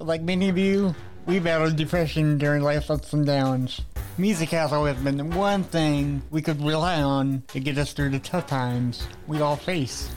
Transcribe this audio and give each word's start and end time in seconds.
Like 0.00 0.22
many 0.22 0.48
of 0.48 0.56
you, 0.56 0.94
we 1.26 1.40
battled 1.40 1.74
depression 1.74 2.38
during 2.38 2.62
life's 2.62 2.88
ups 2.88 3.12
and 3.12 3.26
downs. 3.26 3.80
Music 4.16 4.50
has 4.50 4.72
always 4.72 4.94
been 4.98 5.16
the 5.16 5.24
one 5.24 5.64
thing 5.64 6.22
we 6.30 6.40
could 6.40 6.62
rely 6.64 7.02
on 7.02 7.42
to 7.48 7.58
get 7.58 7.78
us 7.78 7.92
through 7.92 8.10
the 8.10 8.20
tough 8.20 8.46
times 8.46 9.08
we 9.26 9.40
all 9.40 9.56
face. 9.56 10.08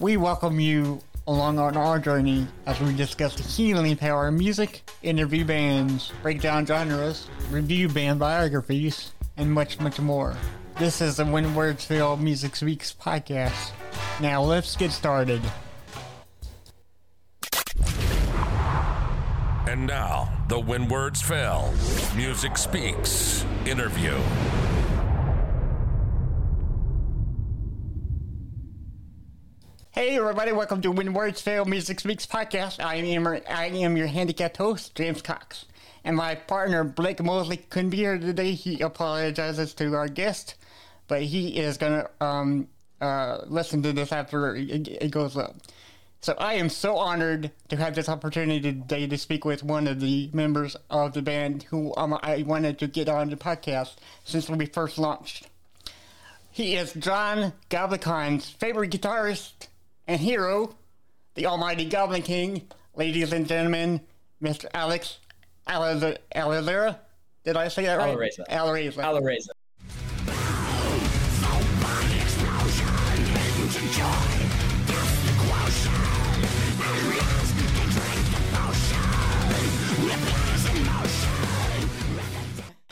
We 0.00 0.16
welcome 0.16 0.58
you 0.58 1.00
along 1.28 1.60
on 1.60 1.76
our 1.76 2.00
journey 2.00 2.48
as 2.66 2.80
we 2.80 2.92
discuss 2.92 3.36
the 3.36 3.44
healing 3.44 3.96
power 3.96 4.26
of 4.26 4.34
music, 4.34 4.82
interview 5.04 5.44
bands, 5.44 6.12
break 6.22 6.40
down 6.40 6.66
genres, 6.66 7.28
review 7.52 7.88
band 7.88 8.18
biographies, 8.18 9.12
and 9.36 9.52
much, 9.52 9.78
much 9.78 10.00
more. 10.00 10.36
This 10.76 11.00
is 11.00 11.18
the 11.18 11.24
When 11.24 11.54
Words 11.54 11.84
Fail 11.84 12.16
Music 12.16 12.56
Speaks 12.56 12.92
podcast. 13.00 13.70
Now 14.20 14.42
let's 14.42 14.74
get 14.74 14.90
started. 14.90 15.40
And 19.80 19.88
now, 19.88 20.30
the 20.48 20.60
When 20.60 20.88
Words 20.88 21.22
Fail 21.22 21.72
Music 22.14 22.58
Speaks 22.58 23.46
interview. 23.64 24.14
Hey 29.90 30.18
everybody, 30.18 30.52
welcome 30.52 30.82
to 30.82 30.90
When 30.90 31.14
Words 31.14 31.40
Fail 31.40 31.64
Music 31.64 31.98
Speaks 31.98 32.26
podcast. 32.26 32.84
I 32.84 32.96
am 32.96 33.26
I 33.26 33.68
am 33.68 33.96
your 33.96 34.06
handicapped 34.06 34.58
host, 34.58 34.94
James 34.96 35.22
Cox. 35.22 35.64
And 36.04 36.14
my 36.14 36.34
partner 36.34 36.84
Blake 36.84 37.22
Mosley 37.22 37.56
couldn't 37.56 37.88
be 37.88 37.96
here 37.96 38.18
today. 38.18 38.52
He 38.52 38.82
apologizes 38.82 39.72
to 39.74 39.94
our 39.94 40.08
guest, 40.08 40.56
but 41.08 41.22
he 41.22 41.56
is 41.56 41.78
gonna 41.78 42.10
um 42.20 42.68
uh 43.00 43.38
listen 43.46 43.82
to 43.84 43.94
this 43.94 44.12
after 44.12 44.56
it, 44.56 44.88
it 44.88 45.10
goes 45.10 45.38
up. 45.38 45.56
So 46.22 46.34
I 46.36 46.54
am 46.54 46.68
so 46.68 46.98
honored 46.98 47.50
to 47.70 47.76
have 47.76 47.94
this 47.94 48.08
opportunity 48.08 48.60
today 48.60 49.06
to 49.06 49.16
speak 49.16 49.46
with 49.46 49.62
one 49.62 49.88
of 49.88 50.00
the 50.00 50.28
members 50.34 50.76
of 50.90 51.14
the 51.14 51.22
band 51.22 51.62
who 51.64 51.94
um, 51.96 52.18
I 52.22 52.44
wanted 52.46 52.78
to 52.80 52.86
get 52.88 53.08
on 53.08 53.30
the 53.30 53.36
podcast 53.36 53.94
since 54.24 54.50
we 54.50 54.66
first 54.66 54.98
launched. 54.98 55.48
He 56.50 56.76
is 56.76 56.92
John 56.92 57.54
Goblikon's 57.70 58.50
favorite 58.50 58.90
guitarist 58.90 59.68
and 60.06 60.20
hero, 60.20 60.76
the 61.36 61.46
almighty 61.46 61.86
Goblin 61.86 62.22
King, 62.22 62.68
ladies 62.94 63.32
and 63.32 63.48
gentlemen, 63.48 64.02
Mr. 64.42 64.66
Alex 64.74 65.20
Alereza. 65.66 66.98
Did 67.44 67.56
I 67.56 67.68
say 67.68 67.84
that 67.86 67.96
right? 67.96 68.14
Alereza. 68.14 68.46
Alereza. 68.50 69.02
Alereza. 69.02 69.48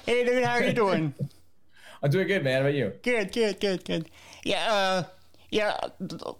Hey 0.08 0.24
dude, 0.24 0.42
how 0.42 0.52
are 0.52 0.62
you 0.62 0.72
doing? 0.72 1.12
I'm 2.02 2.10
doing 2.10 2.28
good, 2.28 2.42
man. 2.42 2.62
How 2.62 2.68
about 2.68 2.74
you? 2.74 2.94
Good, 3.02 3.30
good, 3.30 3.60
good, 3.60 3.84
good. 3.84 4.08
Yeah, 4.42 4.72
uh, 4.72 5.02
yeah. 5.50 5.76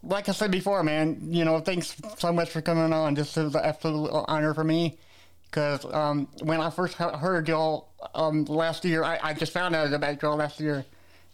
Like 0.03 0.31
I 0.31 0.33
said 0.33 0.51
before, 0.51 0.83
man. 0.83 1.19
You 1.29 1.45
know, 1.45 1.61
thanks 1.61 1.95
so 2.17 2.33
much 2.33 2.49
for 2.49 2.63
coming 2.63 2.95
on. 2.95 3.13
This 3.13 3.37
is 3.37 3.55
an 3.55 3.61
absolute 3.63 4.09
honor 4.27 4.55
for 4.55 4.65
me. 4.65 4.97
Because 5.45 5.85
um, 5.93 6.29
when 6.41 6.63
I 6.63 6.71
first 6.71 6.95
heard 6.95 7.47
y'all 7.47 7.91
um, 8.15 8.47
last 8.47 8.87
year, 8.87 9.05
I, 9.05 9.19
I 9.23 9.35
just 9.35 9.53
found 9.53 9.75
out 9.75 9.93
about 9.93 10.23
y'all 10.23 10.37
last 10.39 10.61
year, 10.61 10.83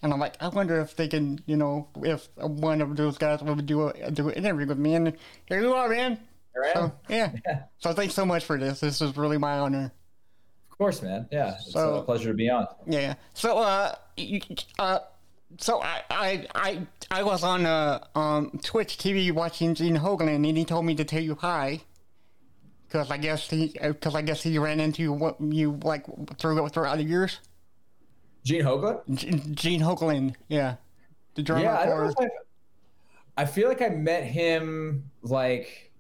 and 0.03 0.13
I'm 0.13 0.19
like, 0.19 0.35
I 0.43 0.49
wonder 0.49 0.81
if 0.81 0.97
they 0.97 1.07
can, 1.07 1.39
you 1.47 1.57
know, 1.57 1.87
if 2.03 2.29
one 2.37 2.81
of 2.81 2.97
those 2.97 3.17
guys 3.17 3.43
would 3.43 3.65
do 3.65 3.91
a 3.91 4.11
do 4.11 4.31
an 4.31 4.35
interview 4.35 4.67
with 4.67 4.79
me. 4.79 4.97
And 4.97 5.17
here 5.47 5.61
you 5.61 5.73
are, 5.73 5.89
man. 5.89 6.19
Am. 6.57 6.75
So 6.75 6.93
yeah. 7.09 7.31
Yeah. 7.47 7.63
So 7.79 7.93
thanks 7.93 8.15
so 8.15 8.27
much 8.27 8.45
for 8.45 8.59
this. 8.59 8.81
This 8.81 9.01
is 9.01 9.17
really 9.17 9.39
my 9.39 9.61
honor. 9.61 9.93
Of 10.75 10.79
course, 10.79 11.03
man. 11.03 11.29
Yeah, 11.31 11.55
it's 11.55 11.71
So- 11.73 11.95
a 11.99 12.03
pleasure 12.03 12.31
to 12.31 12.35
be 12.35 12.51
on. 12.51 12.67
Yeah. 12.85 13.15
So 13.33 13.59
uh, 13.59 13.95
uh, 14.81 14.99
so 15.59 15.81
I 15.81 16.03
I 16.11 16.47
I 16.57 16.87
I 17.13 17.23
was 17.23 17.45
on 17.45 17.65
uh 17.65 18.05
um 18.17 18.59
Twitch 18.65 18.99
TV 18.99 19.31
watching 19.31 19.77
Gene 19.77 19.97
Hoglan, 19.99 20.35
and 20.35 20.57
he 20.59 20.65
told 20.65 20.85
me 20.85 20.97
to 20.97 21.05
tell 21.05 21.23
you 21.23 21.37
hi. 21.37 21.81
Cause 22.91 23.09
I 23.11 23.17
guess 23.19 23.49
he, 23.51 23.69
cause 24.01 24.15
I 24.17 24.23
guess 24.23 24.43
he 24.43 24.57
ran 24.59 24.79
into 24.81 25.13
what 25.13 25.41
you 25.41 25.79
like 25.83 26.07
through 26.39 26.69
throughout 26.69 26.99
the 26.99 27.05
years. 27.05 27.39
Gene 28.45 28.63
Hoglan? 28.63 29.01
G- 29.15 29.43
Gene 29.55 29.81
Hoglan, 29.81 30.35
yeah, 30.49 30.77
the 31.35 31.43
drummer 31.43 31.63
Yeah, 31.65 31.79
I 31.79 31.87
don't 31.87 32.05
know 32.05 32.09
if 32.11 32.15
I. 33.37 33.43
I 33.43 33.45
feel 33.47 33.69
like 33.69 33.81
I 33.83 33.89
met 33.91 34.25
him 34.25 35.11
like 35.23 35.93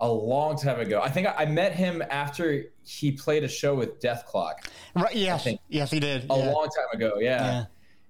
a 0.00 0.10
long 0.10 0.58
time 0.58 0.80
ago. 0.80 1.00
I 1.00 1.08
think 1.08 1.26
I, 1.26 1.34
I 1.38 1.46
met 1.46 1.74
him 1.74 2.02
after 2.10 2.64
he 2.84 3.12
played 3.12 3.44
a 3.44 3.48
show 3.48 3.74
with 3.74 4.00
Dethklok 4.00 4.54
Right? 4.94 5.14
Yes, 5.14 5.48
yes, 5.68 5.90
he 5.90 6.00
did. 6.00 6.24
a 6.30 6.36
yeah. 6.36 6.52
long 6.52 6.68
time 6.68 6.86
ago. 6.92 7.14
yeah. 7.20 7.64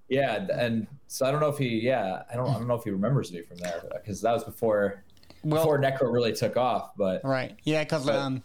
Yeah. 0.09 0.45
yeah, 0.49 0.59
and 0.59 0.87
so 1.07 1.25
I 1.25 1.31
don't 1.31 1.41
know 1.41 1.49
if 1.49 1.57
he. 1.57 1.79
Yeah, 1.81 2.23
I 2.31 2.35
don't. 2.35 2.49
I 2.49 2.53
don't 2.53 2.67
know 2.67 2.75
if 2.75 2.83
he 2.83 2.91
remembers 2.91 3.31
me 3.31 3.41
from 3.41 3.57
there 3.57 3.83
because 3.93 4.21
that 4.21 4.33
was 4.33 4.43
before 4.43 5.03
Well, 5.43 5.61
before 5.61 5.79
Necro 5.79 6.11
really 6.11 6.33
took 6.33 6.57
off. 6.57 6.91
But 6.97 7.23
Right. 7.23 7.57
Yeah, 7.63 7.83
because 7.83 8.07
um, 8.09 8.43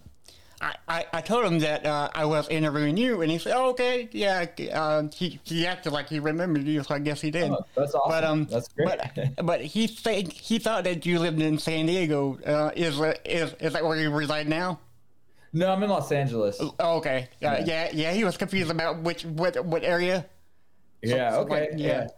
I, 0.62 0.74
I, 0.88 1.06
I 1.14 1.20
told 1.20 1.44
him 1.44 1.58
that 1.58 1.84
uh, 1.84 2.08
I 2.14 2.24
was 2.24 2.48
interviewing 2.48 2.96
you, 2.96 3.20
and 3.20 3.30
he 3.30 3.38
said, 3.38 3.54
oh, 3.56 3.70
"Okay, 3.70 4.08
yeah." 4.12 4.46
Uh, 4.72 5.08
he 5.12 5.40
he 5.42 5.66
acted 5.66 5.92
like 5.92 6.08
he 6.08 6.20
remembered 6.20 6.62
you, 6.64 6.82
so 6.84 6.94
I 6.94 7.00
guess 7.00 7.20
he 7.20 7.30
did. 7.32 7.50
oh, 7.50 7.64
that's 7.74 7.94
awesome. 7.94 8.10
But 8.10 8.24
um, 8.24 8.44
that's 8.50 8.68
great. 8.68 8.88
but 8.88 9.44
but 9.46 9.60
he 9.60 9.88
said 9.88 10.28
he 10.32 10.58
thought 10.60 10.84
that 10.84 11.04
you 11.04 11.18
lived 11.18 11.42
in 11.42 11.58
San 11.58 11.86
Diego. 11.86 12.38
Uh, 12.46 12.70
is 12.76 12.98
is 13.24 13.52
is 13.60 13.72
that 13.72 13.84
where 13.84 13.98
you 13.98 14.10
reside 14.10 14.48
now? 14.48 14.78
no, 15.52 15.70
I'm 15.70 15.82
in 15.82 15.90
Los 15.90 16.10
Angeles. 16.12 16.58
Oh, 16.60 16.96
okay. 16.98 17.28
Yeah, 17.40 17.58
Yeah. 17.58 17.64
yeah, 17.66 17.90
yeah. 17.92 18.12
He 18.12 18.24
was 18.24 18.36
confused 18.36 18.70
about 18.70 19.02
which 19.02 19.24
what 19.26 19.62
what 19.66 19.82
area. 19.84 20.24
yeah. 21.02 21.32
so, 21.32 21.40
Okay. 21.40 21.60
like, 21.60 21.70
yeah. 21.76 21.86
yeah. 21.86 22.08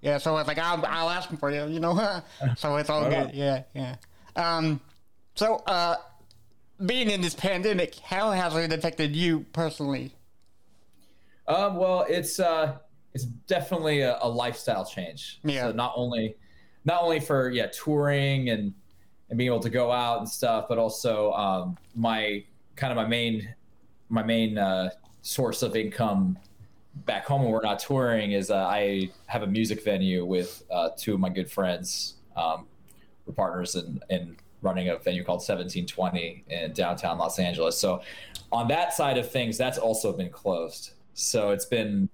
Yeah, 0.00 0.18
so 0.18 0.30
I 0.36 0.38
was 0.38 0.46
like, 0.46 0.58
I'll, 0.58 0.86
I'll 0.86 1.10
ask 1.10 1.28
him 1.28 1.38
for 1.38 1.50
you, 1.50 1.66
you 1.66 1.80
know. 1.80 2.22
so 2.56 2.76
it's 2.76 2.88
all 2.88 3.02
good. 3.10 3.14
on. 3.18 3.30
Yeah, 3.34 3.64
yeah. 3.74 3.96
Um, 4.36 4.80
so 5.34 5.56
uh, 5.66 5.96
being 6.84 7.10
in 7.10 7.20
this 7.20 7.34
pandemic, 7.34 7.96
how 7.96 8.30
has 8.30 8.54
it 8.56 8.72
affected 8.72 9.14
you 9.14 9.46
personally? 9.52 10.12
Um, 11.46 11.76
well, 11.76 12.04
it's 12.08 12.38
uh, 12.38 12.76
it's 13.14 13.24
definitely 13.24 14.00
a, 14.00 14.18
a 14.20 14.28
lifestyle 14.28 14.84
change. 14.84 15.40
Yeah. 15.44 15.68
So 15.68 15.72
not 15.72 15.92
only 15.96 16.36
not 16.84 17.02
only 17.02 17.20
for 17.20 17.50
yeah 17.50 17.66
touring 17.66 18.50
and 18.50 18.74
and 19.30 19.38
being 19.38 19.48
able 19.48 19.60
to 19.60 19.70
go 19.70 19.90
out 19.90 20.18
and 20.18 20.28
stuff, 20.28 20.66
but 20.68 20.78
also 20.78 21.32
um, 21.32 21.76
my 21.94 22.44
kind 22.76 22.92
of 22.92 22.96
my 22.96 23.06
main 23.06 23.54
my 24.08 24.22
main 24.22 24.58
uh, 24.58 24.90
source 25.22 25.62
of 25.62 25.76
income 25.76 26.38
back 27.06 27.26
home 27.26 27.42
when 27.42 27.52
we're 27.52 27.62
not 27.62 27.78
touring 27.78 28.32
is 28.32 28.50
uh, 28.50 28.56
I 28.56 29.10
have 29.26 29.42
a 29.42 29.46
music 29.46 29.84
venue 29.84 30.24
with 30.24 30.62
uh, 30.70 30.90
two 30.96 31.14
of 31.14 31.20
my 31.20 31.28
good 31.28 31.50
friends. 31.50 32.14
Um, 32.36 32.66
we're 33.26 33.34
partners 33.34 33.74
in, 33.74 34.00
in 34.08 34.36
running 34.62 34.88
a 34.88 34.98
venue 34.98 35.22
called 35.24 35.38
1720 35.38 36.44
in 36.48 36.72
downtown 36.72 37.18
Los 37.18 37.38
Angeles. 37.38 37.78
So 37.78 38.02
on 38.50 38.68
that 38.68 38.92
side 38.92 39.18
of 39.18 39.30
things, 39.30 39.56
that's 39.56 39.78
also 39.78 40.12
been 40.12 40.30
closed. 40.30 40.92
So 41.14 41.50
it's 41.50 41.66
been 41.66 42.08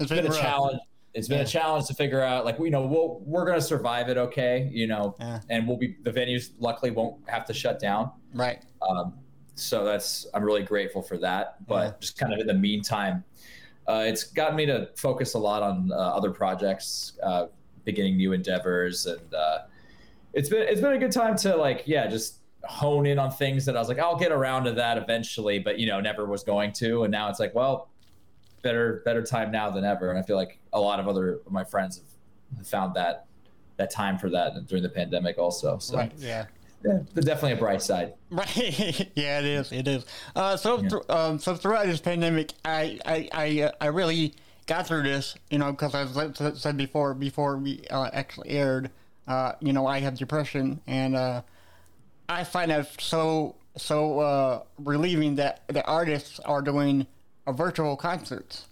It's 0.00 0.10
been 0.10 0.26
a 0.26 0.28
rough. 0.28 0.40
challenge. 0.40 0.80
It's 1.14 1.28
been 1.28 1.38
Yeah. 1.38 1.44
a 1.44 1.48
challenge 1.48 1.86
to 1.86 1.94
figure 1.94 2.20
out, 2.22 2.44
like 2.44 2.58
you 2.58 2.70
know, 2.70 2.86
we'll 2.86 3.20
we're 3.24 3.46
gonna 3.46 3.60
survive 3.60 4.08
it, 4.08 4.16
okay, 4.18 4.68
you 4.72 4.86
know, 4.86 5.14
Yeah. 5.18 5.40
and 5.48 5.66
we'll 5.66 5.78
be 5.78 5.96
the 6.02 6.10
venues 6.12 6.50
luckily 6.58 6.90
won't 6.90 7.16
have 7.28 7.44
to 7.46 7.54
shut 7.54 7.78
down. 7.78 8.10
Right. 8.34 8.62
Um, 8.88 9.14
so 9.54 9.84
that's 9.84 10.26
I'm 10.34 10.42
really 10.44 10.62
grateful 10.62 11.02
for 11.02 11.16
that. 11.18 11.66
But 11.66 11.84
Yeah. 11.84 11.92
just 12.00 12.18
kind 12.18 12.32
of 12.34 12.40
in 12.40 12.46
the 12.46 12.54
meantime, 12.54 13.24
uh, 13.86 14.04
it's 14.06 14.24
gotten 14.24 14.56
me 14.56 14.66
to 14.66 14.90
focus 14.96 15.34
a 15.34 15.38
lot 15.38 15.62
on 15.62 15.90
uh, 15.92 15.96
other 15.96 16.30
projects, 16.30 17.12
uh, 17.22 17.46
beginning 17.84 18.16
new 18.16 18.32
endeavors, 18.32 19.06
and 19.06 19.32
uh, 19.32 19.58
it's 20.36 20.48
been 20.48 20.62
it's 20.62 20.80
been 20.80 20.92
a 20.92 20.98
good 20.98 21.10
time 21.12 21.34
to 21.38 21.56
like 21.56 21.82
yeah 21.86 22.06
just 22.06 22.36
hone 22.64 23.06
in 23.06 23.18
on 23.18 23.30
things 23.30 23.64
that 23.64 23.76
I 23.76 23.80
was 23.80 23.88
like 23.88 23.98
I'll 23.98 24.16
get 24.16 24.30
around 24.30 24.64
to 24.64 24.72
that 24.72 24.98
eventually, 24.98 25.58
but 25.58 25.78
you 25.80 25.86
know 25.86 26.00
never 26.00 26.26
was 26.26 26.44
going 26.44 26.72
to, 26.74 27.02
and 27.04 27.10
now 27.10 27.28
it's 27.30 27.40
like 27.40 27.54
well 27.54 27.88
better 28.62 29.02
better 29.04 29.22
time 29.22 29.50
now 29.50 29.70
than 29.70 29.84
ever, 29.84 30.10
and 30.10 30.18
I 30.18 30.22
feel 30.22 30.36
like 30.36 30.58
a 30.72 30.80
lot 30.80 31.00
of 31.00 31.08
other 31.08 31.40
of 31.46 31.50
my 31.52 31.64
friends 31.64 32.02
have 32.56 32.66
found 32.68 32.94
that 32.94 33.26
that 33.78 33.90
time 33.90 34.18
for 34.18 34.30
that 34.30 34.66
during 34.66 34.82
the 34.82 34.88
pandemic 34.88 35.38
also. 35.38 35.78
So 35.78 35.96
Right. 35.96 36.12
Yeah. 36.18 36.46
yeah, 36.84 36.98
definitely 37.14 37.52
a 37.52 37.56
bright 37.56 37.82
side. 37.82 38.14
Right. 38.30 38.56
yeah, 39.14 39.38
it 39.40 39.44
is. 39.44 39.70
It 39.72 39.86
is. 39.86 40.06
Uh, 40.34 40.56
so, 40.56 40.80
Yeah. 40.80 40.88
thr- 40.88 41.12
um, 41.12 41.38
so 41.38 41.54
throughout 41.54 41.84
this 41.86 42.00
pandemic, 42.00 42.52
I, 42.64 42.98
I, 43.04 43.28
I, 43.32 43.60
uh, 43.64 43.72
I 43.82 43.86
really 43.88 44.34
got 44.66 44.86
through 44.86 45.02
this. 45.02 45.34
You 45.50 45.58
know, 45.58 45.72
because 45.72 45.94
as 45.94 46.16
I 46.16 46.52
said 46.54 46.78
before, 46.78 47.12
before 47.12 47.58
we 47.58 47.84
uh, 47.90 48.08
actually 48.14 48.48
aired, 48.48 48.90
uh, 49.26 49.52
you 49.60 49.72
know, 49.72 49.86
I 49.86 50.00
have 50.00 50.18
depression, 50.18 50.80
and 50.86 51.16
uh, 51.16 51.42
I 52.28 52.44
find 52.44 52.70
it 52.70 52.88
so 52.98 53.56
so 53.76 54.20
uh, 54.20 54.62
relieving 54.78 55.36
that 55.36 55.62
the 55.68 55.84
artists 55.86 56.40
are 56.40 56.62
doing 56.62 57.06
a 57.46 57.52
virtual 57.52 57.96
concerts 57.96 58.66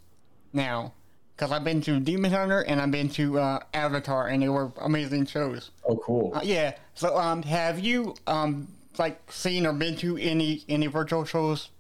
now. 0.53 0.93
Because 1.37 1.51
I've 1.51 1.65
been 1.65 1.81
to 1.81 1.99
Demon 1.99 2.31
Hunter 2.31 2.61
and 2.61 2.81
I've 2.81 2.93
been 2.93 3.09
to 3.11 3.41
uh, 3.41 3.59
Avatar, 3.75 4.29
and 4.29 4.41
they 4.41 4.49
were 4.49 4.71
amazing 4.81 5.27
shows. 5.27 5.73
Oh, 5.85 5.97
cool. 5.97 6.33
Uh, 6.33 6.43
yeah. 6.45 6.75
So, 6.95 7.19
um, 7.19 7.43
have 7.43 7.81
you 7.81 8.15
um 8.29 8.69
like 8.99 9.21
seen 9.33 9.67
or 9.67 9.73
been 9.73 9.97
to 9.97 10.17
any 10.17 10.63
any 10.69 10.87
virtual 10.87 11.25
shows? 11.25 11.71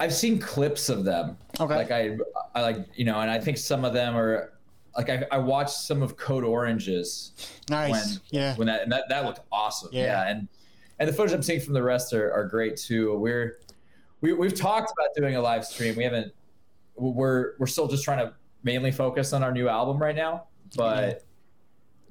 I've 0.00 0.12
seen 0.12 0.40
clips 0.40 0.88
of 0.88 1.04
them. 1.04 1.36
Okay. 1.60 1.76
Like 1.76 1.92
I, 1.92 2.18
I 2.56 2.62
like 2.62 2.78
you 2.96 3.04
know, 3.04 3.20
and 3.20 3.30
I 3.30 3.38
think 3.38 3.56
some 3.56 3.84
of 3.84 3.92
them 3.92 4.16
are 4.16 4.52
like 4.96 5.10
I, 5.10 5.24
I 5.32 5.38
watched 5.38 5.74
some 5.76 6.02
of 6.02 6.16
Code 6.16 6.44
Orange's 6.44 7.32
Nice. 7.68 7.90
when 7.92 8.20
yeah. 8.30 8.56
when 8.56 8.66
that 8.66 8.82
and 8.82 8.92
that, 8.92 9.04
that 9.08 9.24
looked 9.24 9.40
awesome. 9.52 9.90
Yeah. 9.92 10.02
Yeah. 10.04 10.28
and 10.30 10.48
and 10.98 11.08
the 11.08 11.12
footage 11.12 11.32
I'm 11.32 11.42
seeing 11.42 11.60
from 11.60 11.74
the 11.74 11.82
rest 11.82 12.12
are, 12.12 12.32
are 12.32 12.46
great 12.46 12.76
too. 12.76 13.16
We're 13.18 13.58
we 14.20 14.32
we've 14.32 14.54
talked 14.54 14.92
about 14.92 15.08
doing 15.16 15.36
a 15.36 15.40
live 15.40 15.64
stream. 15.64 15.96
We 15.96 16.04
haven't. 16.04 16.32
We're 16.96 17.54
we're 17.58 17.66
still 17.66 17.88
just 17.88 18.04
trying 18.04 18.18
to 18.18 18.32
mainly 18.62 18.92
focus 18.92 19.32
on 19.32 19.42
our 19.42 19.52
new 19.52 19.68
album 19.68 19.98
right 19.98 20.14
now. 20.16 20.44
But 20.76 21.08
Yeah. 21.08 21.14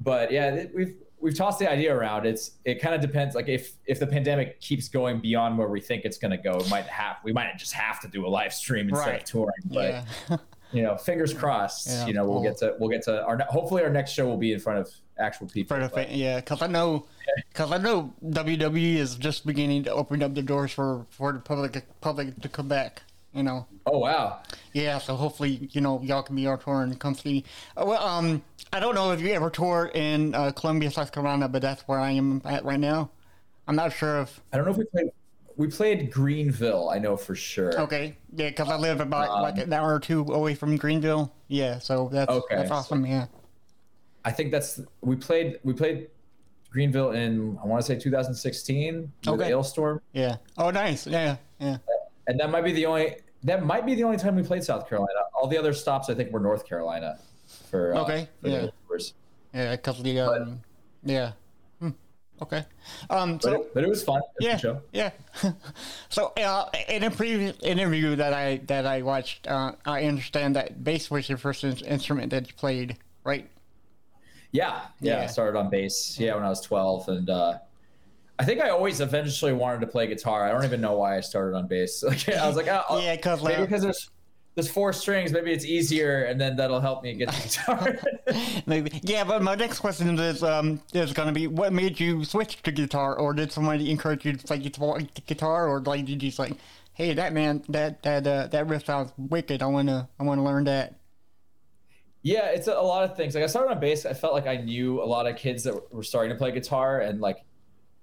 but 0.02 0.32
yeah, 0.32 0.66
we've 0.76 0.96
we've 1.22 1.38
tossed 1.38 1.60
the 1.60 1.72
idea 1.72 1.96
around. 1.96 2.26
It's 2.26 2.52
it 2.66 2.82
kind 2.82 2.94
of 2.94 3.00
depends. 3.00 3.34
Like 3.36 3.48
if 3.48 3.74
if 3.86 4.00
the 4.00 4.08
pandemic 4.08 4.60
keeps 4.60 4.90
going 4.90 5.22
beyond 5.22 5.58
where 5.58 5.70
we 5.70 5.80
think 5.80 6.04
it's 6.04 6.18
going 6.18 6.32
to 6.32 6.38
go, 6.38 6.58
it 6.60 6.70
might 6.70 6.86
have 6.88 7.16
we 7.24 7.32
might 7.32 7.58
just 7.58 7.72
have 7.72 8.02
to 8.02 8.10
do 8.10 8.26
a 8.26 8.30
live 8.30 8.54
stream 8.54 8.90
instead 8.90 9.08
Right. 9.08 9.22
of 9.22 9.24
touring. 9.24 9.54
But 9.66 10.04
yeah. 10.30 10.38
you 10.74 10.82
know, 10.82 10.98
fingers 10.98 11.34
crossed. 11.34 11.88
Yeah, 11.88 12.08
you 12.08 12.14
know, 12.14 12.24
we'll 12.24 12.42
well- 12.42 12.44
get 12.44 12.58
to 12.58 12.76
we'll 12.80 12.90
get 12.90 13.04
to 13.04 13.24
our 13.24 13.38
hopefully 13.50 13.84
our 13.84 13.90
next 13.90 14.12
show 14.12 14.26
will 14.26 14.38
be 14.38 14.54
in 14.54 14.60
front 14.60 14.80
of 14.80 14.92
actual 15.18 15.48
people. 15.48 15.78
The 15.78 16.08
yeah, 16.10 16.40
because 16.40 16.62
I 16.62 16.68
know, 16.68 17.06
because 17.50 17.72
I 17.72 17.78
know 17.78 18.14
WWE 18.26 18.96
is 18.96 19.16
just 19.16 19.46
beginning 19.46 19.84
to 19.84 19.92
open 19.92 20.24
up 20.24 20.34
the 20.34 20.42
doors 20.42 20.72
for 20.72 21.06
for 21.10 21.32
the 21.32 21.40
public 21.40 21.86
public 22.02 22.40
to 22.42 22.50
come 22.50 22.68
back. 22.68 23.04
You 23.34 23.42
know, 23.42 23.66
oh 23.88 23.98
wow. 23.98 24.42
yeah. 24.74 25.00
So 25.00 25.16
hopefully, 25.16 25.68
you 25.72 25.82
know, 25.82 26.00
y'all 26.04 26.22
can 26.22 26.36
be 26.36 26.46
our 26.46 26.58
tour 26.58 26.84
and 26.84 27.00
come 27.00 27.16
see. 27.16 27.44
Uh, 27.76 27.86
well, 27.88 28.04
um, 28.04 28.44
I 28.72 28.80
don't 28.80 28.94
know 28.94 29.12
if 29.12 29.22
you 29.22 29.32
ever 29.32 29.50
toured 29.50 29.96
in 29.96 30.36
uh, 30.36 30.52
Columbia, 30.52 30.92
South 30.92 31.12
Carolina, 31.12 31.48
but 31.48 31.62
that's 31.62 31.82
where 31.88 32.00
I 32.00 32.12
am 32.12 32.42
at 32.46 32.64
right 32.64 32.80
now. 32.80 33.10
I'm 33.68 33.76
not 33.76 33.92
sure 33.94 34.22
if 34.22 34.40
I 34.52 34.58
don't 34.58 34.66
know 34.66 34.72
if 34.72 34.78
we 34.78 34.86
played. 34.86 35.10
We 35.56 35.68
played 35.68 36.12
Greenville. 36.12 36.90
I 36.90 37.00
know 37.00 37.16
for 37.16 37.36
sure. 37.36 37.80
okay, 37.82 38.18
yeah, 38.36 38.50
because 38.50 38.70
I 38.70 38.76
live 38.76 39.00
about 39.02 39.30
Um, 39.30 39.42
like 39.44 39.58
an 39.58 39.72
hour 39.72 39.94
or 39.94 40.00
two 40.00 40.22
away 40.34 40.56
from 40.56 40.76
Greenville. 40.78 41.32
Yeah, 41.48 41.80
so 41.80 42.10
that's 42.12 42.32
Okay. 42.32 42.56
that's 42.56 42.72
awesome. 42.72 43.06
Yeah. 43.06 43.28
I 44.26 44.32
think 44.32 44.52
that's 44.52 44.80
we 45.02 45.16
played. 45.16 45.60
We 45.64 45.74
played 45.74 46.08
Greenville 46.72 47.12
in 47.12 47.58
I 47.62 47.68
want 47.68 47.82
to 47.82 47.86
say 47.86 48.00
2016 48.00 49.12
with 49.26 49.28
Okay. 49.42 49.52
Alestorm, 49.52 50.00
Yeah. 50.14 50.38
Oh, 50.58 50.72
nice. 50.72 51.06
Yeah. 51.06 51.38
Yeah. 51.60 51.78
and 52.28 52.40
that 52.40 52.50
might 52.50 52.64
be 52.64 52.72
the 52.72 52.86
only. 52.86 53.18
That 53.44 53.66
might 53.66 53.86
be 53.86 53.94
the 53.94 54.04
only 54.06 54.18
time 54.18 54.36
we 54.36 54.44
played 54.44 54.64
South 54.64 54.88
Carolina. 54.88 55.20
All 55.36 55.48
the 55.48 55.58
other 55.58 55.74
stops, 55.74 56.10
I 56.10 56.14
think, 56.14 56.32
were 56.32 56.40
North 56.40 56.66
Carolina. 56.66 57.20
For 57.70 57.94
uh, 57.94 58.02
Okay, 58.04 58.30
for 58.42 58.48
yeah. 58.48 58.68
Yeah. 59.54 59.76
Because 59.76 60.02
the 60.02 60.20
um, 60.22 60.62
yeah. 61.04 61.34
Okay. 62.44 62.64
Um. 63.10 63.34
But, 63.38 63.44
So. 63.44 63.52
it, 63.54 63.74
but 63.74 63.84
it 63.84 63.90
was 63.90 64.04
fun. 64.04 64.22
It 64.40 64.46
Yeah, 64.46 64.58
show. 64.58 64.82
yeah. 64.92 65.12
so 66.10 66.32
uh, 66.38 66.70
in 66.90 67.04
a 67.04 67.12
previous 67.12 67.58
interview 67.62 68.16
that 68.18 68.34
I 68.34 68.58
that 68.68 68.86
I 68.86 69.02
watched, 69.02 69.48
uh, 69.48 69.74
I 69.86 70.04
understand 70.06 70.56
that 70.56 70.84
bass 70.84 71.10
was 71.10 71.28
your 71.30 71.38
first 71.38 71.64
in- 71.64 71.78
instrument 71.86 72.30
that 72.32 72.48
you 72.48 72.54
played, 72.54 72.98
right? 73.24 73.50
Yeah, 74.52 74.82
yeah. 75.00 75.18
Yeah. 75.18 75.24
I 75.24 75.28
started 75.28 75.58
on 75.58 75.70
bass. 75.70 76.18
Yeah, 76.20 76.36
when 76.36 76.44
I 76.44 76.50
was 76.50 76.62
12, 76.62 77.10
and 77.10 77.30
uh, 77.30 77.58
I 78.38 78.46
think 78.46 78.62
I 78.62 78.70
always 78.70 79.00
eventually 79.02 79.54
wanted 79.54 79.82
to 79.82 79.88
play 79.88 80.06
guitar. 80.08 80.46
I 80.48 80.52
don't 80.52 80.66
even 80.66 80.82
know 80.82 80.98
why 80.98 81.18
I 81.18 81.22
started 81.22 81.56
on 81.56 81.68
bass. 81.68 82.04
Like 82.08 82.28
I 82.30 82.46
was 82.48 82.56
like, 82.56 82.68
oh, 82.68 82.84
I'll- 82.90 83.02
Yeah, 83.02 83.16
'cause, 83.16 83.42
maybe 83.44 83.56
uh, 83.62 83.66
because 83.66 83.82
there's 83.84 84.10
there's 84.56 84.70
four 84.70 84.94
strings. 84.94 85.32
Maybe 85.32 85.52
it's 85.52 85.66
easier, 85.66 86.26
and 86.26 86.40
then 86.40 86.56
that'll 86.56 86.80
help 86.80 87.04
me 87.04 87.14
get 87.16 87.30
the 87.32 87.42
guitar. 87.42 87.98
Maybe. 88.66 89.00
Yeah, 89.04 89.24
but 89.24 89.42
my 89.42 89.56
next 89.56 89.80
question 89.80 90.18
is 90.20 90.44
um 90.44 90.82
is 90.94 91.14
gonna 91.14 91.32
be 91.32 91.48
what 91.48 91.74
made 91.74 92.00
you 92.00 92.24
switch 92.24 92.62
to 92.64 92.72
guitar, 92.72 93.16
or 93.18 93.34
did 93.34 93.52
somebody 93.52 93.90
encourage 93.90 94.26
you 94.26 94.34
to 94.34 94.46
play 94.46 94.60
guitar, 94.60 95.00
guitar 95.26 95.68
or 95.68 95.82
like 95.82 96.06
did 96.06 96.22
you 96.22 96.30
just 96.30 96.40
like, 96.40 96.54
hey, 96.94 97.14
that 97.14 97.34
man, 97.34 97.64
that 97.70 98.04
that 98.04 98.28
uh, 98.28 98.48
that 98.48 98.68
riff 98.68 98.86
sounds 98.86 99.12
wicked. 99.18 99.64
I 99.64 99.66
wanna 99.66 100.08
I 100.20 100.24
wanna 100.24 100.44
learn 100.44 100.66
that. 100.66 101.00
Yeah, 102.22 102.46
it's 102.46 102.68
a, 102.68 102.74
a 102.74 102.82
lot 102.82 103.10
of 103.10 103.18
things. 103.18 103.36
Like 103.36 103.44
I 103.44 103.48
started 103.48 103.72
on 103.72 103.80
bass, 103.80 104.06
I 104.06 104.14
felt 104.14 104.34
like 104.34 104.48
I 104.48 104.58
knew 104.58 105.02
a 105.02 105.06
lot 105.06 105.28
of 105.28 105.36
kids 105.36 105.64
that 105.64 105.92
were 105.92 106.04
starting 106.04 106.30
to 106.30 106.38
play 106.38 106.52
guitar, 106.52 107.02
and 107.02 107.20
like 107.20 107.44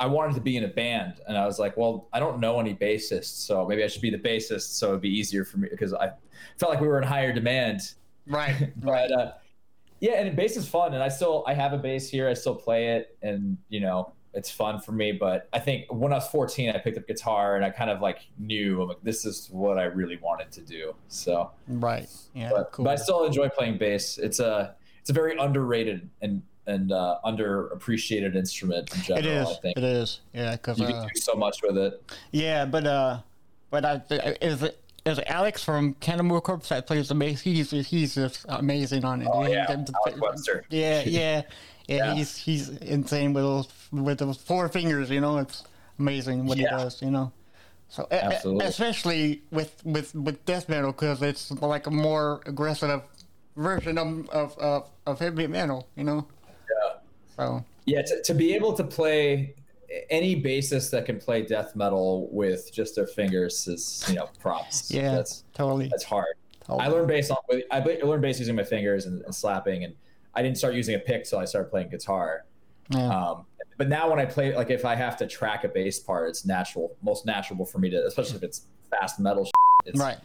I 0.01 0.07
wanted 0.07 0.35
to 0.37 0.41
be 0.41 0.57
in 0.57 0.65
a 0.65 0.69
band, 0.69 1.21
and 1.29 1.37
I 1.37 1.45
was 1.45 1.59
like, 1.59 1.77
well, 1.77 2.09
I 2.11 2.21
don't 2.21 2.41
know 2.41 2.59
any 2.59 2.75
bassists, 2.75 3.47
so 3.47 3.67
maybe 3.67 3.85
I 3.85 3.87
should 3.87 4.01
be 4.01 4.09
the 4.09 4.19
bassist, 4.19 4.79
so 4.79 4.89
it'd 4.89 5.03
be 5.03 5.11
easier 5.11 5.45
for 5.45 5.59
me 5.59 5.69
because 5.71 5.93
I 5.93 6.11
felt 6.59 6.73
like 6.73 6.81
we 6.81 6.89
were 6.89 6.99
in 6.99 7.07
higher 7.07 7.33
demand. 7.33 7.83
Right. 8.27 8.73
But 8.83 9.13
uh, 9.13 9.33
yeah, 10.01 10.13
and 10.13 10.35
bass 10.35 10.57
is 10.57 10.67
fun, 10.67 10.95
and 10.95 11.03
I 11.03 11.09
still 11.09 11.45
I 11.47 11.53
have 11.53 11.75
a 11.75 11.79
bass 11.79 12.09
here, 12.09 12.29
I 12.31 12.35
still 12.35 12.55
play 12.55 12.97
it, 12.97 13.19
and 13.21 13.59
you 13.69 13.81
know 13.81 14.15
it's 14.33 14.51
fun 14.51 14.81
for 14.81 14.93
me. 14.93 15.13
But 15.13 15.51
I 15.53 15.59
think 15.59 15.93
when 15.93 16.13
I 16.13 16.17
was 16.17 16.29
14, 16.29 16.71
I 16.71 16.79
picked 16.79 16.97
up 16.97 17.07
guitar, 17.07 17.57
and 17.57 17.65
I 17.65 17.69
kind 17.69 17.91
of 17.91 18.01
like 18.01 18.21
knew 18.39 18.81
I'm 18.81 18.89
like 18.89 19.03
this 19.03 19.27
is 19.27 19.49
what 19.51 19.79
I 19.79 19.85
really 19.85 20.17
wanted 20.17 20.51
to 20.53 20.63
do. 20.63 20.95
So 21.09 21.51
Right. 21.69 22.09
Yeah. 22.35 22.51
but, 22.51 22.73
cool. 22.73 22.87
but 22.87 22.93
I 22.93 22.97
still 22.97 23.25
enjoy 23.25 23.51
playing 23.51 23.77
bass. 23.77 24.17
It's 24.17 24.41
a 24.41 24.77
it's 25.01 25.11
a 25.11 25.13
very 25.13 25.37
underrated 25.37 26.09
and 26.23 26.43
and 26.67 26.93
uh, 26.93 27.19
underappreciated 27.25 28.37
instrument 28.37 28.95
in 28.95 29.03
general. 29.03 29.27
is. 29.43 29.49
I 29.49 29.61
think 29.61 29.77
It 29.79 29.85
is. 29.85 30.21
Yeah. 30.33 30.53
Because 30.53 30.79
you 30.79 30.87
uh, 30.87 30.91
can 30.93 31.09
do 31.15 31.21
so 31.21 31.35
much 31.35 31.63
with 31.63 31.77
it. 31.77 32.03
Yeah, 32.33 32.65
but 32.65 32.87
uh, 32.87 33.21
but 33.71 33.85
I 33.85 34.03
is 34.41 34.63
it 34.63 34.79
is 35.07 35.19
Alex 35.27 35.65
from 35.65 35.95
Cannibal 35.95 36.41
Corpse 36.41 36.69
that 36.69 36.87
plays 36.87 37.09
the 37.09 37.15
bass? 37.15 37.41
He's 37.41 37.71
he's 37.71 38.15
just 38.15 38.45
amazing 38.49 39.05
on 39.05 39.23
it. 39.23 39.29
Oh 39.33 39.47
yeah, 39.47 39.67
Alex 39.69 40.21
Webster. 40.21 40.65
Yeah, 40.71 41.03
yeah, 41.07 41.43
yeah. 41.89 41.97
Yeah. 41.97 42.15
He's 42.15 42.37
he's 42.37 42.69
insane 42.69 43.33
with 43.33 43.43
those 43.45 43.69
with 43.91 44.19
those 44.19 44.37
four 44.37 44.69
fingers. 44.69 45.11
You 45.11 45.21
know, 45.21 45.39
it's 45.39 45.65
amazing 45.99 46.47
what 46.47 46.59
Yeah. 46.59 46.77
he 46.77 46.83
does. 46.85 47.03
You 47.03 47.11
know, 47.11 47.33
so 47.89 48.07
Absolutely. 48.11 48.67
especially 48.67 49.43
with 49.51 49.81
with 49.85 50.15
with 50.15 50.45
death 50.45 50.69
metal 50.69 50.93
because 50.93 51.23
it's 51.23 51.51
like 51.51 51.87
a 51.87 51.91
more 51.91 52.43
aggressive 52.47 53.03
version 53.57 53.99
of 53.99 54.29
of 54.31 54.57
of, 54.59 54.91
of 55.07 55.19
heavy 55.19 55.47
metal. 55.47 55.89
You 55.97 56.05
know, 56.05 56.17
Yeah. 56.17 56.40
So 57.41 57.65
Yeah, 57.87 58.03
to, 58.03 58.23
to 58.23 58.35
be 58.35 58.55
able 58.55 58.73
to 58.75 58.85
play 58.85 59.55
any 60.09 60.41
bassist 60.41 60.91
that 60.93 61.05
can 61.05 61.19
play 61.19 61.43
death 61.43 61.75
metal 61.75 62.29
with 62.31 62.73
just 62.73 62.95
their 62.95 63.07
fingers 63.07 63.67
is 63.67 64.05
you 64.09 64.15
know 64.15 64.29
props. 64.41 64.91
yeah, 64.95 65.13
that's 65.15 65.45
totally. 65.55 65.89
that's 65.89 66.05
hard. 66.05 66.35
totally. 66.65 66.87
I 66.87 66.89
learned 66.89 67.09
bass 67.09 67.31
on 67.31 67.39
I 67.71 67.79
I 67.79 68.05
learned 68.05 68.23
bass 68.23 68.39
using 68.39 68.55
my 68.57 68.65
fingers 68.65 69.07
and, 69.07 69.23
and 69.23 69.35
slapping, 69.35 69.85
and 69.85 69.95
I 70.35 70.43
didn't 70.43 70.59
start 70.59 70.75
using 70.75 70.95
a 70.95 70.99
pick 70.99 71.25
till 71.25 71.39
I 71.39 71.45
started 71.45 71.71
playing 71.71 71.91
guitar. 71.91 72.45
Yeah. 72.91 73.09
Um, 73.09 73.47
but 73.79 73.89
now 73.89 74.11
when 74.11 74.19
I 74.19 74.27
play, 74.27 74.55
like 74.55 74.71
if 74.71 74.85
I 74.85 74.95
have 74.95 75.17
to 75.19 75.27
track 75.27 75.65
a 75.65 75.69
bass 75.69 75.99
part, 75.99 76.29
it's 76.29 76.45
natural, 76.45 76.95
most 77.03 77.25
natural 77.25 77.65
for 77.65 77.79
me 77.79 77.89
to, 77.91 78.07
especially 78.07 78.37
if 78.37 78.43
it's 78.43 78.67
fast 78.91 79.19
metal. 79.19 79.45
Shit, 79.47 79.55
it's 79.87 79.99
right. 79.99 80.19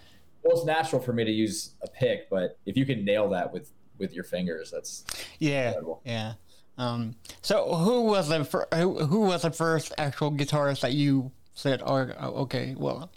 most 0.46 0.66
natural 0.66 1.02
for 1.02 1.14
me 1.14 1.24
to 1.24 1.32
use 1.32 1.72
a 1.82 1.88
pick. 1.88 2.30
But 2.30 2.58
if 2.66 2.76
you 2.76 2.86
can 2.86 3.06
nail 3.06 3.30
that 3.30 3.52
with 3.54 3.72
with 3.98 4.14
your 4.14 4.26
fingers, 4.26 4.72
that's 4.72 5.06
Yeah, 5.40 5.68
Incredible. 5.68 6.02
yeah. 6.04 6.34
Um, 6.78 7.16
so 7.42 7.74
who 7.76 8.02
was 8.04 8.28
the 8.28 8.44
fir- 8.44 8.68
who, 8.74 9.06
who 9.06 9.22
was 9.22 9.44
the 9.44 9.52
first 9.52 9.94
actual 9.98 10.32
guitarist 10.32 10.82
that 10.82 10.94
you 10.94 11.32
said, 11.54 11.82
"Oh, 11.86 12.10
oh, 12.20 12.30
okay, 12.44 12.76
well, 12.78 13.10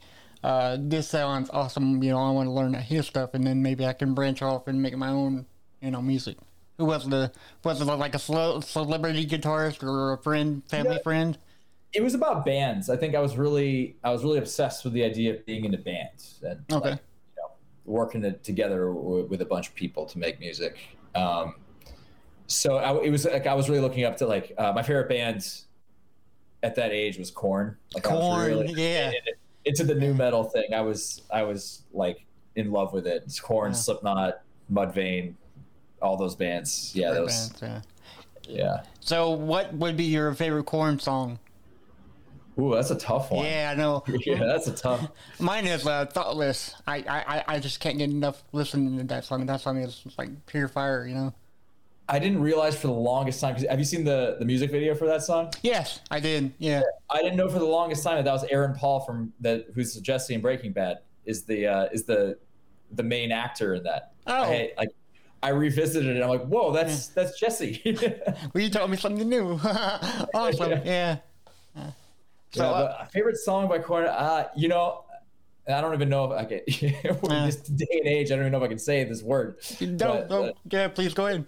uh, 0.45 0.77
this 0.81 1.09
sounds 1.09 1.51
awesome. 1.53 2.03
You 2.03 2.11
know, 2.13 2.19
I 2.19 2.31
want 2.31 2.47
to 2.47 2.53
learn 2.53 2.73
his 2.75 3.07
stuff, 3.07 3.31
and 3.35 3.45
then 3.47 3.63
maybe 3.63 3.85
I 3.85 3.93
can 3.95 4.15
branch 4.15 4.43
off 4.43 4.69
and 4.69 4.81
make 4.81 4.97
my 4.97 5.09
own, 5.09 5.47
you 5.81 5.91
know, 5.91 6.01
music." 6.03 6.37
Who 6.79 6.85
was 6.85 7.09
the 7.09 7.33
was 7.65 7.81
it 7.81 7.85
like 7.87 8.15
a 8.15 8.21
cele- 8.21 8.63
celebrity 8.63 9.27
guitarist 9.27 9.83
or 9.83 10.13
a 10.13 10.19
friend, 10.19 10.63
family 10.69 10.97
Yeah. 10.97 11.03
friend? 11.03 11.39
it 11.95 12.03
was 12.03 12.15
about 12.15 12.45
bands. 12.45 12.91
I 12.91 12.97
think 12.99 13.15
I 13.15 13.19
was 13.21 13.37
really 13.39 13.97
I 14.05 14.11
was 14.11 14.23
really 14.23 14.39
obsessed 14.39 14.85
with 14.85 14.93
the 14.93 15.03
idea 15.03 15.35
of 15.35 15.45
being 15.47 15.65
in 15.65 15.75
a 15.75 15.79
band 15.79 16.23
and 16.43 16.61
Okay. 16.71 16.91
like, 16.91 17.01
you 17.35 17.43
know, 17.43 17.51
working 17.87 18.23
it 18.25 18.45
together 18.45 18.89
w- 18.93 19.25
with 19.25 19.41
a 19.41 19.45
bunch 19.47 19.69
of 19.69 19.75
people 19.75 20.05
to 20.07 20.19
make 20.19 20.39
music. 20.39 20.77
Um, 21.17 21.55
so 22.49 22.77
I, 22.79 23.05
it 23.05 23.11
was 23.11 23.25
like 23.25 23.47
I 23.47 23.55
was 23.55 23.69
really 23.69 23.81
looking 23.81 24.05
up 24.05 24.17
to 24.19 24.27
like 24.27 24.53
uh, 24.59 24.73
my 24.73 24.83
favorite 24.83 25.09
band 25.09 25.47
at 26.65 26.75
that 26.75 26.91
age 26.91 27.17
was 27.19 27.31
Korn. 27.31 27.77
Like 27.95 28.03
Korn, 28.03 28.47
really 28.49 28.73
yeah. 28.73 29.13
into- 29.65 29.85
the 29.85 29.95
nu 29.95 30.13
metal 30.15 30.43
thing. 30.45 30.75
I 30.75 30.81
was 30.81 31.23
I 31.31 31.43
was 31.45 31.83
like 31.93 32.25
in 32.57 32.73
love 32.73 32.93
with 32.93 33.07
it. 33.07 33.23
It's 33.27 33.39
Korn, 33.39 33.71
Yeah. 33.71 33.77
Slipknot, 33.77 34.41
Mudvayne, 34.73 35.35
all 36.03 36.17
those 36.17 36.35
bands. 36.35 36.93
Yeah, 36.97 37.11
Great 37.11 37.19
those. 37.21 37.49
bands, 37.51 37.63
yeah. 37.63 37.81
Yeah. 38.51 38.83
So, 39.01 39.31
what 39.31 39.73
would 39.75 39.97
be 39.97 40.05
your 40.05 40.33
favorite 40.35 40.65
Korn 40.65 40.99
song? 40.99 41.39
Ooh, 42.59 42.75
that's 42.75 42.91
a 42.91 42.97
tough 42.97 43.31
one. 43.31 43.45
Yeah, 43.45 43.73
I 43.73 43.79
know. 43.79 44.03
Yeah, 44.27 44.39
that's 44.45 44.67
a 44.67 44.73
tough. 44.75 45.07
Mine 45.39 45.67
is 45.67 45.87
uh, 45.87 46.07
thoughtless. 46.07 46.75
I, 46.87 46.97
I 47.09 47.37
I- 47.39 47.45
I 47.55 47.59
just 47.61 47.79
can't 47.81 47.99
get 47.99 48.11
enough 48.11 48.43
listening 48.53 48.97
to 48.99 49.05
that 49.05 49.25
song. 49.27 49.45
That 49.47 49.61
song 49.61 49.77
is 49.79 50.03
like 50.17 50.31
pure 50.47 50.67
fire, 50.67 51.07
you 51.07 51.15
know. 51.15 51.35
I 52.11 52.19
didn't 52.19 52.41
realize 52.41 52.75
for 52.75 52.87
the 52.87 52.93
longest 52.95 53.41
time. 53.41 53.57
have 53.57 53.79
you 53.79 53.85
seen 53.85 54.05
the 54.05 54.37
the 54.39 54.45
music 54.45 54.71
video 54.71 54.95
for 54.95 55.07
that 55.07 55.23
song? 55.23 55.51
Yes, 55.63 56.01
I 56.11 56.21
did. 56.21 56.53
Yeah. 56.59 56.83
I 57.11 57.19
didn't 57.23 57.37
know 57.37 57.49
for 57.49 57.59
the 57.59 57.67
longest 57.67 58.03
time 58.03 58.17
that 58.17 58.25
that 58.25 58.33
was 58.33 58.45
Aaron 58.45 58.75
Paul 58.75 59.01
from 59.01 59.33
that 59.41 59.67
who's 59.75 59.95
Jesse 59.97 60.35
in 60.35 60.41
Breaking 60.41 60.73
Bad 60.73 60.99
is 61.27 61.43
the 61.45 61.67
uh, 61.67 61.89
is 61.93 62.05
the 62.05 62.39
the 62.93 63.03
main 63.03 63.31
actor 63.31 63.75
in 63.75 63.83
that. 63.83 64.13
Oh. 64.27 64.43
I, 64.45 64.73
like 64.79 64.91
I 65.43 65.51
revisited 65.51 66.09
it. 66.09 66.15
and 66.17 66.25
I'm 66.25 66.31
like, 66.31 66.47
whoa, 66.47 66.73
that's 66.73 67.09
that's 67.09 67.39
Jesse. 67.39 67.83
Well, 68.55 68.65
you 68.65 68.71
told 68.71 68.91
me 68.91 68.97
something 68.97 69.29
new. 69.29 69.53
awesome. 70.35 70.71
Yeah. 70.85 71.19
Yeah. 71.77 71.91
So, 72.51 72.65
yeah, 72.65 72.71
uh, 72.71 73.05
favorite 73.09 73.37
song 73.37 73.69
by 73.69 73.79
Korn. 73.79 74.07
Uh, 74.07 74.49
you 74.57 74.69
know, 74.69 75.05
I 75.69 75.83
don't 75.83 75.93
even 75.93 76.09
know 76.09 76.33
if 76.33 76.39
I 76.41 76.45
can. 76.47 76.61
in 77.23 77.31
Uh. 77.31 77.47
this 77.47 77.57
day 77.57 77.87
and 77.99 78.07
age, 78.09 78.29
I 78.33 78.37
don't 78.37 78.45
even 78.45 78.53
know 78.53 78.59
if 78.59 78.65
I 78.65 78.69
can 78.69 78.79
say 78.79 79.05
this 79.05 79.23
word. 79.23 79.57
don't, 79.79 79.99
but, 79.99 80.29
don't, 80.29 80.57
yeah, 80.71 80.89
please 80.89 81.13
go 81.13 81.27
ahead. 81.27 81.45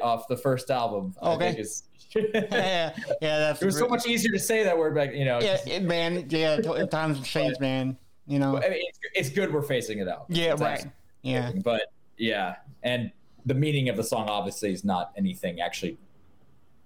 Off 0.00 0.28
the 0.28 0.36
first 0.36 0.70
album. 0.70 1.14
I 1.22 1.32
Okay. 1.34 1.64
Yeah, 2.14 2.94
yeah, 3.20 3.38
that's 3.38 3.60
It 3.60 3.66
was 3.66 3.78
so 3.78 3.86
much 3.86 4.06
easier 4.06 4.32
to 4.32 4.38
say 4.38 4.64
that 4.64 4.76
word 4.78 4.94
back, 4.94 5.12
you 5.14 5.26
know. 5.26 5.40
Yeah, 5.40 5.58
it, 5.66 5.82
man. 5.82 6.26
Yeah, 6.30 6.56
times 6.90 7.18
have 7.18 7.26
changed, 7.26 7.60
man. 7.60 7.98
You 8.26 8.38
know. 8.38 8.56
I 8.56 8.68
mean, 8.70 8.80
it's, 8.88 8.98
it's 9.14 9.28
good 9.30 9.52
we're 9.52 9.60
facing 9.60 9.98
it 9.98 10.08
out. 10.08 10.24
Yeah, 10.28 10.52
It's 10.52 10.62
right. 10.62 10.86
Yeah, 11.22 11.52
But 11.62 11.92
yeah, 12.16 12.56
and 12.82 13.10
the 13.44 13.52
meaning 13.54 13.90
of 13.90 13.96
the 13.96 14.04
song 14.04 14.28
obviously 14.28 14.72
is 14.72 14.84
not 14.84 15.12
anything 15.18 15.60
actually 15.60 15.98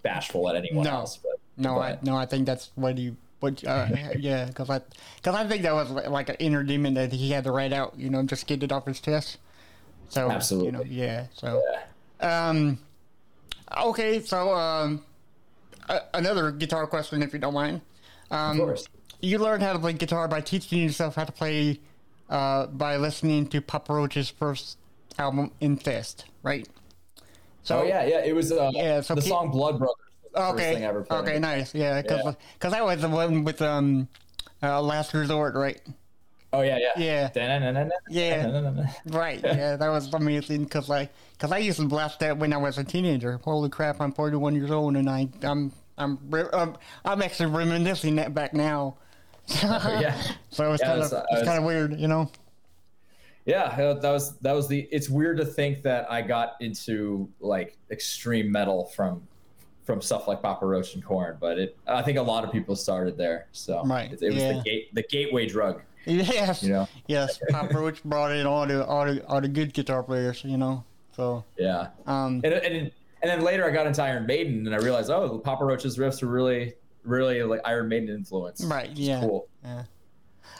bashful 0.01 0.49
at 0.49 0.55
anyone 0.55 0.83
No. 0.83 0.91
else. 0.91 1.17
But 1.17 1.39
no, 1.55 1.79
I 1.79 1.97
no, 2.01 2.17
I 2.17 2.25
think 2.25 2.45
that's 2.45 2.71
what 2.75 2.97
you. 2.97 3.15
What, 3.39 3.63
uh, 3.65 3.87
yeah, 4.17 4.45
because 4.45 4.69
I, 4.69 4.79
cause 5.21 5.35
I 5.35 5.45
think 5.47 5.63
that 5.63 5.73
was 5.73 5.89
like 5.91 6.29
an 6.29 6.35
inner 6.39 6.63
demon 6.63 6.93
that 6.93 7.11
he 7.11 7.29
had 7.31 7.43
to 7.43 7.51
write 7.51 7.73
out, 7.73 7.93
you 7.97 8.09
know, 8.09 8.23
just 8.23 8.47
get 8.47 8.63
it 8.63 8.71
off 8.71 8.85
his 8.85 9.01
chest. 9.01 9.37
So, 10.09 10.31
Absolutely. 10.31 10.67
you 10.67 10.71
know, 10.71 10.83
yeah. 10.83 11.25
So, 11.33 11.61
yeah. 11.71 11.81
Um, 12.19 12.77
okay, 13.77 14.19
so 14.21 14.53
um, 14.53 15.03
a- 15.89 16.01
another 16.13 16.51
guitar 16.51 16.87
question, 16.87 17.21
if 17.23 17.33
you 17.33 17.39
don't 17.39 17.53
mind. 17.53 17.81
Um, 18.31 18.59
of 18.59 18.65
course. 18.65 18.87
You 19.21 19.39
learned 19.39 19.63
how 19.63 19.73
to 19.73 19.79
play 19.79 19.93
guitar 19.93 20.27
by 20.27 20.41
teaching 20.41 20.81
yourself 20.83 21.15
how 21.15 21.23
to 21.23 21.31
play 21.31 21.79
uh, 22.29 22.67
by 22.67 22.97
listening 22.97 23.47
to 23.47 23.61
Papa 23.61 23.93
Roach's 23.93 24.29
first 24.29 24.77
album, 25.17 25.51
Infest, 25.61 26.25
right? 26.41 26.67
So, 27.63 27.79
oh 27.79 27.83
yeah, 27.83 28.03
yeah. 28.05 28.23
It 28.25 28.35
was 28.35 28.51
uh, 28.51 28.69
Yeah, 28.73 28.99
so 29.01 29.15
the 29.15 29.21
keep- 29.21 29.29
song 29.29 29.51
Blood 29.51 29.77
Brothers. 29.79 29.95
Okay. 30.35 30.49
First 30.63 30.73
thing 30.73 30.83
I 30.83 30.87
ever. 30.87 31.05
Okay, 31.11 31.39
nice. 31.39 31.75
Yeah, 31.75 32.01
because 32.01 32.35
Yeah. 32.61 32.69
that 32.69 32.83
was 32.83 33.01
the 33.01 33.07
one 33.09 33.43
with 33.43 33.61
um, 33.61 34.07
uh, 34.63 34.81
Last 34.81 35.13
Resort, 35.13 35.53
right? 35.55 35.79
Oh 36.53 36.61
yeah, 36.61 36.77
yeah. 36.77 36.91
Yeah. 36.97 37.29
Yeah. 38.09 38.93
Right. 39.07 39.41
Yeah, 39.43 39.75
that 39.75 39.89
was 39.89 40.13
amazing 40.13 40.65
because 40.65 40.87
like, 40.87 41.11
cause 41.39 41.51
I 41.51 41.57
used 41.57 41.79
to 41.79 41.87
blast 41.87 42.19
that 42.19 42.37
when 42.37 42.53
I 42.53 42.57
was 42.57 42.77
a 42.77 42.83
teenager. 42.83 43.39
Holy 43.43 43.69
crap! 43.69 43.99
I'm 43.99 44.11
41 44.11 44.55
years 44.55 44.69
old 44.69 44.95
and 44.95 45.09
I 45.09 45.27
I'm 45.41 45.71
I'm 45.97 46.19
um, 46.53 46.77
I'm 47.03 47.21
actually 47.23 47.49
reminiscing 47.49 48.15
that 48.17 48.33
back 48.35 48.53
now. 48.53 48.97
yeah. 49.63 50.15
So 50.51 50.71
it's 50.73 50.81
Yeah, 50.81 50.87
kind 50.89 51.01
of 51.01 51.11
was- 51.11 51.23
it's 51.31 51.43
kind 51.43 51.57
of 51.57 51.63
weird, 51.65 51.99
you 51.99 52.07
know. 52.07 52.29
Yeah, 53.45 53.75
that 53.75 54.09
was 54.11 54.37
that 54.37 54.53
was 54.53 54.67
the. 54.69 54.87
It's 54.91 55.09
weird 55.09 55.35
to 55.37 55.45
think 55.45 55.81
that 55.81 56.09
I 56.09 56.21
got 56.21 56.53
into 56.61 57.29
like 57.41 57.77
extreme 57.91 58.49
metal 58.51 58.85
from 58.95 59.27
from 59.83 60.01
stuff 60.01 60.29
like 60.29 60.41
Papa 60.41 60.65
Roach 60.65 60.93
and 60.95 61.03
Korn, 61.03 61.35
but 61.41 61.59
it. 61.59 61.77
I 61.85 62.03
think 62.03 62.17
a 62.17 62.21
lot 62.21 62.45
of 62.45 62.53
people 62.53 62.73
started 62.77 63.17
there, 63.17 63.47
so 63.51 63.83
Right, 63.83 64.13
it, 64.13 64.21
it 64.21 64.33
was 64.33 64.41
yeah. 64.41 64.53
the 64.53 64.61
gate 64.61 64.95
the 64.95 65.03
gateway 65.03 65.45
drug. 65.45 65.81
Yes. 66.05 66.63
You 66.63 66.69
know. 66.69 66.87
Yes. 67.07 67.39
Pop 67.49 67.71
Roach 67.73 68.03
brought 68.03 68.31
in 68.31 68.45
all 68.45 68.67
the 68.67 68.85
all 68.85 69.05
the 69.05 69.25
all 69.27 69.41
the 69.41 69.47
good 69.47 69.73
guitar 69.73 70.03
players, 70.03 70.43
you 70.43 70.57
know. 70.57 70.83
So 71.15 71.43
Yeah, 71.57 71.89
um. 72.05 72.41
and 72.43 72.53
and 72.53 72.75
and 72.75 72.91
then 73.21 73.41
later 73.41 73.65
I 73.65 73.71
got 73.71 73.87
into 73.87 74.01
Iron 74.03 74.25
Maiden 74.25 74.65
and 74.65 74.75
I 74.75 74.79
realized 74.79 75.09
oh 75.09 75.39
Papa 75.39 75.63
Roach's 75.63 75.97
riffs 75.97 76.21
were 76.21 76.29
really 76.29 76.73
really 77.03 77.43
like 77.43 77.61
Iron 77.65 77.87
Maiden 77.87 78.09
influence. 78.09 78.63
Right. 78.63 78.89
Yeah. 78.93 79.21
Cool. 79.21 79.47
Yeah. 79.63 79.83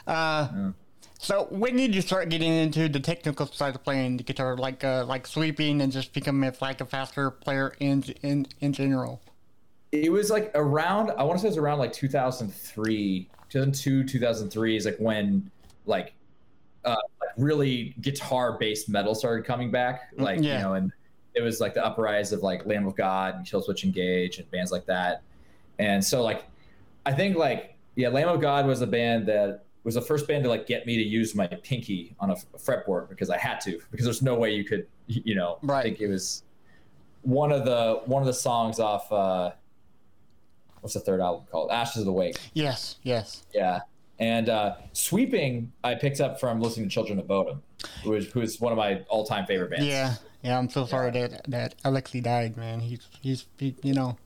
Uh, 0.06 0.48
Yeah. 0.54 0.70
So 1.18 1.46
when 1.48 1.76
did 1.76 1.94
you 1.94 2.02
start 2.02 2.28
getting 2.28 2.52
into 2.52 2.86
the 2.86 3.00
technical 3.00 3.46
side 3.46 3.74
of 3.74 3.82
playing 3.82 4.18
the 4.18 4.22
guitar, 4.22 4.58
like 4.58 4.84
uh, 4.84 5.06
like 5.06 5.26
sweeping 5.26 5.80
and 5.80 5.90
just 5.90 6.12
becoming 6.12 6.52
like 6.60 6.80
a 6.82 6.84
faster 6.84 7.30
player 7.30 7.74
in 7.80 8.04
in 8.22 8.46
in 8.60 8.72
general? 8.72 9.22
it 9.94 10.10
was 10.10 10.28
like 10.28 10.50
around 10.56 11.12
i 11.12 11.22
want 11.22 11.38
to 11.38 11.42
say 11.42 11.46
it 11.46 11.50
was 11.50 11.56
around 11.56 11.78
like 11.78 11.92
2003 11.92 13.30
2002 13.54 14.04
2003 14.04 14.76
is 14.76 14.84
like 14.84 14.96
when 14.98 15.48
like 15.86 16.12
uh 16.84 16.96
like 17.20 17.30
really 17.36 17.94
guitar 18.00 18.58
based 18.58 18.88
metal 18.88 19.14
started 19.14 19.44
coming 19.44 19.70
back 19.70 20.08
like 20.16 20.40
yeah. 20.40 20.56
you 20.56 20.62
know 20.62 20.74
and 20.74 20.92
it 21.34 21.40
was 21.42 21.60
like 21.60 21.72
the 21.72 21.84
uprise 21.84 22.32
of 22.32 22.42
like 22.42 22.66
lamb 22.66 22.84
of 22.86 22.96
god 22.96 23.36
and 23.36 23.46
killswitch 23.46 23.84
engage 23.84 24.38
and 24.38 24.50
bands 24.50 24.72
like 24.72 24.84
that 24.86 25.22
and 25.78 26.04
so 26.04 26.22
like 26.22 26.44
i 27.06 27.12
think 27.12 27.36
like 27.36 27.76
yeah 27.94 28.08
lamb 28.08 28.28
of 28.28 28.40
god 28.40 28.66
was 28.66 28.80
a 28.82 28.86
band 28.86 29.26
that 29.26 29.64
was 29.84 29.94
the 29.94 30.02
first 30.02 30.26
band 30.26 30.42
to 30.42 30.50
like 30.50 30.66
get 30.66 30.84
me 30.86 30.96
to 30.96 31.02
use 31.04 31.34
my 31.34 31.46
pinky 31.46 32.16
on 32.18 32.30
a 32.30 32.32
f- 32.32 32.46
fretboard 32.58 33.08
because 33.08 33.30
i 33.30 33.38
had 33.38 33.60
to 33.60 33.80
because 33.92 34.04
there's 34.04 34.22
no 34.22 34.34
way 34.34 34.52
you 34.52 34.64
could 34.64 34.86
you 35.06 35.36
know 35.36 35.58
Right. 35.62 35.78
i 35.78 35.82
think 35.82 36.00
it 36.00 36.08
was 36.08 36.42
one 37.22 37.52
of 37.52 37.64
the 37.64 38.02
one 38.06 38.20
of 38.20 38.26
the 38.26 38.34
songs 38.34 38.80
off 38.80 39.12
uh 39.12 39.52
what's 40.84 40.92
the 40.92 41.00
third 41.00 41.20
album 41.20 41.46
called? 41.50 41.70
Ashes 41.70 42.00
of 42.00 42.04
the 42.04 42.12
Wake. 42.12 42.36
Yes, 42.52 42.96
yes. 43.02 43.42
Yeah. 43.54 43.80
And 44.18 44.50
uh, 44.50 44.76
Sweeping, 44.92 45.72
I 45.82 45.94
picked 45.94 46.20
up 46.20 46.38
from 46.38 46.60
listening 46.60 46.90
to 46.90 46.92
Children 46.92 47.18
of 47.18 47.26
Bodom, 47.26 47.62
who 48.04 48.12
is 48.12 48.30
who 48.30 48.42
is 48.42 48.60
one 48.60 48.70
of 48.70 48.76
my 48.76 49.00
all 49.08 49.24
time 49.24 49.46
favorite 49.46 49.70
bands. 49.70 49.86
Yeah, 49.86 50.14
yeah. 50.42 50.58
I'm 50.58 50.68
so 50.68 50.84
sorry 50.84 51.10
that 51.12 51.50
that 51.50 51.74
Alexi 51.84 52.22
died, 52.22 52.58
man. 52.58 52.80
He's 52.80 53.08
he's 53.22 53.46
he, 53.58 53.74
you 53.82 53.94
know. 53.94 54.18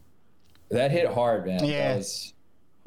That 0.70 0.90
hit 0.90 1.06
hard, 1.06 1.46
man. 1.46 1.64
Yeah. 1.64 1.90
That 1.90 1.96
was, 1.98 2.34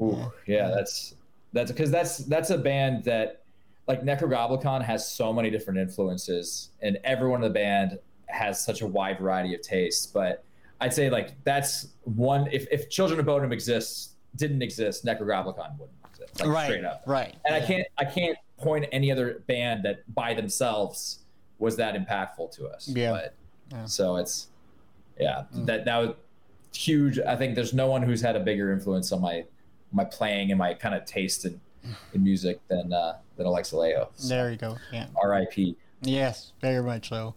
ooh, 0.02 0.32
yeah, 0.46 0.68
that's 0.68 1.14
that's 1.54 1.72
because 1.72 1.90
that's 1.90 2.18
that's 2.18 2.50
a 2.50 2.58
band 2.58 3.04
that 3.04 3.42
like 3.88 4.02
Nekrogoblikon 4.02 4.84
has 4.84 5.10
so 5.10 5.32
many 5.32 5.50
different 5.50 5.80
influences, 5.80 6.68
and 6.82 6.98
everyone 7.04 7.42
in 7.42 7.48
the 7.48 7.54
band 7.54 7.98
has 8.26 8.62
such 8.62 8.82
a 8.82 8.86
wide 8.86 9.18
variety 9.18 9.54
of 9.54 9.62
tastes. 9.62 10.06
But 10.06 10.44
I'd 10.82 10.92
say 10.92 11.08
like 11.10 11.32
that's 11.44 11.88
one. 12.02 12.48
If 12.50 12.66
if 12.72 12.90
Children 12.90 13.20
of 13.20 13.26
Bodom 13.26 13.52
exists 13.52 14.14
didn't 14.34 14.62
exist, 14.62 15.04
Nekrogoblikon 15.04 15.78
wouldn't 15.78 15.96
exist. 16.10 16.40
Like, 16.40 16.48
right, 16.48 16.66
Straight 16.66 16.84
up. 16.84 17.04
right. 17.06 17.36
and 17.44 17.54
yeah. 17.54 17.62
I 17.62 17.66
can't 17.66 17.86
I 17.98 18.04
can't 18.04 18.36
point 18.58 18.86
any 18.90 19.12
other 19.12 19.42
band 19.46 19.84
that 19.84 20.02
by 20.12 20.34
themselves 20.34 21.20
was 21.60 21.76
that 21.76 21.94
impactful 21.94 22.50
to 22.56 22.66
us. 22.66 22.88
Yeah. 22.88 23.12
But, 23.12 23.34
Yeah. 23.70 23.78
Mm. 23.84 23.88
So 23.88 24.16
it's 24.16 24.48
yeah 25.20 25.44
that 25.52 25.84
that 25.84 25.96
was 25.98 26.14
huge. 26.74 27.20
I 27.20 27.36
think 27.36 27.54
there's 27.54 27.72
no 27.72 27.86
one 27.86 28.02
who's 28.02 28.20
had 28.20 28.34
a 28.34 28.40
bigger 28.40 28.72
influence 28.72 29.12
on 29.12 29.20
my 29.20 29.44
my 29.92 30.04
playing 30.04 30.50
and 30.50 30.58
my 30.58 30.74
kind 30.74 30.94
of 30.94 31.04
taste 31.04 31.44
in, 31.44 31.60
in 32.12 32.24
music 32.24 32.60
than 32.66 32.92
uh, 32.92 33.18
than 33.36 33.46
Alexi 33.46 33.74
Laiho. 33.74 34.08
So, 34.16 34.28
There 34.28 34.50
you 34.50 34.56
go. 34.56 34.78
Yeah. 34.92 35.06
R.I.P. 35.22 35.76
Yes, 36.00 36.52
very 36.60 36.82
much 36.82 37.10
so. 37.10 37.34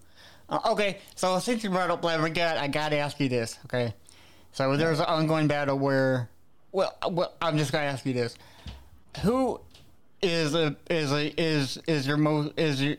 Uh, 0.49 0.59
okay, 0.71 0.99
so 1.15 1.39
since 1.39 1.63
you 1.63 1.69
brought 1.69 1.89
up 1.89 2.03
Lamb 2.03 2.21
God, 2.33 2.57
I 2.57 2.67
gotta 2.67 2.97
ask 2.97 3.19
you 3.19 3.29
this. 3.29 3.57
Okay, 3.65 3.93
so 4.51 4.75
there's 4.77 4.99
an 4.99 5.05
ongoing 5.05 5.47
battle 5.47 5.77
where, 5.77 6.29
well, 6.71 6.95
uh, 7.01 7.09
well, 7.09 7.33
I'm 7.41 7.57
just 7.57 7.71
gonna 7.71 7.85
ask 7.85 8.05
you 8.05 8.13
this: 8.13 8.35
Who 9.23 9.59
is 10.21 10.53
a 10.55 10.75
is 10.89 11.11
a 11.11 11.41
is 11.41 11.77
is 11.87 12.05
your 12.07 12.17
most 12.17 12.53
is 12.57 12.81
your? 12.81 12.95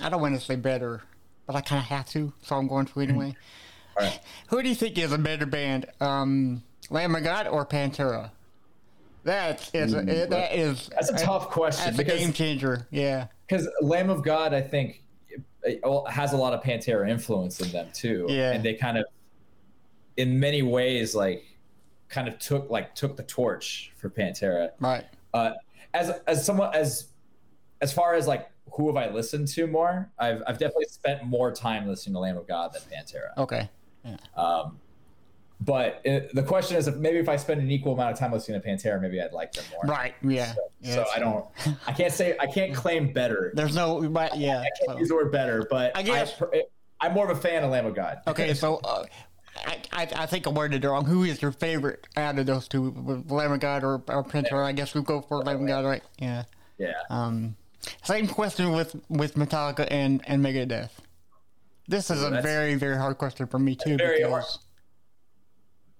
I 0.00 0.08
don't 0.08 0.20
want 0.20 0.34
to 0.38 0.40
say 0.40 0.56
better, 0.56 1.02
but 1.46 1.56
I 1.56 1.60
kind 1.60 1.80
of 1.80 1.86
have 1.86 2.06
to, 2.10 2.32
so 2.42 2.56
I'm 2.56 2.68
going 2.68 2.86
to 2.86 3.00
anyway. 3.00 3.34
All 3.98 4.04
right. 4.06 4.20
Who 4.48 4.62
do 4.62 4.68
you 4.68 4.74
think 4.74 4.96
is 4.96 5.12
a 5.12 5.18
better 5.18 5.44
band, 5.46 5.86
um, 6.00 6.62
Lamb 6.88 7.14
of 7.14 7.24
God 7.24 7.46
or 7.46 7.66
Pantera? 7.66 8.30
That 9.24 9.70
is 9.74 9.92
a, 9.92 10.00
Ooh, 10.00 10.04
that 10.04 10.54
is 10.54 10.88
That's 10.94 11.10
a 11.10 11.16
tough 11.18 11.50
question 11.50 11.96
That's 11.96 11.98
a 11.98 12.04
game 12.04 12.32
changer. 12.32 12.86
Yeah. 12.90 13.26
because 13.46 13.68
Lamb 13.80 14.08
of 14.08 14.22
God, 14.22 14.54
I 14.54 14.60
think, 14.60 14.90
it- 14.90 14.94
it 14.94 15.05
has 16.10 16.32
a 16.32 16.36
lot 16.36 16.52
of 16.52 16.62
Pantera 16.62 17.08
influence 17.08 17.60
in 17.60 17.70
them 17.72 17.88
too. 17.92 18.26
Yeah. 18.28 18.52
and 18.52 18.64
they 18.64 18.74
kind 18.74 18.98
of, 18.98 19.04
in 20.16 20.38
many 20.38 20.62
ways, 20.62 21.14
like, 21.14 21.44
kind 22.08 22.28
of 22.28 22.38
took 22.38 22.70
like 22.70 22.94
took 22.94 23.16
the 23.16 23.22
torch 23.22 23.92
for 23.96 24.08
Pantera. 24.08 24.70
Right. 24.80 25.04
Uh, 25.34 25.52
as 25.94 26.12
as 26.26 26.44
someone 26.44 26.74
as 26.74 27.08
as 27.80 27.92
far 27.92 28.14
as 28.14 28.26
like 28.26 28.48
who 28.72 28.86
have 28.88 28.96
I 28.96 29.12
listened 29.12 29.48
to 29.48 29.66
more? 29.66 30.10
I've 30.18 30.42
I've 30.46 30.58
definitely 30.58 30.86
spent 30.86 31.24
more 31.24 31.52
time 31.52 31.88
listening 31.88 32.14
to 32.14 32.20
Lamb 32.20 32.36
of 32.36 32.46
God 32.46 32.72
than 32.72 32.82
Pantera. 32.82 33.36
Okay. 33.38 33.68
Um, 34.36 34.78
but 35.60 36.00
it, 36.04 36.34
the 36.34 36.42
question 36.42 36.76
is, 36.76 36.86
if 36.86 36.96
maybe 36.96 37.18
if 37.18 37.28
I 37.28 37.36
spend 37.36 37.60
an 37.60 37.70
equal 37.70 37.94
amount 37.94 38.12
of 38.12 38.18
time 38.18 38.32
listening 38.32 38.60
to 38.60 38.66
Pantera, 38.68 39.00
maybe 39.00 39.20
I'd 39.20 39.32
like 39.32 39.52
them 39.52 39.64
more. 39.72 39.82
Right. 39.84 40.14
Yeah. 40.22 40.52
So, 40.52 40.60
yeah, 40.80 40.94
so 40.94 41.04
I 41.14 41.18
don't. 41.18 41.46
I 41.86 41.92
can't 41.92 42.12
say. 42.12 42.36
I 42.38 42.46
can't 42.46 42.74
claim 42.82 43.12
better. 43.12 43.52
There's 43.54 43.74
no, 43.74 44.06
but 44.08 44.36
yeah. 44.38 44.60
I 44.60 44.62
can't 44.64 44.90
so- 44.92 44.98
use 44.98 45.08
the 45.08 45.14
word 45.14 45.32
better, 45.32 45.66
but 45.70 45.96
I 45.96 46.02
guess- 46.02 46.40
I, 47.00 47.06
am 47.06 47.14
more 47.14 47.30
of 47.30 47.36
a 47.36 47.40
fan 47.40 47.64
of 47.64 47.70
Lamb 47.70 47.86
of 47.86 47.94
God. 47.94 48.18
Okay, 48.26 48.54
so 48.54 48.76
uh, 48.84 49.04
I, 49.66 49.78
I 49.92 50.08
I 50.14 50.26
think 50.26 50.46
I 50.46 50.50
worded 50.50 50.84
it 50.84 50.88
wrong. 50.88 51.04
Who 51.04 51.24
is 51.24 51.40
your 51.40 51.52
favorite 51.52 52.06
out 52.16 52.38
of 52.38 52.46
those 52.46 52.68
two, 52.68 52.90
Lamb 53.28 53.52
of 53.52 53.60
God 53.60 53.82
or, 53.84 54.02
or 54.08 54.24
Pantera? 54.24 54.64
I 54.64 54.72
guess 54.72 54.94
we 54.94 55.02
go 55.02 55.20
for 55.22 55.38
Lamb 55.38 55.62
of 55.62 55.68
God, 55.68 55.84
right? 55.84 56.02
Yeah. 56.18 56.44
yeah. 56.78 56.92
Um, 57.10 57.56
same 58.02 58.26
question 58.28 58.72
with 58.72 58.94
with 59.08 59.34
Metallica 59.36 59.88
and 59.90 60.22
and 60.26 60.44
Megadeth. 60.44 60.90
This 61.88 62.10
is 62.10 62.22
a 62.22 62.42
very 62.42 62.74
very 62.74 62.96
hard 62.96 63.16
question 63.18 63.46
for 63.46 63.58
me 63.58 63.76
too. 63.76 63.96
very 63.96 64.22
because, 64.22 64.58
M- 64.58 64.65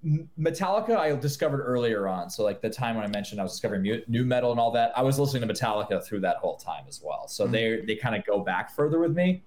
Metallica, 0.04 0.96
I 0.96 1.14
discovered 1.16 1.62
earlier 1.62 2.06
on. 2.06 2.30
So 2.30 2.44
like 2.44 2.60
the 2.60 2.70
time 2.70 2.96
when 2.96 3.04
I 3.04 3.08
mentioned 3.08 3.40
I 3.40 3.42
was 3.42 3.52
discovering 3.52 3.82
mu- 3.82 4.02
nu 4.06 4.24
metal 4.24 4.50
and 4.50 4.60
all 4.60 4.70
that, 4.72 4.96
I 4.96 5.02
was 5.02 5.18
listening 5.18 5.46
to 5.46 5.52
Metallica 5.52 6.04
through 6.04 6.20
that 6.20 6.36
whole 6.36 6.56
time 6.56 6.84
as 6.88 7.00
well. 7.02 7.26
So 7.28 7.46
hmm. 7.46 7.52
they 7.52 7.80
they 7.86 7.96
kind 7.96 8.14
of 8.14 8.24
go 8.24 8.40
back 8.40 8.74
further 8.74 8.98
with 8.98 9.16
me. 9.16 9.42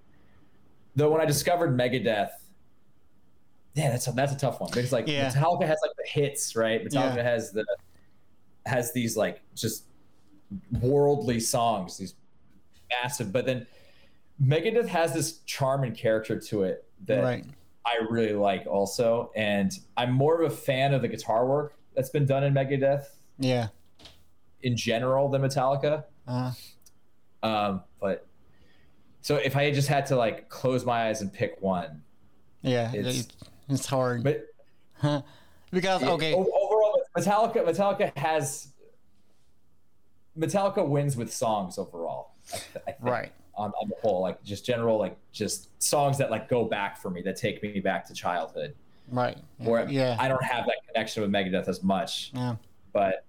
Though 0.96 1.10
when 1.10 1.20
I 1.20 1.24
discovered 1.24 1.76
Megadeth, 1.76 2.30
yeah, 3.74 3.90
that's 3.90 4.08
a, 4.08 4.12
that's 4.12 4.32
a 4.32 4.38
tough 4.38 4.60
one 4.60 4.70
because 4.70 4.92
like 4.92 5.06
Yeah. 5.06 5.30
Metallica 5.30 5.66
has 5.66 5.78
like 5.82 5.96
the 5.96 6.06
hits, 6.06 6.56
right? 6.56 6.84
Metallica 6.84 7.16
Yeah. 7.16 7.22
has 7.22 7.52
the 7.52 7.64
has 8.66 8.92
these 8.92 9.16
like 9.16 9.40
just 9.54 9.84
worldly 10.80 11.40
songs, 11.40 11.96
these 11.96 12.14
massive, 13.02 13.32
but 13.32 13.46
then 13.46 13.66
Megadeth 14.42 14.88
has 14.88 15.12
this 15.12 15.38
charm 15.46 15.84
and 15.84 15.96
character 15.96 16.38
to 16.38 16.64
it 16.64 16.84
that 17.06 17.22
Right. 17.22 17.44
I 17.84 17.98
really 18.08 18.32
like 18.34 18.66
also. 18.66 19.30
And 19.34 19.72
I'm 19.96 20.12
more 20.12 20.40
of 20.42 20.52
a 20.52 20.54
fan 20.54 20.92
of 20.94 21.02
the 21.02 21.08
guitar 21.08 21.46
work 21.46 21.74
that's 21.94 22.10
been 22.10 22.26
done 22.26 22.44
in 22.44 22.52
Megadeth 22.54 23.06
Yeah. 23.38 23.68
in 24.62 24.76
general 24.76 25.28
than 25.28 25.42
Metallica. 25.42 26.04
Uh, 26.26 26.52
Um, 27.42 27.82
but 28.00 28.26
so 29.22 29.36
if 29.36 29.56
I 29.56 29.70
just 29.70 29.88
had 29.88 30.06
to 30.06 30.16
like 30.16 30.48
close 30.50 30.84
my 30.84 31.08
eyes 31.08 31.20
and 31.22 31.32
pick 31.32 31.56
one, 31.60 32.02
yeah. 32.62 32.94
It's- 32.94 33.28
It's, 33.68 33.86
hard. 33.86 34.22
but 34.22 34.46
because, 35.70 36.02
okay. 36.02 36.34
o- 36.34 36.40
overall, 36.40 37.00
Metallica, 37.16 37.64
Metallica 37.64 38.14
has 38.16 38.68
Metallica 40.38 40.86
wins 40.86 41.16
with 41.16 41.32
songs 41.32 41.78
overall. 41.78 42.32
I, 42.52 42.90
I 42.90 42.94
Right. 43.00 43.32
On, 43.60 43.72
on 43.80 43.88
the 43.88 43.96
whole, 44.02 44.22
like 44.22 44.42
just 44.42 44.64
general, 44.64 44.98
like 44.98 45.16
just 45.32 45.68
songs 45.82 46.16
that 46.18 46.30
like 46.30 46.48
go 46.48 46.64
back 46.64 46.96
for 46.96 47.10
me, 47.10 47.20
that 47.22 47.36
take 47.36 47.62
me 47.62 47.78
back 47.80 48.06
to 48.06 48.14
childhood. 48.14 48.74
Right. 49.08 49.36
Where 49.58 49.88
yeah. 49.88 50.16
I 50.18 50.28
don't 50.28 50.42
have 50.42 50.64
that 50.66 50.76
connection 50.86 51.22
with 51.22 51.30
Megadeth 51.30 51.68
as 51.68 51.82
much, 51.82 52.30
yeah. 52.34 52.56
but 52.92 53.24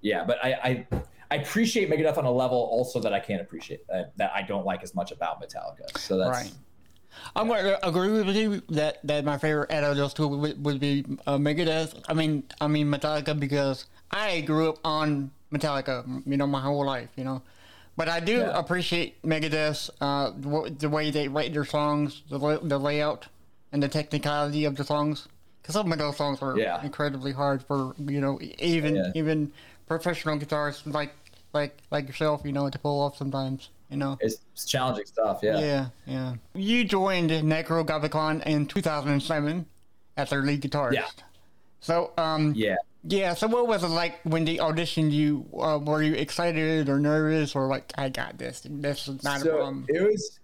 yeah, 0.00 0.24
but 0.24 0.38
I, 0.44 0.52
I 0.52 0.86
I 1.32 1.36
appreciate 1.36 1.88
Megadeth 1.88 2.18
on 2.18 2.26
a 2.26 2.30
level 2.30 2.58
also 2.58 3.00
that 3.00 3.14
I 3.14 3.18
can't 3.18 3.40
appreciate 3.40 3.80
uh, 3.90 4.02
that 4.16 4.32
I 4.34 4.42
don't 4.42 4.66
like 4.66 4.82
as 4.82 4.94
much 4.94 5.12
about 5.12 5.40
Metallica. 5.42 5.96
So 5.98 6.18
that's 6.18 6.30
Right. 6.30 6.52
I'm 7.34 7.48
going 7.48 7.64
to 7.64 7.88
agree 7.88 8.22
with 8.22 8.36
you 8.36 8.62
that, 8.70 8.98
that 9.04 9.24
my 9.24 9.38
favorite 9.38 9.70
out 9.70 9.84
of 9.84 9.96
those 9.96 10.12
two 10.12 10.28
would, 10.28 10.62
would 10.62 10.78
be 10.80 11.06
uh, 11.26 11.38
Megadeth. 11.38 12.02
I 12.06 12.12
mean, 12.12 12.42
I 12.60 12.68
mean 12.68 12.88
Metallica 12.88 13.38
because 13.38 13.86
I 14.10 14.42
grew 14.42 14.70
up 14.70 14.78
on 14.84 15.30
Metallica, 15.50 16.22
you 16.26 16.36
know, 16.36 16.46
my 16.46 16.60
whole 16.60 16.84
life, 16.84 17.08
you 17.16 17.24
know. 17.24 17.40
But 17.96 18.08
I 18.08 18.20
do 18.20 18.38
Yeah. 18.38 18.58
appreciate 18.58 19.20
Megadeth, 19.22 19.90
uh, 20.00 20.30
the, 20.36 20.74
the 20.78 20.88
way 20.88 21.10
they 21.10 21.28
write 21.28 21.52
their 21.52 21.64
songs, 21.64 22.22
the, 22.30 22.38
the 22.62 22.78
layout, 22.78 23.26
and 23.70 23.82
the 23.82 23.88
technicality 23.88 24.64
of 24.64 24.76
the 24.76 24.84
songs. 24.84 25.28
Because 25.60 25.74
some 25.74 25.92
of 25.92 25.98
those 25.98 26.16
songs 26.16 26.40
are 26.42 26.58
Yeah. 26.58 26.82
incredibly 26.82 27.32
hard 27.32 27.62
for 27.62 27.94
you 27.98 28.20
know 28.20 28.40
even 28.58 28.96
Yeah. 28.96 29.12
even 29.14 29.52
professional 29.86 30.38
guitarists 30.38 30.90
like 30.92 31.14
like 31.52 31.76
like 31.90 32.08
yourself, 32.08 32.40
you 32.44 32.52
know, 32.52 32.68
to 32.70 32.78
pull 32.78 33.00
off 33.02 33.16
sometimes, 33.18 33.68
you 33.90 33.96
know. 33.98 34.16
it's, 34.20 34.38
it's 34.54 34.64
challenging 34.64 35.04
stuff. 35.06 35.40
Yeah. 35.42 35.58
Yeah, 35.60 35.86
yeah. 36.06 36.34
You 36.54 36.84
joined 36.84 37.30
Nekrogoblikon 37.30 38.44
in 38.46 38.66
2007 38.66 39.66
as 40.16 40.30
their 40.30 40.42
lead 40.42 40.62
guitarist. 40.62 40.94
Yeah. 40.94 41.06
So, 41.80 42.12
um, 42.16 42.54
Yeah. 42.56 42.76
Yeah. 43.04 43.34
So, 43.34 43.48
what 43.48 43.66
was 43.66 43.82
it 43.82 43.88
like 43.88 44.20
when 44.24 44.44
they 44.44 44.56
auditioned 44.56 45.10
you? 45.12 45.46
Uh, 45.58 45.78
were 45.78 46.02
you 46.02 46.14
excited 46.14 46.88
or 46.88 46.98
nervous, 46.98 47.54
or 47.54 47.66
like, 47.66 47.92
I 47.96 48.08
got 48.08 48.38
this? 48.38 48.62
This 48.68 49.08
is 49.08 49.22
not 49.22 49.42
a 49.42 49.50
problem. 49.50 49.86
it 49.88 50.02
was 50.02 50.38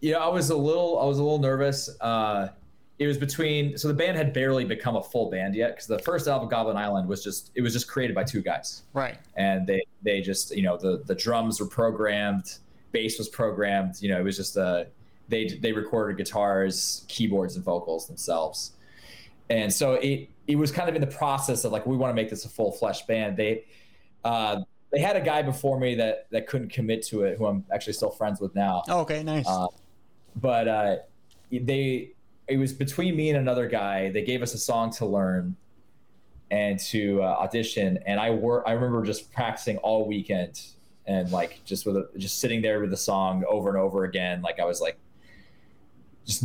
you 0.00 0.12
know 0.12 0.18
i 0.18 0.28
was 0.28 0.50
a 0.50 0.56
little 0.56 0.98
i 1.00 1.04
was 1.06 1.18
a 1.18 1.22
little 1.22 1.38
nervous 1.38 1.88
uh 2.02 2.48
it 2.98 3.06
was 3.06 3.16
between 3.16 3.78
so 3.78 3.88
the 3.88 3.94
band 3.94 4.16
had 4.18 4.34
barely 4.34 4.62
become 4.64 4.96
a 4.96 5.02
full 5.02 5.30
band 5.30 5.54
yet 5.54 5.70
because 5.70 5.86
the 5.86 5.98
first 6.00 6.26
album 6.28 6.46
goblin 6.48 6.76
island 6.76 7.08
was 7.08 7.24
just 7.24 7.50
it 7.54 7.62
was 7.62 7.72
just 7.72 7.88
created 7.88 8.14
by 8.14 8.22
two 8.22 8.42
guys 8.42 8.82
Right. 8.92 9.16
and 9.36 9.66
they 9.66 9.82
they 10.02 10.20
just 10.20 10.54
you 10.54 10.62
know 10.62 10.76
the 10.76 11.02
the 11.06 11.14
drums 11.14 11.58
were 11.58 11.66
programmed 11.66 12.58
bass 12.92 13.16
was 13.16 13.30
programmed 13.30 13.94
you 14.02 14.10
know 14.10 14.18
it 14.18 14.24
was 14.24 14.36
just 14.36 14.58
uh 14.58 14.84
they 15.28 15.46
they 15.62 15.72
recorded 15.72 16.18
guitars 16.18 17.06
keyboards 17.08 17.56
and 17.56 17.64
vocals 17.64 18.06
themselves 18.06 18.72
and 19.48 19.72
so 19.72 19.94
it 19.94 20.28
it 20.46 20.56
was 20.56 20.70
kind 20.70 20.88
of 20.88 20.94
in 20.94 21.00
the 21.00 21.06
process 21.06 21.64
of 21.64 21.72
like 21.72 21.86
we 21.86 21.96
want 21.96 22.10
to 22.10 22.14
make 22.14 22.28
this 22.30 22.44
a 22.44 22.48
full 22.48 22.72
flesh 22.72 23.06
band 23.06 23.36
they 23.36 23.64
uh 24.24 24.60
they 24.92 25.00
had 25.00 25.16
a 25.16 25.20
guy 25.20 25.42
before 25.42 25.78
me 25.80 25.94
that 25.94 26.26
that 26.30 26.46
couldn't 26.46 26.70
commit 26.70 27.02
to 27.06 27.22
it 27.24 27.36
who 27.38 27.46
i'm 27.46 27.64
actually 27.72 27.92
still 27.92 28.10
friends 28.10 28.40
with 28.40 28.54
now 28.54 28.82
Okay. 28.88 29.22
Nice. 29.22 29.46
uh, 29.48 29.66
but 30.36 30.68
uh, 30.68 30.96
they 31.50 32.10
it 32.48 32.56
was 32.58 32.72
between 32.72 33.16
me 33.16 33.30
and 33.30 33.38
another 33.38 33.66
guy. 33.68 34.10
They 34.10 34.22
gave 34.22 34.42
us 34.42 34.52
a 34.52 34.58
song 34.58 34.90
to 34.94 35.06
learn 35.06 35.56
and 36.50 36.78
to 36.78 37.22
uh, 37.22 37.26
audition, 37.26 37.98
and 38.06 38.20
I 38.20 38.30
were 38.30 38.66
I 38.68 38.72
remember 38.72 39.02
just 39.02 39.32
practicing 39.32 39.78
all 39.78 40.06
weekend 40.06 40.60
and 41.06 41.30
like 41.30 41.60
just 41.64 41.86
with 41.86 41.96
a, 41.96 42.08
just 42.18 42.40
sitting 42.40 42.60
there 42.60 42.80
with 42.80 42.90
the 42.90 42.96
song 42.96 43.44
over 43.48 43.68
and 43.70 43.78
over 43.78 44.04
again. 44.04 44.42
Like 44.42 44.60
I 44.60 44.64
was 44.64 44.80
like 44.80 44.98
just 46.26 46.44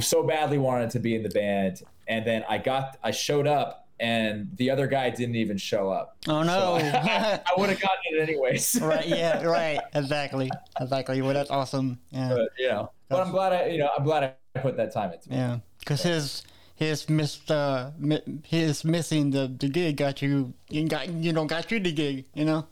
so 0.00 0.22
badly 0.22 0.58
wanted 0.58 0.90
to 0.90 0.98
be 1.00 1.14
in 1.14 1.22
the 1.22 1.28
band, 1.30 1.82
and 2.06 2.26
then 2.26 2.44
I 2.48 2.58
got 2.58 2.98
I 3.02 3.10
showed 3.10 3.46
up. 3.46 3.80
And 4.00 4.48
the 4.56 4.70
other 4.70 4.88
guy 4.88 5.08
didn't 5.10 5.36
even 5.36 5.56
show 5.56 5.88
up. 5.88 6.16
oh 6.26 6.42
no. 6.42 6.78
So 6.80 6.84
I, 6.84 7.40
would 7.56 7.70
have 7.70 7.80
gotten 7.80 7.98
it 8.10 8.20
anyways. 8.28 8.78
right. 8.82 9.06
Yeah. 9.06 9.44
Right. 9.44 9.78
Exactly. 9.94 10.50
Exactly. 10.80 11.22
Well, 11.22 11.32
that's 11.32 11.48
awesome. 11.50 12.00
Yeah. 12.10 12.30
but 12.30 12.48
you 12.58 12.68
know, 12.68 12.90
but 13.08 13.20
I'm 13.24 13.30
glad 13.30 13.52
I, 13.52 13.66
you 13.66 13.78
know, 13.78 13.88
I'm 13.96 14.02
glad 14.04 14.34
I 14.56 14.58
put 14.58 14.76
that 14.78 14.92
time 14.92 15.12
into 15.12 15.30
it. 15.30 15.36
Yeah. 15.36 15.58
Because 15.78 16.02
his 16.02 16.42
his 16.74 17.08
missed 17.08 17.52
uh 17.52 17.92
mi- 17.96 18.40
his 18.44 18.84
missing 18.84 19.30
the 19.30 19.46
the 19.46 19.68
gig 19.68 19.96
got 19.96 20.20
you 20.20 20.52
you 20.68 20.88
got 20.88 21.08
you 21.08 21.32
know 21.32 21.44
got 21.44 21.70
you 21.70 21.78
the 21.78 21.92
gig. 21.92 22.24
You 22.34 22.46
know. 22.46 22.66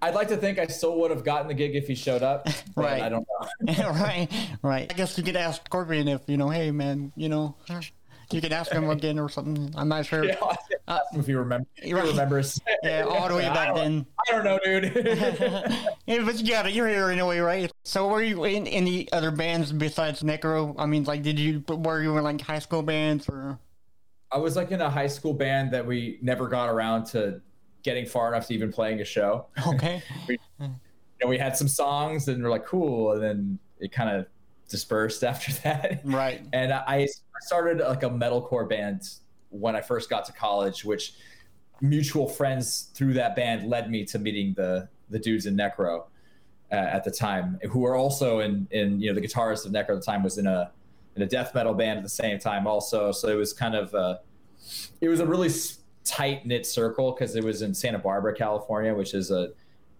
I'd 0.00 0.14
like 0.14 0.28
to 0.28 0.36
think 0.36 0.60
I 0.60 0.66
still 0.68 0.96
would 1.00 1.10
have 1.10 1.24
gotten 1.24 1.48
the 1.48 1.54
gig 1.54 1.74
if 1.74 1.88
he 1.88 1.96
showed 1.96 2.22
up. 2.22 2.44
but 2.44 2.54
Right. 2.76 3.02
I 3.02 3.08
don't 3.08 3.26
know. 3.66 3.90
right, 3.90 4.28
right. 4.62 4.86
I 4.88 4.94
guess 4.94 5.18
you 5.18 5.24
could 5.24 5.34
ask 5.34 5.68
Corbin 5.68 6.06
if 6.06 6.20
you 6.28 6.36
know, 6.36 6.48
hey 6.50 6.70
man, 6.70 7.10
you 7.16 7.28
know, 7.28 7.56
you 8.30 8.40
can 8.40 8.52
ask 8.52 8.70
him 8.70 8.88
again 8.90 9.18
or 9.18 9.28
something. 9.28 9.72
I'm 9.76 9.88
not 9.88 10.04
sure. 10.06 10.24
Yeah, 10.28 10.36
uh, 10.42 10.54
ask 11.00 11.14
him 11.14 11.20
if 11.20 11.26
he 11.26 11.34
remember, 11.34 11.66
he 11.74 11.92
Right. 11.94 12.06
remembers. 12.06 12.60
Yeah, 12.82 13.02
all 13.02 13.28
the 13.28 13.34
way 13.36 13.46
I 13.46 13.54
back 13.54 13.68
don't- 13.74 13.76
then. 13.76 14.06
I 14.28 14.32
don't 14.32 14.44
know, 14.44 14.58
dude. 14.64 14.94
Yeah, 16.06 16.24
but 16.24 16.38
you 16.38 16.48
got 16.50 16.66
it. 16.66 16.72
You're 16.72 16.88
here 16.88 17.10
anyway, 17.10 17.38
right? 17.38 17.70
So, 17.84 18.08
were 18.08 18.22
you 18.22 18.44
in 18.44 18.66
any 18.66 19.10
other 19.12 19.30
bands 19.30 19.72
besides 19.72 20.22
Necro? 20.22 20.74
I 20.78 20.86
mean, 20.86 21.04
like, 21.04 21.22
did 21.22 21.38
you 21.38 21.62
were 21.68 22.02
you 22.02 22.16
in 22.16 22.24
like 22.24 22.40
high 22.40 22.58
school 22.60 22.82
bands 22.82 23.28
or? 23.28 23.58
I 24.32 24.38
was 24.38 24.56
like 24.56 24.70
in 24.70 24.80
a 24.80 24.90
high 24.90 25.06
school 25.06 25.32
band 25.34 25.70
that 25.72 25.86
we 25.86 26.18
never 26.22 26.48
got 26.48 26.68
around 26.68 27.04
to 27.06 27.40
getting 27.82 28.04
far 28.06 28.28
enough 28.32 28.46
to 28.48 28.54
even 28.54 28.70
playing 28.72 29.00
a 29.00 29.04
show. 29.04 29.46
Okay. 29.66 30.02
You 30.28 30.38
know, 31.22 31.26
we 31.28 31.38
had 31.38 31.56
some 31.56 31.68
songs 31.68 32.28
and 32.28 32.42
we're 32.42 32.50
like, 32.50 32.66
cool, 32.66 33.12
and 33.12 33.22
then 33.22 33.58
it 33.80 33.90
kind 33.92 34.10
of 34.14 34.26
dispersed 34.68 35.24
after 35.24 35.52
that. 35.62 36.00
right. 36.04 36.42
And 36.52 36.72
I 36.72 37.08
started 37.40 37.80
like 37.80 38.02
a 38.02 38.10
metalcore 38.10 38.68
band 38.68 39.02
when 39.50 39.74
I 39.76 39.80
first 39.80 40.10
got 40.10 40.24
to 40.26 40.32
college, 40.32 40.84
which 40.84 41.14
mutual 41.80 42.28
friends 42.28 42.90
through 42.94 43.14
that 43.14 43.36
band 43.36 43.68
led 43.68 43.90
me 43.90 44.04
to 44.06 44.18
meeting 44.18 44.54
the 44.56 44.88
the 45.10 45.18
dudes 45.18 45.46
in 45.46 45.56
Necro 45.56 46.04
uh, 46.70 46.74
at 46.74 47.02
the 47.04 47.10
time, 47.10 47.58
who 47.70 47.80
were 47.80 47.96
also 47.96 48.40
in 48.40 48.68
in 48.70 49.00
you 49.00 49.12
know 49.12 49.20
the 49.20 49.26
guitarist 49.26 49.66
of 49.66 49.72
Necro 49.72 49.90
at 49.90 50.00
the 50.00 50.06
time 50.06 50.22
was 50.22 50.38
in 50.38 50.46
a 50.46 50.70
in 51.16 51.22
a 51.22 51.26
death 51.26 51.54
metal 51.54 51.74
band 51.74 51.98
at 51.98 52.02
the 52.02 52.08
same 52.08 52.38
time 52.38 52.66
also. 52.66 53.10
So 53.12 53.28
it 53.28 53.34
was 53.34 53.52
kind 53.52 53.74
of 53.74 53.94
it 55.00 55.08
was 55.08 55.20
a 55.20 55.26
really 55.26 55.50
tight 56.04 56.46
knit 56.46 56.66
circle 56.66 57.12
because 57.12 57.36
it 57.36 57.44
was 57.44 57.62
in 57.62 57.74
Santa 57.74 57.98
Barbara, 57.98 58.34
California, 58.34 58.94
which 58.94 59.14
is 59.14 59.30
a 59.30 59.50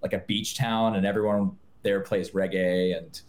like 0.03 0.13
a 0.13 0.19
beach 0.19 0.57
town, 0.57 0.97
and 0.97 1.05
everyone 1.07 1.57
there 1.83 2.01
plays 2.01 2.31
reggae 2.31 2.97
and 2.97 3.21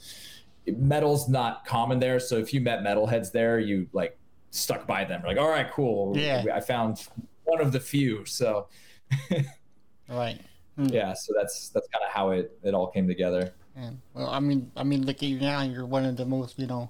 metal's 0.78 1.28
not 1.30 1.66
common 1.66 2.00
there. 2.00 2.20
So 2.20 2.38
if 2.38 2.54
you 2.54 2.62
met 2.62 2.82
metalheads 2.82 3.32
there, 3.32 3.60
you 3.60 3.88
like 3.94 4.18
stuck 4.52 4.88
by 4.88 5.06
them. 5.06 5.22
Like, 5.26 5.38
all 5.38 5.50
right, 5.50 5.70
cool. 5.72 6.18
Yeah. 6.18 6.46
I 6.54 6.60
found 6.60 7.08
one 7.44 7.62
of 7.62 7.72
the 7.72 7.80
few. 7.80 8.26
So 8.26 8.68
Right. 10.10 10.40
Hmm. 10.76 10.88
yeah, 10.88 11.14
so 11.14 11.34
that's 11.38 11.70
that's 11.70 11.88
kind 11.90 12.04
of 12.06 12.12
how 12.12 12.32
it 12.32 12.58
it 12.64 12.74
all 12.74 12.88
came 12.88 13.08
together. 13.08 13.54
Yeah. 13.76 13.92
Well, 14.14 14.30
I 14.30 14.40
mean, 14.40 14.72
I 14.76 14.84
mean, 14.84 15.06
look 15.06 15.18
at 15.18 15.24
you 15.24 15.40
now. 15.40 15.62
You're 15.62 15.86
one 15.86 16.06
of 16.06 16.18
the 16.18 16.26
most, 16.26 16.58
you 16.60 16.68
know, 16.68 16.90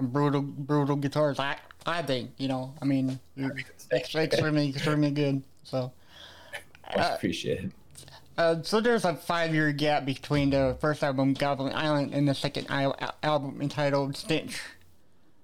brutal, 0.00 0.42
brutal 0.42 0.96
guitarists. 0.96 1.38
I, 1.38 1.56
I 1.86 2.02
think, 2.02 2.32
you 2.38 2.48
know. 2.48 2.74
I 2.80 2.84
mean, 2.86 3.18
you're 3.36 3.54
extremely, 3.92 4.70
extremely 4.70 5.10
good. 5.10 5.42
So. 5.62 5.92
I 6.86 7.14
appreciate 7.14 7.14
appreciated. 7.14 7.72
Uh, 8.36 8.56
so 8.62 8.80
there's 8.80 9.04
a 9.04 9.14
five-year 9.14 9.72
gap 9.72 10.04
between 10.04 10.50
the 10.50 10.76
first 10.80 11.04
album, 11.04 11.34
Goblin 11.34 11.72
Island, 11.72 12.12
and 12.12 12.26
the 12.28 12.34
second 12.34 12.66
al- 12.68 12.96
al- 12.98 13.14
album 13.22 13.60
entitled 13.62 14.16
Stench. 14.16 14.60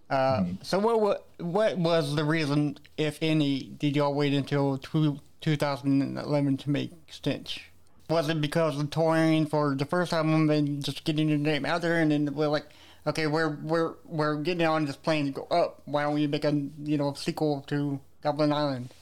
Uh, 0.09 0.45
So 0.63 0.79
what, 0.81 1.01
what 1.01 1.27
what 1.39 1.79
was 1.79 2.17
the 2.17 2.25
reason, 2.25 2.79
if 2.97 3.19
any, 3.23 3.61
did 3.79 3.95
y'all 3.95 4.13
wait 4.13 4.35
until 4.35 4.77
two, 4.79 5.21
2011 5.41 6.57
to 6.57 6.71
make 6.71 6.91
Stench? 7.11 7.71
Was 8.09 8.29
it 8.29 8.41
because 8.41 8.77
of 8.81 8.91
touring 8.91 9.47
for 9.47 9.77
the 9.77 9.85
first 9.85 10.13
album 10.13 10.51
and 10.51 10.85
just 10.85 11.05
getting 11.05 11.29
your 11.29 11.39
name 11.39 11.65
out 11.65 11.83
there, 11.83 12.01
and 12.01 12.11
then 12.11 12.35
we're 12.35 12.49
like, 12.49 12.67
okay, 13.07 13.29
we're 13.29 13.57
we're 13.63 13.95
we're 14.05 14.35
getting 14.35 14.67
on 14.67 14.85
this 14.85 14.97
plane 14.97 15.27
to 15.27 15.31
go 15.31 15.43
up. 15.45 15.81
Why 15.85 16.03
don't 16.03 16.15
we 16.15 16.27
make 16.27 16.45
a 16.45 16.51
you 16.83 16.99
know 16.99 17.15
sequel 17.15 17.63
to 17.69 18.01
Goblin 18.21 18.53
Island? 18.53 18.93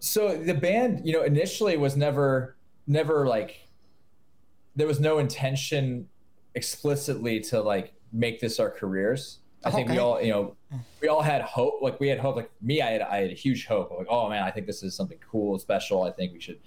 So 0.00 0.36
the 0.36 0.52
band, 0.52 1.06
you 1.06 1.14
know, 1.14 1.22
initially 1.22 1.78
was 1.78 1.96
never 1.96 2.53
never 2.86 3.26
like 3.26 3.68
there 4.76 4.86
was 4.86 5.00
no 5.00 5.18
intention 5.18 6.08
explicitly 6.54 7.40
to 7.40 7.60
like 7.60 7.94
make 8.12 8.40
this 8.40 8.58
our 8.60 8.70
careers. 8.70 9.38
I 9.66 9.70
think 9.70 9.88
we 9.88 9.96
all, 9.98 10.20
you 10.20 10.30
know, 10.30 10.56
we 11.00 11.08
all 11.08 11.22
had 11.22 11.40
hope. 11.40 11.80
Like 11.80 11.98
we 11.98 12.08
had 12.08 12.18
hope. 12.18 12.36
Like 12.36 12.50
me, 12.60 12.82
I 12.82 12.90
had, 12.90 13.00
I 13.02 13.16
had 13.22 13.30
a 13.30 13.34
huge 13.34 13.66
hope. 13.66 13.90
Like, 13.96 14.06
oh 14.10 14.28
man, 14.28 14.42
I 14.42 14.50
think 14.50 14.66
this 14.66 14.82
is 14.82 14.94
something 14.94 15.18
cool, 15.30 15.58
special. 15.58 16.02
I 16.02 16.10
think 16.10 16.34
we 16.34 16.40
should. 16.40 16.60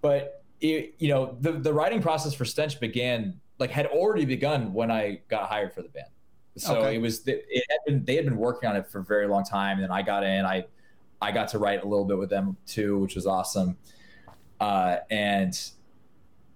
But 0.00 0.42
it, 0.62 0.94
you 0.98 1.08
know, 1.08 1.36
the 1.40 1.52
the 1.52 1.72
writing 1.72 2.00
process 2.00 2.32
for 2.32 2.46
Stench 2.46 2.80
began 2.80 3.38
like 3.58 3.70
had 3.70 3.86
already 3.86 4.24
begun 4.24 4.72
when 4.72 4.90
I 4.90 5.20
got 5.28 5.50
hired 5.50 5.74
for 5.74 5.82
the 5.82 5.90
band. 5.90 6.06
So 6.56 6.78
Okay. 6.78 6.96
it 6.96 6.98
was 6.98 7.26
it 7.28 7.44
had 7.68 7.78
been 7.86 8.04
they 8.06 8.16
had 8.16 8.24
been 8.24 8.38
working 8.38 8.70
on 8.70 8.76
it 8.76 8.86
for 8.86 9.00
a 9.00 9.04
very 9.04 9.26
long 9.26 9.44
time, 9.44 9.76
and 9.76 9.84
then 9.84 9.90
I 9.90 10.00
got 10.00 10.24
in. 10.24 10.46
I 10.46 10.64
I 11.20 11.32
got 11.32 11.48
to 11.48 11.58
write 11.58 11.82
a 11.84 11.86
little 11.86 12.06
bit 12.06 12.16
with 12.16 12.30
them 12.30 12.56
too, 12.66 12.98
which 13.00 13.14
was 13.16 13.26
awesome. 13.26 13.76
Uh, 14.60 14.98
and 15.10 15.58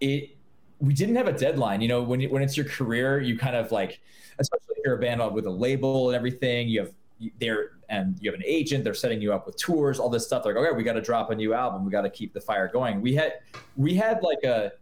it 0.00 0.36
we 0.80 0.92
didn't 0.92 1.16
have 1.16 1.28
a 1.28 1.32
deadline. 1.32 1.80
You 1.80 1.88
know, 1.88 2.02
when 2.02 2.22
when 2.24 2.42
it's 2.42 2.56
your 2.56 2.66
career, 2.66 3.20
you 3.20 3.38
kind 3.38 3.56
of 3.56 3.72
like, 3.72 4.00
especially 4.38 4.76
if 4.76 4.84
you're 4.84 4.96
a 4.96 5.00
band 5.00 5.22
with 5.34 5.46
a 5.46 5.50
label 5.50 6.10
and 6.10 6.16
everything. 6.16 6.68
You 6.68 6.80
have 6.80 6.92
there 7.40 7.70
and 7.88 8.16
you 8.20 8.30
have 8.30 8.38
an 8.38 8.44
agent. 8.46 8.84
They're 8.84 8.94
setting 8.94 9.20
you 9.20 9.32
up 9.32 9.46
with 9.46 9.56
tours, 9.56 9.98
all 9.98 10.08
this 10.08 10.26
stuff. 10.26 10.42
They're 10.44 10.54
like, 10.54 10.66
okay, 10.66 10.76
we 10.76 10.82
got 10.82 10.94
to 10.94 11.00
drop 11.00 11.30
a 11.30 11.34
new 11.34 11.54
album. 11.54 11.84
We 11.84 11.90
got 11.90 12.02
to 12.02 12.10
keep 12.10 12.32
the 12.34 12.40
fire 12.40 12.68
going. 12.68 13.00
We 13.00 13.14
had 13.14 13.34
we 13.76 13.94
had 13.94 14.22
like 14.22 14.44
a 14.44 14.72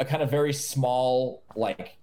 a 0.00 0.04
kind 0.04 0.22
of 0.22 0.30
very 0.30 0.52
small 0.52 1.42
like 1.54 1.98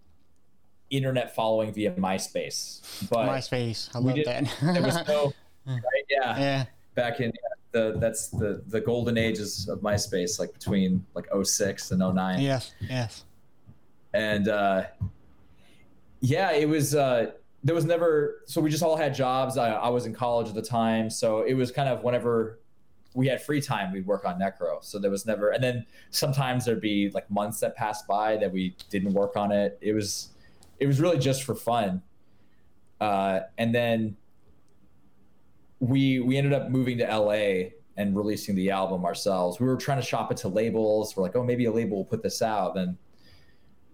internet 0.89 1.36
following 1.36 1.74
via 1.74 1.91
MySpace, 1.91 3.10
but 3.10 3.28
MySpace. 3.28 3.89
I 3.93 4.00
love 4.00 4.17
that. 4.26 4.46
there 4.62 4.84
was 4.84 5.08
no 5.08 5.34
right, 5.65 5.82
yeah 6.10 6.39
yeah. 6.39 6.65
back 6.96 7.19
in 7.19 7.32
the 7.74 7.96
that's 8.00 8.30
the 8.30 8.64
the 8.68 8.80
golden 8.80 9.18
ages 9.18 9.68
of 9.68 9.80
MySpace, 9.80 10.40
like 10.40 10.54
between 10.54 11.06
like 11.16 11.28
06 11.44 11.92
and 11.92 12.00
09. 12.00 12.40
Yes. 12.40 12.74
Yes. 12.80 13.26
And 14.14 14.48
uh, 14.48 14.86
yeah, 16.22 16.52
it 16.54 16.70
was. 16.70 16.96
Uh, 16.96 17.32
there 17.66 17.76
was 17.76 17.86
never. 17.86 18.42
So 18.46 18.62
we 18.62 18.70
just 18.70 18.84
all 18.84 18.96
had 18.96 19.14
jobs. 19.14 19.58
I, 19.58 19.72
I 19.72 19.90
was 19.90 20.06
in 20.06 20.14
college 20.14 20.48
at 20.48 20.56
the 20.56 20.62
time, 20.62 21.10
so 21.10 21.42
it 21.42 21.56
was 21.56 21.72
kind 21.72 21.90
of 21.90 22.04
whenever 22.04 22.60
we 23.16 23.28
had 23.28 23.42
free 23.42 23.62
time, 23.62 23.92
we'd 23.92 24.06
work 24.08 24.26
on 24.26 24.40
Necro. 24.40 24.84
So 24.84 25.00
there 25.00 25.12
was 25.12 25.26
never. 25.26 25.50
And 25.50 25.64
then 25.64 25.86
sometimes 26.12 26.66
there'd 26.66 26.82
be 26.82 27.10
like 27.14 27.30
months 27.30 27.60
that 27.60 27.76
passed 27.76 28.08
by 28.08 28.38
that 28.38 28.52
we 28.52 28.76
didn't 28.90 29.14
work 29.14 29.36
on 29.36 29.52
it. 29.52 29.78
It 29.82 29.94
was. 29.94 30.30
It 30.80 30.88
was 30.88 31.00
really 31.00 31.20
just 31.20 31.44
for 31.44 31.56
fun. 31.56 32.02
Uh, 33.00 33.42
and 33.58 33.74
then 33.74 34.18
we 35.84 36.19
we 36.22 36.38
ended 36.38 36.54
up 36.54 36.69
moving 36.69 36.98
to 36.98 37.04
LA 37.04 37.69
and 37.98 38.15
releasing 38.15 38.56
the 38.56 38.72
album 38.72 39.04
ourselves. 39.04 39.60
We 39.60 39.67
were 39.67 39.76
trying 39.76 40.00
to 40.00 40.06
shop 40.06 40.32
it 40.32 40.38
to 40.38 40.48
labels. 40.48 41.15
We're 41.15 41.24
like, 41.24 41.36
oh, 41.36 41.43
maybe 41.43 41.65
a 41.65 41.72
label 41.72 41.98
will 41.98 42.06
put 42.06 42.24
this 42.24 42.41
out, 42.41 42.74
then 42.74 42.98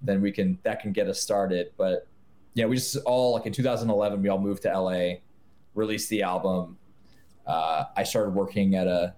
then 0.01 0.21
we 0.21 0.31
can 0.31 0.59
that 0.63 0.81
can 0.81 0.91
get 0.91 1.07
us 1.07 1.19
started. 1.19 1.71
But 1.77 2.07
yeah, 2.53 2.65
we 2.65 2.75
just 2.75 2.97
all 3.05 3.33
like 3.33 3.47
in 3.47 3.53
2011, 3.53 4.21
we 4.21 4.29
all 4.29 4.39
moved 4.39 4.61
to 4.63 4.79
LA, 4.79 5.15
released 5.73 6.09
the 6.09 6.21
album. 6.21 6.77
Uh, 7.47 7.85
I 7.97 8.03
started 8.03 8.35
working 8.35 8.75
at 8.75 8.85
a 8.85 9.15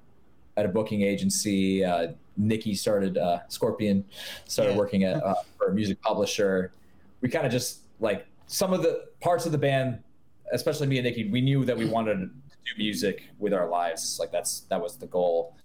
at 0.55 0.65
a 0.65 0.69
booking 0.69 1.01
agency. 1.01 1.84
Uh, 1.84 2.13
Nikki 2.38 2.73
started 2.73 3.17
uh, 3.17 3.39
Scorpion, 3.49 4.05
started 4.47 4.71
Yeah. 4.71 4.77
working 4.77 5.03
at 5.03 5.21
uh, 5.21 5.36
for 5.57 5.67
a 5.67 5.73
music 5.73 6.01
publisher. 6.01 6.71
We 7.19 7.27
kind 7.27 7.45
of 7.45 7.51
just 7.51 7.81
like 7.99 8.25
some 8.47 8.71
of 8.71 8.81
the 8.81 9.07
parts 9.19 9.45
of 9.45 9.51
the 9.51 9.57
band, 9.57 9.99
especially 10.53 10.88
me 10.88 10.97
and 10.99 11.05
Nikki. 11.05 11.29
We 11.29 11.41
knew 11.41 11.65
that 11.65 11.77
we 11.77 11.86
wanted 11.86 12.15
to 12.15 12.29
do 12.65 12.78
music 12.78 13.24
with 13.39 13.54
our 13.54 13.67
lives. 13.69 14.17
Like 14.19 14.32
that's 14.32 14.62
that 14.69 14.82
was 14.82 14.97
the 14.97 15.08
goal. 15.08 15.58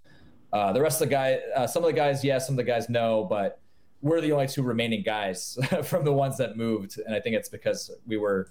Uh, 0.53 0.73
the 0.73 0.81
rest 0.81 1.03
of 1.03 1.09
the 1.09 1.15
guy, 1.15 1.41
uh, 1.55 1.67
some 1.67 1.83
of 1.83 1.89
the 1.89 1.93
guys, 1.97 2.25
yes, 2.25 2.47
some 2.47 2.55
of 2.55 2.57
the 2.59 2.63
guys, 2.71 2.89
no, 2.89 3.25
but 3.25 3.61
we're 4.01 4.21
the 4.21 4.33
only 4.33 4.47
two 4.47 4.63
remaining 4.63 5.03
guys 5.03 5.59
from 5.85 6.05
the 6.05 6.13
ones 6.13 6.37
that 6.39 6.57
moved, 6.57 6.99
and 7.05 7.15
I 7.15 7.21
think 7.21 7.35
it's 7.37 7.49
because 7.49 7.91
we 8.07 8.17
were 8.17 8.49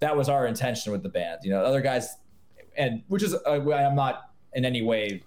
that 0.00 0.16
was 0.16 0.28
our 0.28 0.46
intention 0.46 0.92
with 0.92 1.02
the 1.02 1.08
band. 1.08 1.40
You 1.42 1.50
know, 1.50 1.62
other 1.62 1.80
guys, 1.80 2.16
and 2.76 3.02
which 3.08 3.22
is 3.22 3.34
uh, 3.34 3.70
I'm 3.72 3.94
not 3.94 4.30
in 4.54 4.64
any 4.64 4.82
way 4.82 5.22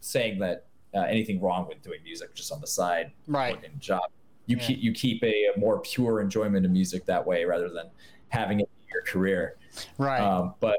saying 0.00 0.38
that 0.40 0.66
uh, 0.94 1.00
anything 1.00 1.40
wrong 1.40 1.66
with 1.68 1.82
doing 1.82 2.02
music 2.02 2.34
just 2.34 2.50
on 2.52 2.60
the 2.60 2.66
side, 2.66 3.12
Right. 3.26 3.54
working 3.56 3.78
job. 3.78 4.02
You 4.46 4.56
Yeah. 4.56 4.66
keep 4.66 4.78
you 4.82 4.92
keep 4.92 5.22
a, 5.22 5.46
a 5.54 5.58
more 5.58 5.80
pure 5.80 6.20
enjoyment 6.20 6.64
of 6.66 6.72
music 6.72 7.04
that 7.06 7.24
way 7.26 7.44
rather 7.44 7.68
than 7.68 7.86
having 8.28 8.60
it 8.60 8.68
in 8.80 8.88
your 8.92 9.02
career. 9.02 9.56
Right. 9.98 10.20
Um, 10.20 10.54
but 10.60 10.78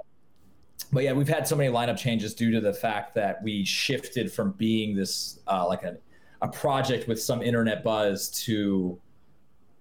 but 0.93 1.03
yeah, 1.03 1.13
we've 1.13 1.27
had 1.27 1.47
so 1.47 1.55
many 1.55 1.71
lineup 1.71 1.97
changes 1.97 2.33
due 2.33 2.51
to 2.51 2.61
the 2.61 2.73
fact 2.73 3.15
that 3.15 3.41
we 3.43 3.65
shifted 3.65 4.31
from 4.31 4.51
being 4.51 4.95
this 4.95 5.39
uh, 5.47 5.67
like 5.67 5.83
a 5.83 5.97
a 6.41 6.47
project 6.47 7.07
with 7.07 7.21
some 7.21 7.41
internet 7.41 7.83
buzz 7.83 8.29
to 8.29 8.99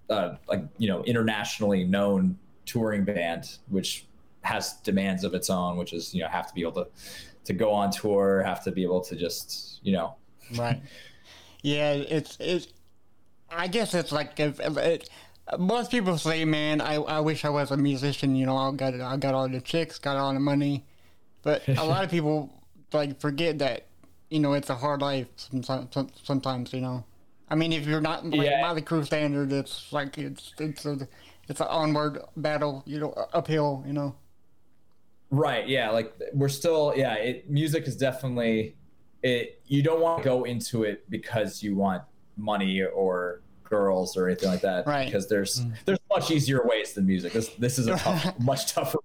uh, 0.09 0.37
like 0.49 0.65
you 0.79 0.89
know 0.89 1.03
internationally 1.05 1.85
known 1.85 2.39
touring 2.67 3.05
band, 3.05 3.59
which 3.69 4.07
has 4.43 4.75
demands 4.85 5.25
of 5.25 5.35
its 5.35 5.51
own, 5.51 5.77
which 5.77 5.93
is 5.93 6.15
you 6.15 6.23
know 6.23 6.29
have 6.29 6.47
to 6.47 6.55
be 6.55 6.63
able 6.63 6.85
to 6.85 6.87
to 7.45 7.53
go 7.53 7.73
on 7.73 7.91
tour, 7.91 8.43
have 8.45 8.63
to 8.65 8.71
be 8.71 8.83
able 8.83 9.01
to 9.01 9.17
just 9.17 9.81
you 9.83 9.93
know 9.93 10.17
right. 10.57 10.81
Yeah. 11.63 11.93
It's 11.93 12.37
it's. 12.41 12.67
I 13.49 13.69
guess 13.69 13.95
it's 13.95 14.11
like 14.11 14.41
if, 14.41 14.59
if 14.59 14.77
it, 14.79 15.11
most 15.59 15.91
people 15.91 16.19
say, 16.19 16.45
"Man, 16.45 16.81
I, 16.81 16.95
I 16.95 17.21
wish 17.21 17.45
I 17.45 17.51
was 17.51 17.71
a 17.71 17.77
musician." 17.77 18.35
You 18.35 18.47
know, 18.47 18.57
I 18.57 18.73
got 18.73 18.95
I 19.01 19.17
got 19.17 19.35
all 19.35 19.49
the 19.49 19.61
chicks, 19.61 19.99
got 19.99 20.17
all 20.17 20.33
the 20.33 20.41
money, 20.41 20.85
but 21.43 21.67
a 21.69 21.85
lot 21.85 22.05
of 22.05 22.11
people 22.11 22.51
like 22.93 23.21
forget 23.21 23.59
that 23.59 23.87
you 24.31 24.41
know 24.41 24.53
it's 24.55 24.71
a 24.71 24.75
hard 24.75 25.01
life 25.01 25.27
sometimes. 25.37 25.89
Sometimes 26.23 26.73
you 26.73 26.81
know, 26.81 27.05
I 27.49 27.55
mean, 27.55 27.73
if 27.73 27.87
you're 27.87 28.01
not 28.01 28.25
like 28.25 28.49
Yeah. 28.49 28.63
Mötley 28.63 28.83
Crüe 28.83 29.05
standard, 29.05 29.53
it's 29.53 29.93
like 29.93 30.17
it's 30.19 30.53
it's 30.59 30.87
a 30.87 31.07
it's 31.49 31.61
an 31.61 31.67
onward 31.69 32.23
battle. 32.37 32.83
You 32.87 33.01
know, 33.01 33.29
uphill. 33.35 33.85
You 33.87 33.93
know. 33.93 34.15
Right. 35.31 35.69
Yeah. 35.69 35.91
Like 35.91 36.15
we're 36.33 36.49
still. 36.49 36.95
Yeah. 36.97 37.15
It 37.15 37.51
music 37.51 37.87
is 37.87 37.97
definitely. 37.97 38.77
It. 39.23 39.61
You 39.67 39.83
don't 39.83 40.01
want 40.01 40.23
to 40.23 40.25
go 40.25 40.45
into 40.45 40.85
it 40.85 41.09
because 41.11 41.63
you 41.63 41.77
want 41.77 42.03
money 42.37 42.83
or 42.83 43.43
girls 43.65 44.17
or 44.17 44.29
anything 44.29 44.49
like 44.49 44.63
that. 44.63 44.87
Right. 44.87 45.07
Because 45.07 45.29
there's 45.29 45.61
mm. 45.61 45.75
there's 45.85 45.99
much 46.09 46.31
easier 46.31 46.67
ways 46.67 46.95
than 46.95 47.07
music. 47.07 47.35
This 47.35 47.49
this 47.51 47.79
is 47.79 47.87
a 47.87 47.97
tough, 47.97 48.39
much 48.41 48.73
tougher. 48.73 48.99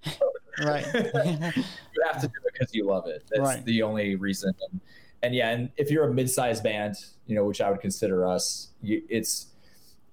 Right. 0.63 0.85
you 0.93 2.03
have 2.11 2.21
to 2.21 2.27
do 2.27 2.33
it 2.45 2.53
because 2.53 2.73
you 2.73 2.85
love 2.85 3.07
it. 3.07 3.23
That's 3.29 3.41
Right. 3.41 3.65
the 3.65 3.83
only 3.83 4.15
reason. 4.15 4.53
And, 4.71 4.81
and 5.23 5.35
yeah, 5.35 5.49
and 5.49 5.69
if 5.77 5.91
you're 5.91 6.07
a 6.07 6.13
mid-sized 6.13 6.63
band, 6.63 6.95
you 7.25 7.35
know, 7.35 7.45
which 7.45 7.61
I 7.61 7.69
would 7.69 7.81
consider 7.81 8.25
us, 8.27 8.69
you, 8.81 9.03
it's 9.09 9.47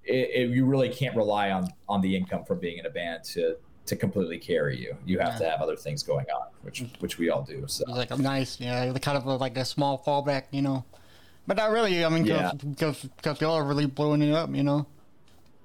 it, 0.04 0.30
it, 0.34 0.50
you 0.50 0.66
really 0.66 0.90
can't 0.90 1.16
rely 1.16 1.50
on 1.50 1.68
on 1.88 2.00
the 2.00 2.14
income 2.16 2.44
from 2.44 2.58
being 2.58 2.78
in 2.78 2.86
a 2.86 2.90
band 2.90 3.24
to 3.24 3.56
to 3.86 3.96
completely 3.96 4.38
carry 4.38 4.78
you. 4.78 4.96
You 5.04 5.18
have 5.18 5.38
to 5.38 5.48
have 5.48 5.60
other 5.60 5.76
things 5.76 6.02
going 6.02 6.26
on, 6.30 6.48
which 6.62 6.82
mm. 6.82 7.00
which 7.00 7.18
we 7.18 7.30
all 7.30 7.42
do. 7.42 7.64
So 7.66 7.84
It's 7.88 7.96
like 7.96 8.10
a 8.10 8.16
nice, 8.16 8.60
yeah, 8.60 8.90
the 8.92 9.00
kind 9.00 9.16
of 9.16 9.26
a, 9.26 9.36
like 9.36 9.56
a 9.56 9.64
small 9.64 10.02
fallback, 10.04 10.44
you 10.50 10.62
know. 10.62 10.84
But 11.46 11.58
not 11.58 11.70
really. 11.70 12.04
I 12.04 12.08
mean, 12.08 12.24
Yeah. 12.24 12.52
because 12.52 13.02
because 13.02 13.40
y'all 13.40 13.54
are 13.56 13.64
really 13.64 13.86
blowing 13.86 14.22
it 14.22 14.32
up, 14.32 14.54
you 14.54 14.62
know. 14.62 14.86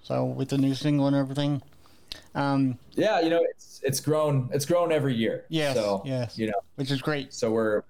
So 0.04 0.26
with 0.26 0.50
the 0.50 0.58
new 0.58 0.74
single 0.74 1.08
and 1.08 1.16
everything, 1.16 1.62
um, 2.36 2.78
yeah, 2.94 3.20
you 3.20 3.30
know, 3.30 3.42
it's 3.50 3.82
it's 3.84 4.00
grown 4.00 4.50
it's 4.54 4.66
grown 4.66 4.92
every 4.92 5.16
year. 5.16 5.46
Yes, 5.50 5.76
So 5.76 6.02
yes. 6.06 6.38
you 6.38 6.48
know, 6.48 6.60
which 6.76 6.92
is 6.92 7.02
great. 7.02 7.34
so 7.34 7.52
we're 7.52 7.84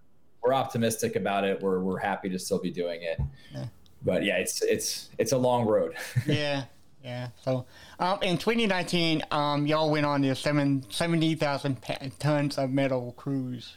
we're 0.44 0.54
optimistic 0.54 1.16
about 1.16 1.44
it. 1.44 1.62
We're 1.62 1.80
we're 1.80 2.00
happy 2.00 2.30
to 2.30 2.40
still 2.40 2.60
be 2.60 2.72
doing 2.72 3.02
it. 3.04 3.20
Yeah. 3.54 3.66
But 4.04 4.24
yeah, 4.24 4.38
it's 4.38 4.62
it's 4.62 5.10
it's 5.18 5.32
a 5.32 5.38
long 5.38 5.66
road. 5.66 5.96
yeah, 6.26 6.66
yeah. 7.04 7.30
So 7.44 7.66
um, 8.00 8.20
in 8.22 8.38
2019, 8.38 9.24
um, 9.32 9.68
y'all 9.68 9.92
went 9.92 10.06
on 10.06 10.22
this 10.22 10.40
seven, 10.40 10.86
70,000 10.90 11.78
tons 12.20 12.58
of 12.58 12.70
metal 12.70 13.14
cruise. 13.18 13.76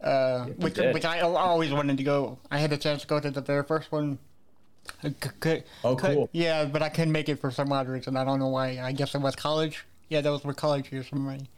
Uh, 0.00 0.46
which, 0.58 0.76
which 0.76 1.04
I 1.06 1.20
always 1.20 1.72
wanted 1.72 1.96
to 1.96 2.02
go. 2.02 2.38
I 2.50 2.58
had 2.58 2.70
a 2.72 2.76
chance 2.76 3.00
to 3.02 3.06
go 3.06 3.18
to 3.18 3.30
the 3.30 3.40
very 3.40 3.62
first 3.62 3.90
one. 3.90 4.18
I 5.02 5.08
c- 5.10 5.62
Oh, 5.84 5.96
could- 5.96 6.14
cool. 6.14 6.28
Yeah, 6.32 6.64
but 6.64 6.82
I 6.82 6.88
couldn't 6.88 7.12
make 7.12 7.28
it 7.28 7.40
for 7.40 7.50
some 7.50 7.72
odd 7.72 7.88
reason. 7.88 8.16
I 8.16 8.24
don't 8.24 8.38
know 8.38 8.48
why. 8.48 8.78
I 8.80 8.92
guess 8.92 9.14
it 9.14 9.20
was 9.20 9.34
college. 9.36 9.84
Yeah, 10.08 10.20
those 10.20 10.44
were 10.44 10.54
college 10.54 10.90
years 10.92 11.06
for 11.08 11.16
me. 11.16 11.48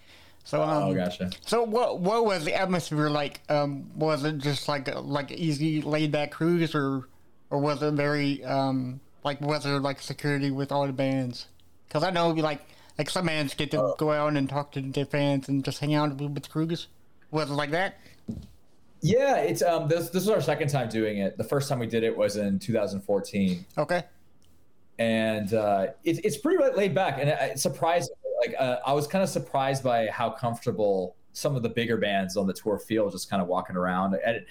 So 0.45 0.63
um, 0.63 0.83
oh, 0.85 0.95
gotcha. 0.95 1.31
so 1.45 1.63
what 1.63 2.01
what 2.01 2.25
was 2.25 2.45
the 2.47 2.55
atmosphere 2.55 3.11
like? 3.11 3.41
Um, 3.51 3.91
was 3.95 4.25
it 4.25 4.39
just 4.39 4.67
like 4.69 4.89
a, 4.89 4.99
like 5.01 5.31
easy 5.31 5.83
laid 5.83 6.11
back 6.11 6.31
cruise, 6.31 6.75
or 6.75 7.07
or 7.51 7.59
was 7.59 7.83
it 7.83 7.93
very 7.95 8.43
um 8.45 9.01
like 9.25 9.41
was 9.43 9.65
there 9.65 9.79
like 9.79 10.01
security 10.01 10.51
with 10.51 10.73
all 10.73 10.87
the 10.87 10.93
bands? 10.95 11.47
Because 11.87 12.03
I 12.03 12.11
know 12.11 12.31
like 12.31 12.63
like 12.97 13.11
some 13.11 13.27
bands 13.27 13.53
get 13.55 13.71
to 13.73 13.95
go 13.99 14.11
out 14.13 14.35
and 14.37 14.49
talk 14.49 14.73
to 14.73 14.81
their 14.81 15.05
fans 15.05 15.49
and 15.49 15.63
just 15.63 15.81
hang 15.81 15.95
out 15.95 16.17
with 16.17 16.35
the 16.35 16.41
crews. 16.49 16.87
Was 17.31 17.51
it 17.51 17.55
like 17.55 17.71
that? 17.73 17.97
Yeah, 19.01 19.37
it's 19.37 19.63
um 19.63 19.89
this 19.89 20.11
this 20.11 20.25
was 20.27 20.31
our 20.31 20.41
second 20.41 20.69
time 20.69 20.89
doing 20.89 21.19
it. 21.19 21.37
The 21.39 21.45
first 21.45 21.69
time 21.69 21.79
we 21.79 21.87
did 21.87 22.03
it 22.03 22.17
was 22.17 22.37
in 22.37 22.59
2014, 22.59 23.65
Okay. 23.79 24.03
and 24.99 25.55
uh, 25.55 25.87
it, 26.05 26.25
it's 26.25 26.37
pretty 26.37 26.63
laid 26.75 26.95
back. 26.95 27.19
And 27.21 27.29
it, 27.29 27.59
surprisingly, 27.59 28.15
like 28.45 28.55
uh, 28.59 28.79
I 28.85 28.93
was 28.93 29.07
kind 29.07 29.23
of 29.23 29.29
surprised 29.31 29.83
by 29.85 30.09
how 30.09 30.31
comfortable 30.31 31.17
some 31.33 31.55
of 31.55 31.63
the 31.63 31.69
bigger 31.69 31.97
bands 31.97 32.37
on 32.37 32.47
the 32.47 32.53
tour 32.53 32.79
feel 32.79 33.11
just 33.11 33.31
kind 33.31 33.41
of 33.41 33.49
walking 33.49 33.77
around. 33.77 34.17
And 34.27 34.45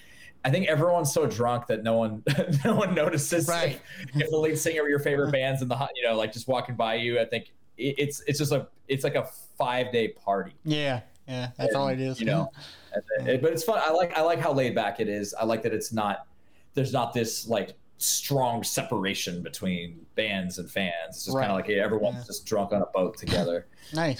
I 0.44 0.50
think 0.50 0.68
everyone's 0.68 1.12
so 1.12 1.26
drunk 1.26 1.66
that 1.66 1.82
no 1.82 1.94
one 1.98 2.22
no 2.64 2.74
one 2.74 2.94
notices 2.94 3.48
Right. 3.48 3.80
if, 4.14 4.22
if 4.22 4.30
the 4.30 4.36
lead 4.38 4.58
singer 4.58 4.82
of 4.82 4.88
your 4.88 5.00
favorite 5.00 5.32
bands 5.32 5.60
in 5.62 5.68
the 5.68 5.76
hot- 5.76 5.90
you 5.94 6.04
know 6.08 6.16
like 6.16 6.32
just 6.32 6.48
walking 6.48 6.74
by 6.76 6.94
you. 6.94 7.20
I 7.20 7.26
think 7.26 7.52
it, 7.76 7.96
it's 7.98 8.22
it's 8.26 8.38
just 8.38 8.52
a 8.52 8.68
it's 8.86 9.04
like 9.04 9.14
a 9.16 9.28
five 9.58 9.92
day 9.92 10.08
party. 10.08 10.52
Yeah, 10.64 11.00
yeah, 11.28 11.50
that's 11.56 11.74
all 11.74 11.88
it 11.88 12.00
is. 12.00 12.18
You 12.20 12.26
know, 12.26 12.50
and 13.18 13.28
it- 13.28 13.42
but 13.42 13.52
it's 13.52 13.62
fun. 13.64 13.80
I 13.84 13.90
like 13.92 14.16
I 14.16 14.22
like 14.22 14.38
how 14.40 14.52
laid 14.52 14.74
back 14.74 14.98
it 15.00 15.08
is. 15.08 15.34
I 15.34 15.44
like 15.44 15.62
that 15.62 15.72
it's 15.74 15.92
not 15.92 16.26
there's 16.74 16.92
not 16.92 17.12
this 17.12 17.46
like 17.46 17.74
strong 17.98 18.62
separation 18.62 19.42
between 19.42 20.04
bands 20.14 20.58
and 20.58 20.70
fans. 20.70 20.92
It's 21.10 21.24
just 21.26 21.36
kind 21.36 21.50
of 21.50 21.56
like 21.56 21.66
hey, 21.66 21.80
everyone's 21.80 22.16
Yeah. 22.18 22.24
just 22.26 22.46
drunk 22.46 22.72
on 22.72 22.82
a 22.82 22.86
boat 22.86 23.16
together. 23.24 23.66
nice. 23.94 24.18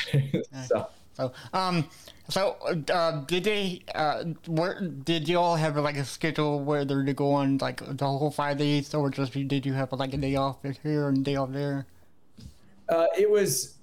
so 0.69 0.89
So, 1.15 1.33
um, 1.53 1.89
so 2.29 2.57
uh, 2.93 3.23
did 3.25 3.43
they? 3.45 3.83
Uh, 3.95 4.25
where 4.47 4.81
did 4.81 5.29
you 5.29 5.37
all 5.39 5.57
have 5.57 5.77
like 5.77 5.97
a 5.97 6.05
schedule 6.05 6.61
where 6.61 6.85
they're 6.85 7.03
to 7.05 7.13
go 7.13 7.33
on 7.33 7.59
like 7.59 7.81
the 7.97 8.07
whole 8.07 8.31
five 8.31 8.59
days, 8.59 8.95
or 8.95 9.11
just 9.11 9.33
did 9.33 9.67
you 9.67 9.73
have 9.73 9.93
like 9.93 10.13
a 10.15 10.17
day 10.17 10.37
off 10.37 10.59
here 10.83 11.09
and 11.09 11.19
a 11.19 11.21
day 11.23 11.35
off 11.37 11.51
there? 11.51 11.87
uh, 12.89 13.07
it 13.19 13.29
was 13.29 13.75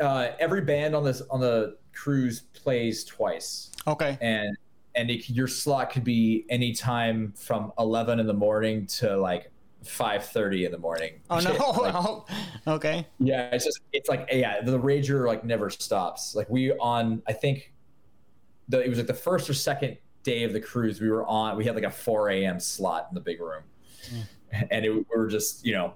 uh, 0.00 0.28
every 0.40 0.60
band 0.62 0.94
on 0.96 1.04
this 1.04 1.22
on 1.30 1.38
the 1.40 1.76
cruise 1.92 2.40
plays 2.54 3.04
twice. 3.04 3.70
Okay. 3.86 4.18
and 4.20 4.56
and 4.94 5.10
it, 5.10 5.30
your 5.30 5.46
slot 5.46 5.90
could 5.90 6.04
be 6.04 6.44
anytime 6.50 7.32
from 7.36 7.72
11 7.78 8.18
in 8.18 8.26
the 8.26 8.34
morning 8.34 8.86
to 8.86 9.16
like 9.16 9.50
5:30 9.84 10.66
in 10.66 10.72
the 10.72 10.78
morning. 10.78 11.20
Oh 11.30 11.38
no. 11.38 11.50
Like, 11.80 11.94
Oh, 12.66 12.74
okay. 12.74 13.06
yeah, 13.18 13.50
it's 13.52 13.64
just 13.64 13.80
it's 13.92 14.08
like 14.08 14.28
yeah, 14.30 14.60
the 14.60 14.78
rager 14.78 15.26
like 15.26 15.44
never 15.44 15.70
stops. 15.70 16.34
Like 16.34 16.50
we 16.50 16.72
on 16.72 17.22
I 17.26 17.32
think 17.32 17.72
the 18.68 18.80
it 18.80 18.88
was 18.88 18.98
like 18.98 19.06
the 19.06 19.14
first 19.14 19.48
or 19.48 19.54
second 19.54 19.96
day 20.22 20.44
of 20.44 20.52
the 20.52 20.60
cruise 20.60 21.00
we 21.00 21.10
were 21.10 21.26
on 21.26 21.56
we 21.56 21.64
had 21.64 21.74
like 21.74 21.84
a 21.84 21.90
4 21.90 22.30
a.m. 22.30 22.60
slot 22.60 23.06
in 23.10 23.14
the 23.14 23.20
big 23.20 23.40
room, 23.40 23.62
mm. 24.12 24.68
and 24.70 24.84
it, 24.84 24.90
we 24.90 25.04
were 25.16 25.28
just 25.28 25.64
you 25.64 25.72
know 25.72 25.94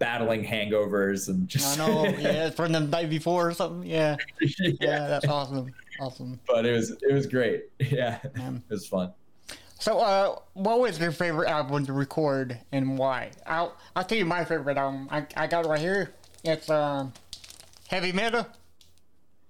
battling 0.00 0.42
hangovers 0.44 1.28
and 1.28 1.46
just. 1.46 1.78
I 1.78 1.86
know. 1.86 2.04
yeah, 2.18 2.50
from 2.50 2.72
the 2.72 2.80
night 2.80 3.08
before 3.08 3.48
or 3.50 3.54
something. 3.54 3.88
Yeah. 3.88 4.16
yeah. 4.40 4.70
Yeah, 4.80 5.06
that's 5.06 5.28
awesome. 5.28 5.72
Awesome. 6.00 6.40
But 6.48 6.66
it 6.66 6.72
was 6.72 6.90
it 7.02 7.12
was 7.12 7.26
great. 7.28 7.66
Yeah, 7.78 8.18
Man. 8.34 8.62
it 8.68 8.72
was 8.72 8.88
fun. 8.88 9.12
So, 9.78 9.98
uh, 9.98 10.36
what 10.54 10.80
was 10.80 10.98
your 10.98 11.12
favorite 11.12 11.48
album 11.48 11.86
to 11.86 11.92
record 11.92 12.58
and 12.72 12.98
why? 12.98 13.30
I'll 13.46 13.76
I'll 13.94 14.04
tell 14.04 14.18
you 14.18 14.24
my 14.26 14.44
favorite 14.44 14.76
album. 14.76 15.08
I, 15.10 15.26
I 15.36 15.46
got 15.46 15.64
it 15.64 15.68
right 15.68 15.80
here. 15.80 16.12
It's 16.44 16.68
um, 16.68 17.12
heavy 17.88 18.12
metal, 18.12 18.46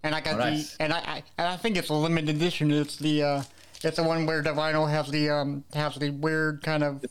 and 0.03 0.15
I 0.15 0.21
got 0.21 0.35
Oh, 0.35 0.39
nice. 0.39 0.77
the 0.77 0.83
and 0.85 0.93
I, 0.93 0.99
I 0.99 1.23
and 1.39 1.49
I 1.49 1.57
think 1.57 1.77
it's 1.77 1.89
a 1.89 1.95
limited 1.95 2.29
edition. 2.37 2.71
It's 2.71 2.97
the 2.97 3.23
uh, 3.23 3.43
it's 3.83 3.97
the 3.97 4.03
one 4.05 4.27
where 4.27 4.43
the 4.43 4.51
vinyl 4.51 4.89
has 4.91 5.09
the 5.09 5.31
um 5.31 5.65
has 5.75 5.95
the 5.97 6.11
weird 6.11 6.63
kind 6.63 6.83
of 6.85 7.05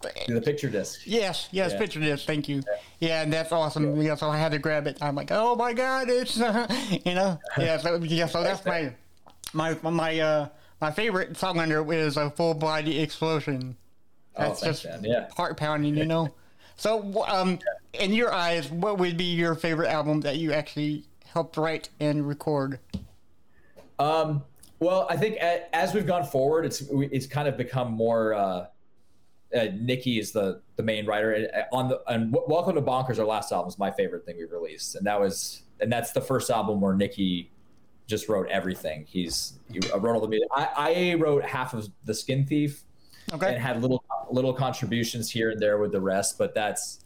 The 0.00 0.40
picture 0.40 0.68
disc. 0.68 1.00
yes 1.04 1.48
yes 1.50 1.72
Yeah. 1.72 1.78
picture 1.78 2.00
disc. 2.00 2.26
Thank 2.26 2.48
you. 2.48 2.62
Yeah, 3.00 3.22
and 3.22 3.32
that's 3.32 3.52
awesome. 3.52 4.00
Yeah, 4.00 4.14
so 4.14 4.28
I 4.30 4.36
had 4.38 4.52
to 4.52 4.58
grab 4.58 4.86
it. 4.86 4.98
I'm 5.00 5.14
like, 5.14 5.30
oh 5.32 5.56
my 5.56 5.72
god, 5.72 6.08
it's 6.08 6.36
you 7.04 7.14
know 7.14 7.38
yeah. 7.58 7.78
So 7.78 7.96
yeah, 7.96 8.26
so 8.26 8.42
that's 8.42 8.64
my 8.64 8.92
my 9.52 9.76
my 9.82 10.18
uh 10.20 10.48
my 10.80 10.90
favorite 10.92 11.36
song 11.36 11.58
under 11.58 11.92
is 11.92 12.16
a 12.16 12.30
full 12.30 12.54
body 12.54 13.00
explosion. 13.00 13.76
Oh, 14.36 14.42
That's 14.42 14.60
thanks, 14.60 14.82
just 14.82 15.02
man. 15.02 15.04
Yeah. 15.10 15.28
heart 15.36 15.56
pounding, 15.56 15.96
you 15.96 16.06
know. 16.06 16.32
So, 16.80 17.24
um, 17.26 17.58
in 17.94 18.12
your 18.12 18.32
eyes, 18.32 18.70
what 18.70 18.98
would 18.98 19.16
be 19.16 19.34
your 19.34 19.56
favorite 19.56 19.88
album 19.88 20.20
that 20.20 20.36
you 20.36 20.52
actually 20.52 21.02
helped 21.26 21.56
write 21.56 21.88
and 21.98 22.24
record? 22.24 22.78
Um, 23.98 24.44
well, 24.78 25.04
I 25.10 25.16
think 25.16 25.38
as 25.38 25.92
we've 25.92 26.06
gone 26.06 26.24
forward, 26.24 26.64
it's 26.64 26.84
it's 26.88 27.26
kind 27.26 27.48
of 27.48 27.56
become 27.56 27.90
more. 27.90 28.32
Uh, 28.34 28.66
uh, 29.56 29.66
Nikki 29.78 30.18
is 30.18 30.32
the 30.32 30.60
the 30.76 30.82
main 30.82 31.06
writer 31.06 31.32
and 31.32 31.46
uh, 31.54 31.62
on 31.76 31.88
the 31.88 32.00
and 32.08 32.32
W- 32.32 32.52
Welcome 32.52 32.74
to 32.74 32.82
Bonkers, 32.82 33.18
our 33.18 33.26
last 33.26 33.52
album, 33.52 33.68
is 33.68 33.78
my 33.78 33.90
favorite 33.90 34.24
thing 34.24 34.36
we've 34.38 34.52
released, 34.52 34.94
and 34.96 35.06
that 35.06 35.18
was 35.20 35.62
and 35.80 35.90
that's 35.92 36.12
the 36.12 36.20
first 36.20 36.50
album 36.50 36.80
where 36.80 36.94
Nikki 36.94 37.50
just 38.06 38.28
wrote 38.28 38.48
everything. 38.48 39.04
He's 39.08 39.54
he 39.72 39.80
wrote 39.98 40.14
all 40.14 40.20
the 40.20 40.28
music. 40.28 40.48
I, 40.52 40.68
I 40.76 41.14
wrote 41.14 41.44
half 41.44 41.74
of 41.74 41.88
the 42.04 42.14
Skin 42.14 42.46
Thief 42.46 42.82
Okay. 43.32 43.52
and 43.54 43.58
had 43.62 43.82
little 43.82 44.02
little 44.30 44.52
contributions 44.54 45.30
here 45.30 45.50
and 45.50 45.60
there 45.60 45.78
with 45.78 45.92
the 45.92 46.00
rest, 46.00 46.38
but 46.38 46.54
that's 46.54 47.00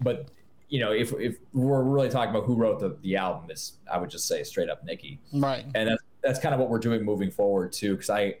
but 0.00 0.28
you 0.68 0.80
know 0.80 0.92
if 0.92 1.12
if 1.14 1.36
we're 1.52 1.82
really 1.82 2.08
talking 2.08 2.30
about 2.30 2.44
who 2.44 2.54
wrote 2.56 2.80
the 2.80 2.96
the 3.02 3.16
album, 3.16 3.50
is 3.50 3.74
I 3.90 3.98
would 3.98 4.10
just 4.10 4.26
say 4.26 4.42
straight 4.44 4.68
up 4.70 4.84
Nikki 4.84 5.20
Right. 5.32 5.64
and 5.74 5.88
that's 5.88 6.02
that's 6.22 6.38
kind 6.40 6.54
of 6.54 6.60
what 6.60 6.70
we're 6.70 6.78
doing 6.78 7.04
moving 7.04 7.30
forward 7.32 7.72
too 7.72 7.92
because 7.96 8.08
i 8.10 8.36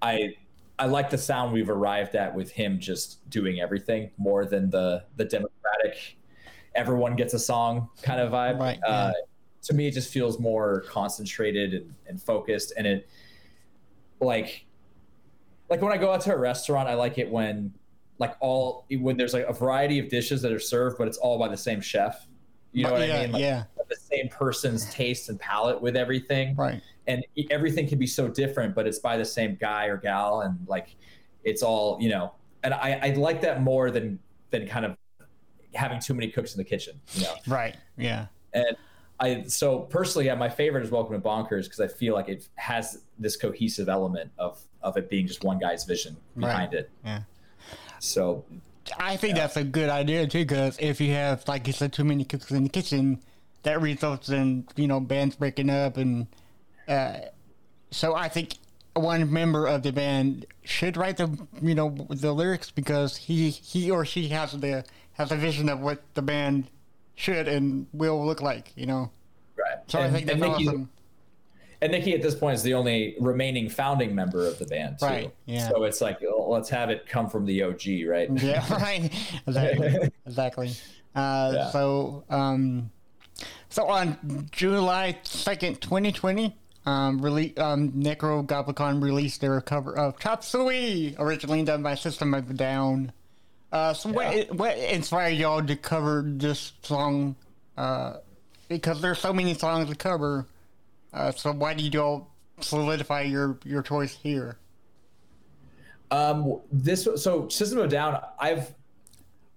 i 0.00 0.32
i 0.78 0.86
like 0.86 1.10
the 1.10 1.18
sound 1.18 1.52
we've 1.52 1.70
arrived 1.70 2.14
at 2.14 2.34
with 2.34 2.50
him 2.50 2.78
just 2.78 3.28
doing 3.30 3.60
everything 3.60 4.10
more 4.18 4.44
than 4.44 4.70
the 4.70 5.04
the 5.16 5.24
democratic 5.24 6.16
everyone 6.76 7.16
gets 7.16 7.34
a 7.34 7.38
song 7.38 7.88
kind 8.02 8.20
of 8.20 8.30
vibe. 8.30 8.60
Right, 8.60 8.78
uh, 8.86 9.12
to 9.62 9.74
me 9.74 9.88
it 9.88 9.92
just 9.92 10.12
feels 10.12 10.38
more 10.38 10.84
concentrated 10.88 11.74
and, 11.74 11.94
and 12.06 12.22
focused. 12.22 12.72
And 12.76 12.86
it 12.86 13.08
like 14.20 14.64
like 15.68 15.82
when 15.82 15.92
i 15.92 15.96
go 15.96 16.12
out 16.12 16.22
to 16.22 16.32
a 16.32 16.38
restaurant 16.38 16.88
i 16.88 16.94
like 16.94 17.18
it 17.18 17.30
when 17.30 17.70
like 18.18 18.34
all 18.40 18.86
when 18.90 19.16
there's 19.18 19.34
like 19.34 19.44
a 19.46 19.52
variety 19.52 19.98
of 19.98 20.08
dishes 20.08 20.40
that 20.40 20.50
are 20.50 20.58
served 20.58 20.96
but 20.96 21.06
it's 21.06 21.18
all 21.18 21.38
by 21.38 21.48
the 21.48 21.56
same 21.56 21.80
chef. 21.80 22.26
You 22.72 22.84
know 22.84 22.92
what 22.92 23.08
yeah, 23.08 23.16
i 23.16 23.22
mean? 23.22 23.32
Like 23.32 23.42
yeah. 23.42 23.64
the 23.88 23.96
same 24.16 24.28
person's 24.28 24.92
taste 24.92 25.28
and 25.28 25.38
palate 25.38 25.80
with 25.80 25.96
everything 25.96 26.54
Right. 26.56 26.80
and 27.06 27.24
everything 27.50 27.86
can 27.88 27.98
be 27.98 28.06
so 28.06 28.28
different 28.28 28.74
but 28.74 28.86
it's 28.86 28.98
by 28.98 29.16
the 29.16 29.24
same 29.24 29.56
guy 29.60 29.86
or 29.86 29.96
gal 29.96 30.40
and 30.42 30.58
like 30.66 30.96
it's 31.44 31.62
all 31.62 31.98
you 32.00 32.08
know 32.08 32.32
and 32.64 32.74
i 32.74 32.98
i 33.02 33.10
like 33.14 33.40
that 33.42 33.62
more 33.62 33.90
than 33.90 34.18
than 34.50 34.66
kind 34.66 34.84
of 34.84 34.96
having 35.74 36.00
too 36.00 36.14
many 36.14 36.28
cooks 36.30 36.54
in 36.54 36.58
the 36.58 36.64
kitchen 36.64 37.00
you 37.14 37.22
know 37.24 37.34
Right. 37.46 37.76
Yeah. 37.96 38.26
and 38.54 38.76
i 39.20 39.42
so 39.46 39.80
personally 39.80 40.26
yeah 40.26 40.34
my 40.34 40.48
favorite 40.48 40.84
is 40.84 40.90
welcome 40.90 41.14
to 41.20 41.20
bonkers 41.28 41.64
because 41.64 41.80
i 41.80 41.88
feel 41.88 42.14
like 42.14 42.28
it 42.28 42.48
has 42.56 43.02
this 43.18 43.36
cohesive 43.36 43.88
element 43.88 44.30
of 44.38 44.60
of 44.82 44.96
it 44.96 45.10
being 45.10 45.26
just 45.26 45.42
one 45.44 45.58
guy's 45.58 45.84
vision 45.84 46.16
behind 46.38 46.74
it 46.74 46.90
Yeah. 47.04 47.22
so 47.98 48.44
I 49.00 49.16
think 49.16 49.34
that's 49.34 49.56
a 49.56 49.64
good 49.64 49.88
idea 49.88 50.28
too, 50.28 50.44
because 50.44 50.76
if 50.78 51.00
you 51.00 51.12
have, 51.12 51.42
like 51.48 51.66
you 51.66 51.72
said, 51.72 51.92
too 51.92 52.04
many 52.04 52.22
cooks 52.24 52.52
in 52.52 52.62
the 52.62 52.68
kitchen, 52.68 53.20
that 53.66 53.82
results 53.82 54.28
in 54.28 54.64
you 54.76 54.86
know 54.86 55.00
bands 55.00 55.34
breaking 55.34 55.68
up, 55.70 55.96
and 55.96 56.28
uh, 56.86 57.18
so 57.90 58.14
I 58.14 58.28
think 58.28 58.54
one 58.94 59.30
member 59.30 59.66
of 59.66 59.82
the 59.82 59.92
band 59.92 60.46
should 60.62 60.96
write 60.96 61.16
the 61.16 61.36
you 61.60 61.74
know 61.74 61.90
the 62.08 62.32
lyrics 62.32 62.70
because 62.70 63.16
he 63.16 63.50
he 63.50 63.90
or 63.90 64.04
she 64.04 64.28
has 64.28 64.52
the 64.52 64.84
has 65.14 65.32
a 65.32 65.36
vision 65.36 65.68
of 65.68 65.80
what 65.80 66.00
the 66.14 66.22
band 66.22 66.68
should 67.16 67.48
and 67.48 67.86
will 67.92 68.24
look 68.24 68.40
like, 68.40 68.72
you 68.76 68.86
know. 68.86 69.10
right 69.58 69.78
So 69.88 69.98
I 69.98 70.04
and, 70.04 70.14
think 70.14 70.26
that's 70.26 70.40
and 70.40 70.52
Nikki, 70.52 70.68
awesome. 70.68 70.90
and 71.80 71.90
Nikki 71.92 72.14
at 72.14 72.22
this 72.22 72.36
point 72.36 72.54
is 72.54 72.62
the 72.62 72.74
only 72.74 73.16
remaining 73.18 73.68
founding 73.68 74.14
member 74.14 74.46
of 74.46 74.60
the 74.60 74.66
band 74.66 75.00
too. 75.00 75.06
Right, 75.06 75.34
yeah. 75.46 75.68
so 75.70 75.82
it's 75.82 76.00
like 76.00 76.20
let's 76.46 76.68
have 76.68 76.88
it 76.88 77.08
come 77.08 77.28
from 77.28 77.46
the 77.46 77.64
og 77.64 77.82
right 78.06 78.30
Yeah, 78.30 78.64
right. 78.74 79.12
Exactly. 79.48 80.10
exactly. 80.24 80.70
Uh, 81.16 81.50
Yeah. 81.54 81.70
So, 81.70 82.22
um, 82.30 82.90
so 83.68 83.86
on 83.88 84.48
July 84.52 85.18
second, 85.22 85.80
twenty 85.80 86.12
twenty, 86.12 86.56
um, 86.86 87.20
rele- 87.20 87.58
um, 87.58 87.92
Nekrogoblikon 87.92 89.02
released 89.02 89.40
their 89.40 89.60
cover 89.60 89.96
of 89.96 90.18
Chop 90.18 90.42
Suey, 90.44 91.14
originally 91.18 91.62
done 91.64 91.82
by 91.82 91.94
System 91.94 92.34
of 92.34 92.50
a 92.50 92.54
Down. 92.54 93.12
Uh, 93.72 93.92
so 93.92 94.08
Yeah. 94.10 94.14
what 94.14 94.54
what 94.54 94.78
inspired 94.78 95.30
y'all 95.36 95.62
to 95.62 95.76
cover 95.76 96.22
this 96.26 96.72
song? 96.82 97.36
Uh, 97.76 98.18
because 98.68 99.00
there's 99.00 99.18
so 99.18 99.32
many 99.32 99.54
songs 99.54 99.88
to 99.90 99.94
cover. 99.96 100.46
Uh, 101.12 101.30
so 101.32 101.52
why 101.52 101.74
did 101.74 101.92
y'all 101.94 102.28
solidify 102.60 103.22
your 103.22 103.58
your 103.64 103.82
choice 103.82 104.14
here? 104.14 104.56
Um, 106.10 106.60
this 106.70 107.08
so 107.16 107.48
System 107.48 107.78
of 107.78 107.86
a 107.86 107.88
Down. 107.88 108.20
I've 108.38 108.72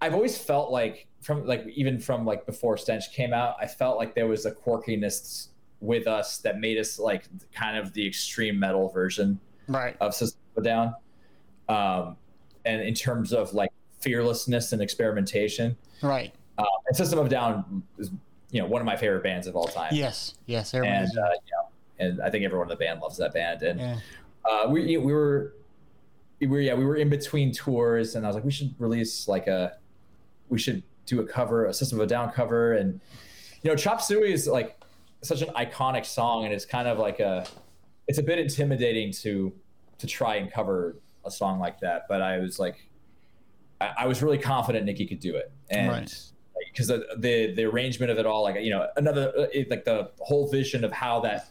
I've 0.01 0.13
always 0.15 0.37
felt 0.37 0.71
like 0.71 1.05
from 1.21 1.45
like 1.45 1.65
even 1.73 1.99
from 1.99 2.25
like 2.25 2.45
before 2.45 2.77
Stench 2.77 3.11
came 3.13 3.33
out, 3.33 3.55
I 3.59 3.67
felt 3.67 3.97
like 3.97 4.15
there 4.15 4.27
was 4.27 4.45
a 4.45 4.51
quirkiness 4.51 5.47
with 5.81 6.07
us 6.07 6.37
that 6.39 6.59
made 6.59 6.77
us 6.77 6.99
like 6.99 7.25
kind 7.53 7.77
of 7.77 7.93
the 7.93 8.05
extreme 8.05 8.59
metal 8.59 8.89
version 8.89 9.39
Right. 9.67 9.95
of 10.01 10.13
System 10.15 10.39
Down. 10.63 10.95
Um, 11.67 12.17
and 12.65 12.81
in 12.81 12.93
terms 12.93 13.31
of 13.33 13.53
like 13.53 13.69
fearlessness 13.99 14.73
and 14.73 14.81
experimentation, 14.81 15.77
Right. 16.01 16.33
uh, 16.57 16.65
and 16.87 16.95
System 16.97 17.19
of 17.19 17.29
Down 17.29 17.83
is 17.97 18.11
you 18.51 18.61
know 18.61 18.67
one 18.67 18.81
of 18.81 18.85
my 18.85 18.95
favorite 18.97 19.23
bands 19.23 19.45
of 19.47 19.55
all 19.55 19.67
time. 19.67 19.89
Yes. 19.93 20.35
Yes. 20.47 20.73
and 20.73 20.85
uh, 20.85 20.89
you 20.89 21.17
know, 21.17 21.69
and 21.99 22.21
I 22.21 22.29
think 22.29 22.45
everyone 22.45 22.65
in 22.67 22.69
the 22.69 22.75
band 22.83 23.01
loves 23.01 23.17
that 23.17 23.33
band. 23.33 23.61
And 23.61 23.79
yeah. 23.79 23.99
uh, 24.49 24.67
we 24.69 24.97
we 24.97 25.13
were 25.13 25.53
we 26.39 26.47
were 26.47 26.59
yeah 26.61 26.73
we 26.73 26.85
were 26.85 26.95
in 26.95 27.09
between 27.09 27.51
tours, 27.51 28.15
and 28.15 28.25
I 28.25 28.29
was 28.29 28.35
like, 28.35 28.45
we 28.45 28.51
should 28.51 28.73
release 28.79 29.27
like 29.27 29.47
a 29.47 29.73
we 30.49 30.57
should 30.57 30.81
do 31.09 31.21
a 31.21 31.25
cover, 31.25 31.65
a 31.65 31.73
System 31.73 31.99
of 31.99 32.05
a 32.05 32.07
Down 32.07 32.31
cover, 32.31 32.73
and 32.73 32.99
you 33.63 33.69
know, 33.69 33.75
Chop 33.75 34.01
Suey 34.01 34.31
is 34.31 34.47
like 34.47 34.79
such 35.21 35.41
an 35.41 35.49
iconic 35.55 36.05
song, 36.05 36.45
and 36.45 36.53
it's 36.53 36.65
kind 36.65 36.87
of 36.87 36.99
like 36.99 37.19
a 37.19 37.45
it's 38.07 38.19
a 38.19 38.23
bit 38.23 38.39
intimidating 38.39 39.11
to 39.13 39.51
to 39.97 40.07
try 40.07 40.35
and 40.35 40.51
cover 40.51 40.95
a 41.25 41.31
song 41.31 41.59
like 41.59 41.79
that. 41.81 42.05
But 42.07 42.21
I 42.21 42.37
was 42.37 42.59
like, 42.59 42.87
I, 43.81 43.91
I 43.99 44.07
was 44.07 44.23
really 44.23 44.37
confident 44.37 44.85
Nikki 44.85 45.05
could 45.05 45.19
do 45.19 45.35
it, 45.35 45.51
and 45.69 45.89
Right. 45.89 46.23
because 46.71 46.87
the, 46.87 47.05
the 47.17 47.53
the 47.53 47.65
arrangement 47.65 48.11
of 48.11 48.17
it 48.17 48.25
all, 48.25 48.43
like 48.43 48.61
you 48.61 48.69
know, 48.69 48.87
another 48.95 49.33
uh, 49.37 49.47
it, 49.53 49.69
like 49.69 49.83
the 49.83 50.11
whole 50.19 50.47
vision 50.49 50.83
of 50.83 50.91
how 50.91 51.19
that 51.21 51.47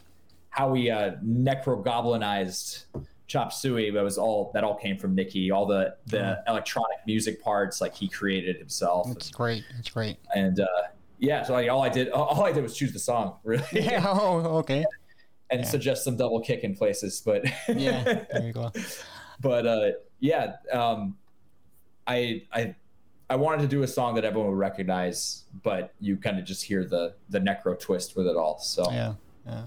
how 0.49 0.69
we 0.69 0.89
uh, 0.89 1.11
necro 1.23 1.83
goblinized 1.83 2.85
chop 3.29 3.53
suey 3.53 3.91
that 3.91 4.03
was 4.03 4.17
all 4.17 4.51
that 4.53 4.63
all 4.65 4.75
came 4.75 4.97
from 4.97 5.15
nikki 5.15 5.51
All 5.51 5.65
the 5.65 5.95
the 6.07 6.43
electronic 6.47 6.97
music 7.05 7.41
parts 7.41 7.79
like 7.79 7.93
he 7.95 8.09
created 8.09 8.57
himself, 8.57 9.07
It's 9.11 9.29
great. 9.29 9.63
It's 9.79 9.89
great. 9.89 10.17
and 10.35 10.59
uh, 10.59 10.65
yeah, 11.19 11.43
so 11.43 11.53
like 11.53 11.69
all 11.69 11.81
I 11.83 11.89
did 11.89 12.09
all 12.09 12.43
I 12.43 12.51
did 12.51 12.63
was 12.63 12.75
choose 12.75 12.91
the 12.91 12.99
song 12.99 13.35
really, 13.43 13.63
Yeah. 13.71 14.03
Oh, 14.05 14.57
okay. 14.57 14.83
and 15.51 15.65
suggest 15.65 16.03
some 16.03 16.17
double 16.17 16.41
kick 16.41 16.63
in 16.63 16.75
places, 16.75 17.21
but 17.25 17.45
Yeah. 17.69 18.03
There 18.31 18.43
you 18.47 18.51
go. 18.53 18.71
but 19.39 19.65
uh, 19.65 19.91
yeah, 20.19 20.55
um, 20.73 21.15
I 22.07 22.43
I 22.51 22.75
I 23.29 23.35
wanted 23.35 23.61
to 23.61 23.67
do 23.67 23.83
a 23.83 23.87
song 23.87 24.15
that 24.15 24.25
everyone 24.25 24.49
would 24.49 24.57
recognize, 24.57 25.43
but 25.61 25.93
you 25.99 26.17
kind 26.17 26.39
of 26.39 26.45
just 26.45 26.63
hear 26.63 26.83
the 26.83 27.13
the 27.29 27.39
necro 27.39 27.79
twist 27.79 28.15
with 28.17 28.25
it 28.27 28.35
all. 28.35 28.57
So 28.59 28.91
Yeah. 28.91 29.13
Yeah. 29.45 29.63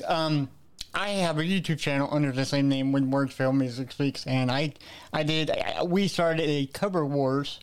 yeah. 0.00 0.06
um 0.06 0.50
I 0.94 1.08
have 1.10 1.38
a 1.38 1.42
YouTube 1.42 1.78
channel 1.78 2.08
under 2.10 2.30
the 2.32 2.44
same 2.44 2.68
name 2.68 2.92
when 2.92 3.10
Words 3.10 3.34
Fail 3.34 3.52
Music 3.52 3.90
Speaks, 3.92 4.26
and 4.26 4.50
I 4.50 4.74
I 5.12 5.22
did 5.22 5.50
I, 5.50 5.82
we 5.82 6.08
started 6.08 6.48
a 6.48 6.66
cover 6.66 7.04
wars 7.04 7.60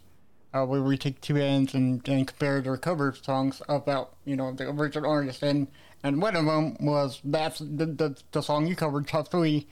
uh, 0.54 0.66
where 0.66 0.82
we 0.84 0.98
take 0.98 1.22
two 1.22 1.36
bands 1.36 1.74
and, 1.74 2.06
and 2.10 2.28
compare 2.28 2.62
their 2.62 2.78
cover 2.78 3.14
songs 3.22 3.62
about 3.70 4.14
you 4.26 4.36
know 4.36 4.52
the 4.54 4.70
original 4.70 5.10
artist, 5.10 5.44
and 5.44 5.68
and 6.04 6.22
one 6.22 6.36
of 6.36 6.46
them 6.46 6.76
was 6.82 7.22
that's 7.24 7.60
the 7.60 7.86
the, 7.86 8.18
the 8.32 8.42
song 8.42 8.68
you 8.68 8.76
covered 8.76 9.08
Chop 9.08 9.32
Suey, 9.32 9.68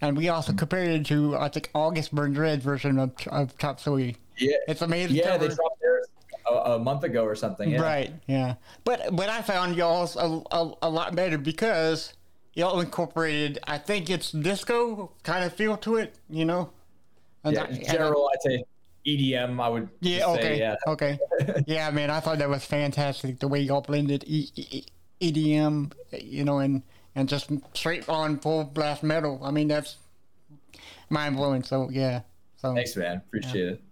and 0.00 0.16
we 0.16 0.28
also 0.28 0.52
compared 0.52 0.88
it 0.88 1.06
to 1.06 1.36
I 1.36 1.48
think 1.48 1.70
August 1.74 2.14
Burns 2.14 2.36
Red 2.36 2.62
version 2.62 2.98
of 2.98 3.12
of 3.28 3.56
Chop 3.58 3.80
Suey. 3.80 4.16
Yeah, 4.36 4.56
It's 4.68 4.82
amazing. 4.82 5.16
yeah, 5.16 5.36
they 5.36 5.48
dropped 5.48 5.80
theirs 5.80 6.06
a, 6.48 6.54
a 6.54 6.78
month 6.78 7.02
ago 7.04 7.24
or 7.24 7.34
something. 7.34 7.70
Yeah. 7.70 7.80
Right. 7.80 8.12
Yeah. 8.26 8.54
But 8.84 9.16
but 9.16 9.28
I 9.30 9.40
found 9.42 9.76
y'all's 9.76 10.14
a, 10.14 10.42
a, 10.52 10.72
a 10.82 10.90
lot 10.90 11.16
better 11.16 11.38
because 11.38 12.12
y'all 12.58 12.80
incorporated. 12.80 13.58
I 13.64 13.78
think 13.78 14.10
it's 14.10 14.32
disco 14.32 15.12
kind 15.22 15.44
of 15.44 15.52
feel 15.54 15.76
to 15.78 15.96
it. 15.96 16.14
You 16.28 16.44
know. 16.44 16.70
And 17.44 17.54
Yeah, 17.54 17.62
I- 17.70 17.72
general, 17.92 18.28
I'd 18.34 18.42
say 18.42 18.64
EDM. 19.06 19.60
I 19.60 19.68
would 19.68 19.88
yeah. 20.00 20.18
say, 20.18 20.38
Okay. 20.38 20.58
yeah. 20.58 20.76
Okay. 20.88 21.18
yeah, 21.66 21.90
man. 21.90 22.10
I 22.10 22.20
thought 22.20 22.38
that 22.38 22.48
was 22.50 22.64
fantastic 22.64 23.38
the 23.38 23.48
way 23.48 23.60
y'all 23.60 23.80
blended 23.80 24.24
e- 24.26 24.50
E- 24.56 24.86
EDM. 25.20 25.92
You 26.20 26.44
know, 26.44 26.58
and 26.58 26.82
and 27.14 27.28
just 27.28 27.50
straight 27.74 28.08
on 28.08 28.38
full 28.40 28.64
blast 28.64 29.02
metal. 29.02 29.40
I 29.42 29.50
mean, 29.52 29.68
that's 29.68 29.96
mind 31.08 31.36
blowing. 31.36 31.62
So 31.62 31.88
yeah. 31.90 32.22
So 32.56 32.74
Thanks, 32.74 32.96
man. 32.96 33.18
Appreciate 33.28 33.68
it. 33.68 33.82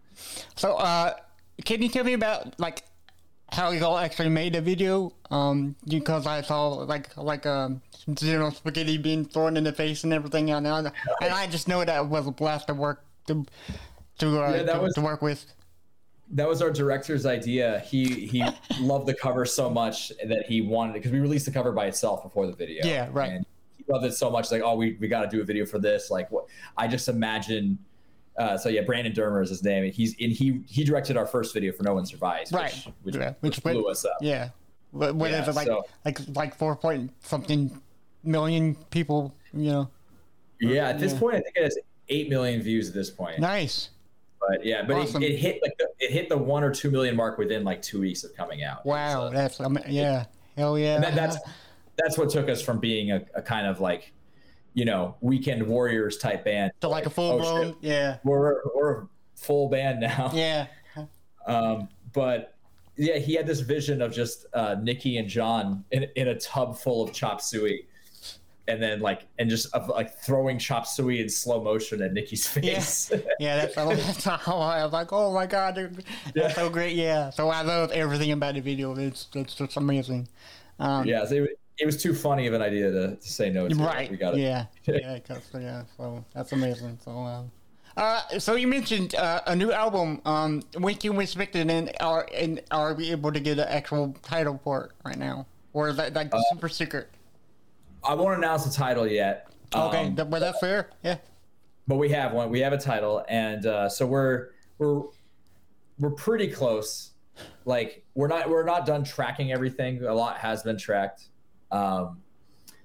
So, 0.56 0.76
uh, 0.76 1.14
can 1.64 1.80
you 1.82 1.88
tell 1.88 2.04
me 2.04 2.14
about 2.14 2.58
like 2.58 2.82
how 3.50 3.70
y'all 3.70 3.98
actually 3.98 4.28
made 4.28 4.54
the 4.54 4.60
video? 4.60 5.12
Um, 5.30 5.76
because 5.88 6.26
I 6.26 6.42
saw 6.42 6.68
like 6.68 7.16
like 7.16 7.46
um, 7.46 7.80
you 8.20 8.38
know 8.38 8.50
spaghetti 8.50 8.98
being 8.98 9.24
thrown 9.24 9.56
in 9.56 9.64
the 9.64 9.72
face 9.72 10.04
and 10.04 10.12
everything, 10.12 10.50
and 10.50 10.66
I, 10.66 10.78
and 10.78 11.32
I 11.32 11.46
just 11.46 11.68
know 11.68 11.84
that 11.84 12.06
was 12.08 12.26
a 12.26 12.30
blast 12.30 12.66
to 12.68 12.74
work 12.74 13.04
to 13.28 13.44
to 14.18 14.42
uh, 14.44 14.50
Yeah, 14.52 14.72
to, 14.74 14.80
was- 14.80 14.94
to 14.94 15.00
work 15.00 15.22
with. 15.22 15.44
That 16.32 16.48
was 16.48 16.60
our 16.60 16.70
director's 16.72 17.24
idea. 17.24 17.80
He 17.86 18.26
he 18.26 18.44
loved 18.80 19.06
the 19.06 19.14
cover 19.14 19.44
so 19.44 19.70
much 19.70 20.10
that 20.26 20.46
he 20.48 20.60
wanted 20.60 20.92
it 20.92 20.94
because 20.94 21.12
we 21.12 21.20
released 21.20 21.46
the 21.46 21.52
cover 21.52 21.70
by 21.70 21.86
itself 21.86 22.24
before 22.24 22.46
the 22.48 22.52
video. 22.52 22.84
Yeah, 22.84 23.08
right. 23.12 23.30
And 23.30 23.46
he 23.78 23.84
loved 23.88 24.04
it 24.06 24.12
so 24.14 24.28
much, 24.28 24.50
like, 24.50 24.60
oh, 24.62 24.74
we, 24.74 24.96
we 25.00 25.06
got 25.06 25.22
to 25.22 25.28
do 25.28 25.40
a 25.40 25.44
video 25.44 25.64
for 25.64 25.78
this. 25.78 26.10
Like, 26.10 26.28
what? 26.32 26.46
I 26.76 26.88
just 26.88 27.08
imagine. 27.08 27.78
Uh, 28.38 28.56
so 28.58 28.68
yeah, 28.68 28.82
Brandon 28.82 29.12
Dermer 29.12 29.42
is 29.42 29.48
his 29.50 29.62
name. 29.64 29.90
He's 29.90 30.14
and 30.20 30.30
he 30.32 30.62
he 30.66 30.84
directed 30.84 31.16
our 31.16 31.26
first 31.26 31.54
video 31.54 31.72
for 31.72 31.82
No 31.82 31.94
One 31.94 32.04
Survives, 32.06 32.52
Right. 32.52 32.72
Which, 32.72 32.94
which, 33.02 33.14
Yeah, 33.16 33.28
which 33.40 33.56
which 33.56 33.62
blew 33.62 33.76
went- 33.84 33.86
us 33.88 34.04
up. 34.04 34.18
Yeah, 34.20 34.50
what, 34.90 35.14
what 35.14 35.30
Yeah, 35.30 35.50
like 35.52 35.66
so- 35.66 35.84
like 36.04 36.18
like 36.34 36.54
four 36.54 36.76
point 36.76 37.12
something 37.24 37.80
million 38.22 38.74
people? 38.90 39.34
You 39.54 39.70
know, 39.70 39.90
Yeah, 40.60 40.88
at 40.90 40.98
this 40.98 41.12
Yeah. 41.14 41.18
point, 41.20 41.36
I 41.36 41.40
think 41.40 41.56
it 41.56 41.62
has 41.64 41.78
eight 42.08 42.28
million 42.28 42.60
views 42.62 42.88
at 42.88 42.94
this 42.94 43.10
point. 43.10 43.38
nice. 43.40 43.90
But 44.38 44.64
yeah, 44.66 44.82
but 44.82 44.96
Awesome. 44.96 45.22
it, 45.22 45.32
it 45.32 45.38
hit 45.38 45.60
like 45.62 45.72
the, 45.78 45.88
it 45.98 46.12
hit 46.12 46.28
the 46.28 46.36
one 46.36 46.62
or 46.62 46.70
two 46.72 46.90
million 46.90 47.16
mark 47.16 47.38
within 47.38 47.64
like 47.64 47.80
two 47.80 48.00
weeks 48.00 48.22
of 48.22 48.34
coming 48.36 48.62
out. 48.62 48.84
Wow, 48.84 49.28
So- 49.28 49.34
that's 49.34 49.60
I 49.60 49.68
mean, 49.68 49.82
yeah, 49.88 50.26
hell 50.58 50.78
yeah. 50.78 50.96
and 50.96 51.04
that, 51.04 51.14
that's 51.14 51.38
that's 51.96 52.18
what 52.18 52.28
took 52.28 52.50
us 52.50 52.60
from 52.60 52.78
being 52.78 53.12
a, 53.12 53.22
a 53.34 53.40
kind 53.40 53.66
of 53.66 53.80
like 53.80 54.12
you 54.76 54.84
know 54.84 55.16
weekend 55.20 55.66
warriors 55.66 56.18
type 56.18 56.44
band 56.44 56.70
to 56.80 56.86
like 56.86 57.06
a 57.06 57.10
full 57.10 57.32
oh, 57.32 57.38
blown, 57.38 57.66
shit, 57.68 57.76
yeah, 57.80 58.18
we're, 58.22 58.60
we're 58.76 58.92
a 59.02 59.08
full 59.34 59.68
band 59.68 59.98
now 59.98 60.30
yeah. 60.34 60.66
um, 61.46 61.88
but 62.12 62.54
yeah 62.96 63.18
he 63.18 63.34
had 63.34 63.46
this 63.46 63.60
vision 63.60 64.00
of 64.02 64.12
just 64.12 64.46
uh, 64.52 64.76
nikki 64.82 65.16
and 65.16 65.28
john 65.28 65.82
in, 65.90 66.06
in 66.14 66.28
a 66.28 66.38
tub 66.38 66.78
full 66.78 67.02
of 67.02 67.12
chop 67.12 67.40
suey 67.40 67.86
and 68.68 68.82
then 68.82 69.00
like 69.00 69.26
and 69.38 69.48
just 69.48 69.72
of, 69.74 69.88
like 69.88 70.18
throwing 70.18 70.58
chop 70.58 70.86
suey 70.86 71.20
in 71.20 71.28
slow 71.28 71.62
motion 71.62 72.02
at 72.02 72.12
nikki's 72.12 72.46
face 72.58 73.10
Yeah, 73.40 73.56
that's, 73.56 73.74
that's 73.74 74.24
how 74.24 74.58
I 74.58 74.82
was 74.84 74.92
like, 74.92 75.12
oh 75.12 75.32
my 75.32 75.46
god, 75.46 75.76
that's 75.76 76.06
Yeah. 76.34 76.52
so 76.52 76.70
great. 76.70 76.96
Yeah, 76.96 77.30
so 77.30 77.48
I 77.50 77.62
love 77.62 77.92
everything 77.92 78.32
about 78.32 78.54
the 78.54 78.60
video. 78.60 78.96
It's 78.96 79.28
it's 79.34 79.54
just 79.54 79.76
amazing. 79.76 80.26
Um, 80.78 81.06
yeah 81.06 81.24
so 81.26 81.34
it, 81.44 81.58
it 81.78 81.86
was 81.86 82.00
too 82.02 82.14
funny 82.14 82.46
of 82.46 82.54
an 82.54 82.62
idea 82.62 82.90
to, 82.90 83.16
to 83.16 83.28
say 83.28 83.50
no 83.50 83.68
to 83.68 83.74
right. 83.74 84.10
we 84.10 84.16
got 84.16 84.34
it 84.34 84.40
Yeah, 84.40 84.66
yeah, 84.86 85.18
yeah. 85.54 85.82
So 85.96 86.24
that's 86.34 86.52
amazing. 86.52 86.98
So, 87.04 87.10
um, 87.10 87.50
uh, 87.96 88.38
so 88.38 88.54
you 88.54 88.66
mentioned 88.66 89.14
uh, 89.14 89.40
a 89.46 89.56
new 89.56 89.72
album. 89.72 90.20
Um, 90.24 90.62
when 90.78 90.94
can 90.96 91.16
we 91.16 91.24
expect 91.24 91.56
it? 91.56 91.70
And 91.70 91.92
are 92.00 92.28
and 92.34 92.60
are 92.70 92.94
we 92.94 93.10
able 93.10 93.32
to 93.32 93.40
get 93.40 93.58
an 93.58 93.68
actual 93.68 94.14
title 94.22 94.60
for 94.62 94.84
it 94.86 94.90
right 95.04 95.18
now, 95.18 95.46
or 95.72 95.88
is 95.88 95.96
that 95.96 96.14
like 96.14 96.32
Uh, 96.34 96.40
super 96.52 96.68
secret? 96.68 97.10
i 98.04 98.14
won't 98.14 98.38
announce 98.38 98.64
the 98.64 98.70
title 98.70 99.04
yet 99.04 99.48
Okay, 99.74 100.06
um, 100.06 100.14
that, 100.14 100.30
but 100.30 100.38
that's 100.38 100.60
fair. 100.60 100.90
Yeah. 101.02 101.16
but 101.88 101.96
we 101.96 102.08
have 102.10 102.32
one. 102.32 102.50
We 102.50 102.60
have 102.60 102.72
a 102.72 102.78
title, 102.78 103.24
and 103.28 103.66
uh, 103.66 103.88
so 103.88 104.06
we're 104.06 104.50
we're 104.78 105.02
we're 105.98 106.10
pretty 106.10 106.48
close. 106.48 107.10
Like 107.64 108.04
we're 108.14 108.28
not 108.28 108.48
we're 108.48 108.64
not 108.64 108.86
done 108.86 109.04
tracking 109.04 109.52
everything. 109.52 110.04
A 110.04 110.14
lot 110.14 110.38
has 110.38 110.62
been 110.62 110.78
tracked. 110.78 111.28
Um, 111.70 112.22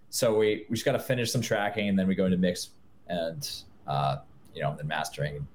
so 0.09 0.37
we 0.37 0.65
we 0.69 0.75
just 0.75 0.85
got 0.85 0.93
to 0.93 0.99
finish 0.99 1.31
some 1.31 1.41
tracking, 1.41 1.89
and 1.89 1.97
then 1.97 2.07
we 2.07 2.15
go 2.15 2.25
into 2.25 2.37
mix 2.37 2.69
and 3.07 3.49
uh, 3.87 4.17
you 4.53 4.61
know 4.61 4.75
then 4.75 4.87
mastering, 4.87 5.37
and 5.37 5.47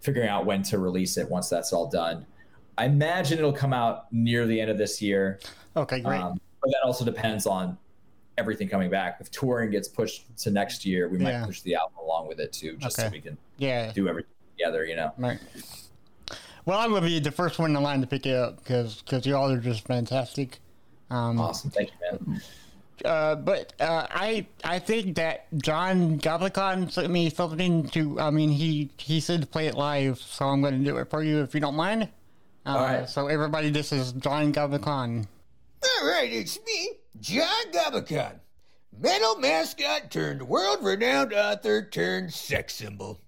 figuring 0.00 0.28
out 0.28 0.46
when 0.46 0.62
to 0.64 0.78
release 0.78 1.16
it 1.16 1.28
once 1.28 1.48
that's 1.48 1.72
all 1.72 1.88
done. 1.88 2.24
I 2.76 2.86
imagine 2.86 3.38
it'll 3.38 3.52
come 3.52 3.72
out 3.72 4.12
near 4.12 4.46
the 4.46 4.60
end 4.60 4.70
of 4.70 4.78
this 4.78 5.02
year. 5.02 5.40
Okay, 5.76 6.00
great. 6.00 6.20
Um, 6.20 6.40
but 6.60 6.70
that 6.70 6.80
also 6.84 7.04
depends 7.04 7.46
on 7.46 7.76
everything 8.36 8.68
coming 8.68 8.88
back. 8.88 9.18
If 9.20 9.30
touring 9.30 9.70
gets 9.70 9.88
pushed 9.88 10.36
to 10.38 10.50
next 10.50 10.86
year, 10.86 11.08
we 11.08 11.18
Yeah. 11.18 11.40
might 11.40 11.46
push 11.46 11.60
the 11.62 11.74
album 11.74 11.98
along 12.00 12.28
with 12.28 12.40
it 12.40 12.52
too, 12.52 12.76
just 12.76 12.96
so 12.96 13.08
we 13.10 13.20
can 13.20 13.36
yeah. 13.58 13.92
do 13.92 14.08
everything 14.08 14.30
together. 14.56 14.84
You 14.84 14.96
know. 14.96 15.12
Right. 15.18 15.38
Well, 16.64 16.78
I'm 16.78 16.92
gonna 16.92 17.06
be 17.06 17.18
the 17.18 17.32
first 17.32 17.58
one 17.58 17.74
in 17.74 17.82
line 17.82 18.00
to 18.00 18.06
pick 18.06 18.26
it 18.26 18.34
up 18.34 18.58
because 18.58 19.02
because 19.02 19.26
y'all 19.26 19.50
are 19.50 19.58
just 19.58 19.86
fantastic. 19.86 20.60
Um, 21.10 21.40
Awesome, 21.40 21.70
thank 21.70 21.90
you, 21.90 21.96
man. 22.28 22.42
Uh, 23.04 23.34
but 23.36 23.72
uh, 23.80 24.06
I 24.10 24.46
I 24.64 24.78
think 24.78 25.16
that 25.16 25.46
John 25.56 26.18
Goblikon 26.18 26.90
sent 26.90 27.10
me 27.10 27.30
something 27.30 27.88
to. 27.90 28.20
I 28.20 28.30
mean, 28.30 28.50
he 28.50 28.90
he 28.96 29.20
said 29.20 29.40
to 29.42 29.46
play 29.46 29.66
it 29.66 29.74
live, 29.74 30.18
so 30.18 30.46
I'm 30.46 30.62
gonna 30.62 30.78
do 30.78 30.96
it 30.98 31.10
for 31.10 31.22
you 31.22 31.42
if 31.42 31.54
you 31.54 31.60
don't 31.60 31.76
mind. 31.76 32.08
Uh, 32.66 32.68
All 32.70 32.76
right. 32.84 33.08
So 33.08 33.28
everybody, 33.28 33.70
this 33.70 33.92
is 33.92 34.12
John 34.12 34.52
Goblikon. 34.52 35.26
All 35.84 36.08
right, 36.08 36.32
it's 36.32 36.58
me, 36.66 36.88
John 37.20 37.72
Goblikon, 37.72 38.40
metal 39.00 39.36
mascot 39.38 40.10
turned 40.10 40.42
world 40.42 40.82
renowned 40.82 41.32
author 41.32 41.82
turned 41.84 42.32
sex 42.34 42.74
symbol. 42.74 43.20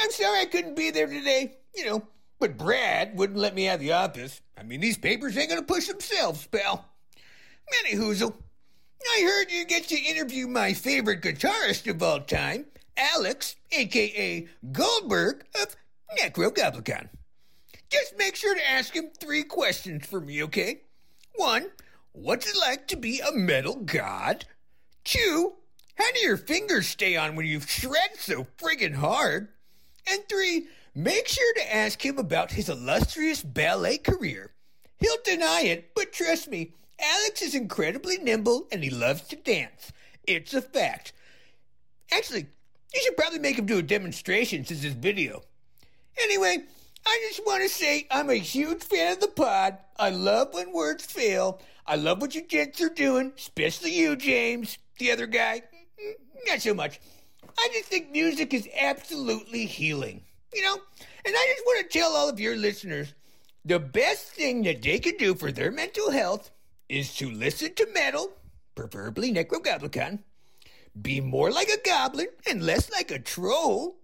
I'm 0.00 0.10
sorry 0.10 0.40
I 0.40 0.44
couldn't 0.44 0.76
be 0.76 0.90
there 0.90 1.06
today, 1.06 1.56
you 1.74 1.86
know, 1.86 2.06
but 2.38 2.58
Brad 2.58 3.16
wouldn't 3.16 3.38
let 3.38 3.54
me 3.54 3.66
out 3.68 3.76
of 3.76 3.80
the 3.80 3.92
office. 3.92 4.40
I 4.58 4.62
mean, 4.62 4.80
these 4.80 4.98
papers 4.98 5.36
ain't 5.38 5.48
gonna 5.48 5.62
push 5.62 5.88
themselves, 5.88 6.46
pal. 6.46 6.84
Manny 7.70 7.96
Hoozle, 7.96 8.34
I 9.02 9.22
heard 9.22 9.50
you 9.50 9.64
get 9.64 9.88
to 9.88 9.98
interview 9.98 10.46
my 10.46 10.72
favorite 10.72 11.22
guitarist 11.22 11.88
of 11.90 12.02
all 12.02 12.20
time, 12.20 12.66
Alex, 12.96 13.56
aka 13.72 14.46
Goldberg 14.72 15.44
of 15.60 15.76
Nekrogoblikon. 16.18 17.08
Just 17.88 18.16
make 18.18 18.36
sure 18.36 18.54
to 18.54 18.70
ask 18.70 18.94
him 18.94 19.10
three 19.18 19.42
questions 19.42 20.06
for 20.06 20.20
me, 20.20 20.42
okay? 20.44 20.82
One, 21.36 21.70
what's 22.12 22.48
it 22.48 22.58
like 22.58 22.86
to 22.88 22.96
be 22.96 23.20
a 23.20 23.32
metal 23.32 23.76
god? 23.76 24.44
Two, 25.04 25.54
how 25.96 26.12
do 26.12 26.20
your 26.20 26.36
fingers 26.36 26.86
stay 26.86 27.16
on 27.16 27.36
when 27.36 27.46
you 27.46 27.60
shred 27.60 28.10
so 28.16 28.46
friggin' 28.58 28.94
hard? 28.94 29.48
And 30.08 30.20
three, 30.28 30.68
make 30.94 31.26
sure 31.26 31.54
to 31.54 31.74
ask 31.74 32.04
him 32.04 32.18
about 32.18 32.52
his 32.52 32.68
illustrious 32.68 33.42
ballet 33.42 33.98
career. 33.98 34.52
He'll 34.98 35.16
deny 35.24 35.62
it, 35.62 35.94
but 35.94 36.12
trust 36.12 36.48
me, 36.48 36.74
Alex 37.00 37.42
is 37.42 37.54
incredibly 37.54 38.18
nimble 38.18 38.66
and 38.70 38.84
he 38.84 38.90
loves 38.90 39.22
to 39.28 39.36
dance. 39.36 39.92
It's 40.26 40.54
a 40.54 40.62
fact. 40.62 41.12
Actually, 42.12 42.46
you 42.94 43.00
should 43.02 43.16
probably 43.16 43.38
make 43.38 43.58
him 43.58 43.66
do 43.66 43.78
a 43.78 43.82
demonstration 43.82 44.64
since 44.64 44.82
this 44.82 44.92
video. 44.92 45.42
Anyway, 46.20 46.58
I 47.06 47.28
just 47.28 47.46
want 47.46 47.62
to 47.62 47.68
say 47.68 48.06
I'm 48.10 48.30
a 48.30 48.34
huge 48.34 48.82
fan 48.82 49.14
of 49.14 49.20
the 49.20 49.28
pod. 49.28 49.78
I 49.98 50.10
love 50.10 50.52
when 50.52 50.72
words 50.72 51.06
fail. 51.06 51.60
I 51.86 51.96
love 51.96 52.20
what 52.20 52.34
you 52.34 52.46
gents 52.46 52.80
are 52.82 52.88
doing, 52.88 53.32
especially 53.36 53.92
you, 53.92 54.16
James. 54.16 54.78
The 54.98 55.12
other 55.12 55.26
guy, 55.26 55.62
not 56.46 56.60
so 56.60 56.74
much. 56.74 57.00
I 57.58 57.68
just 57.72 57.86
think 57.86 58.10
music 58.10 58.52
is 58.52 58.68
absolutely 58.78 59.66
healing. 59.66 60.22
You 60.52 60.62
know? 60.62 60.74
And 61.24 61.34
I 61.34 61.54
just 61.54 61.64
want 61.64 61.90
to 61.90 61.98
tell 61.98 62.12
all 62.12 62.28
of 62.28 62.40
your 62.40 62.56
listeners 62.56 63.14
the 63.64 63.78
best 63.78 64.26
thing 64.26 64.62
that 64.62 64.82
they 64.82 64.98
can 64.98 65.16
do 65.16 65.34
for 65.34 65.52
their 65.52 65.70
mental 65.70 66.10
health 66.10 66.50
is 66.90 67.14
to 67.14 67.30
listen 67.30 67.72
to 67.74 67.86
metal, 67.94 68.32
preferably 68.74 69.32
Nekrogoblikon, 69.32 70.18
be 71.00 71.20
more 71.20 71.52
like 71.52 71.68
a 71.68 71.88
goblin 71.88 72.26
and 72.48 72.66
less 72.66 72.90
like 72.90 73.12
a 73.12 73.18
troll, 73.20 73.96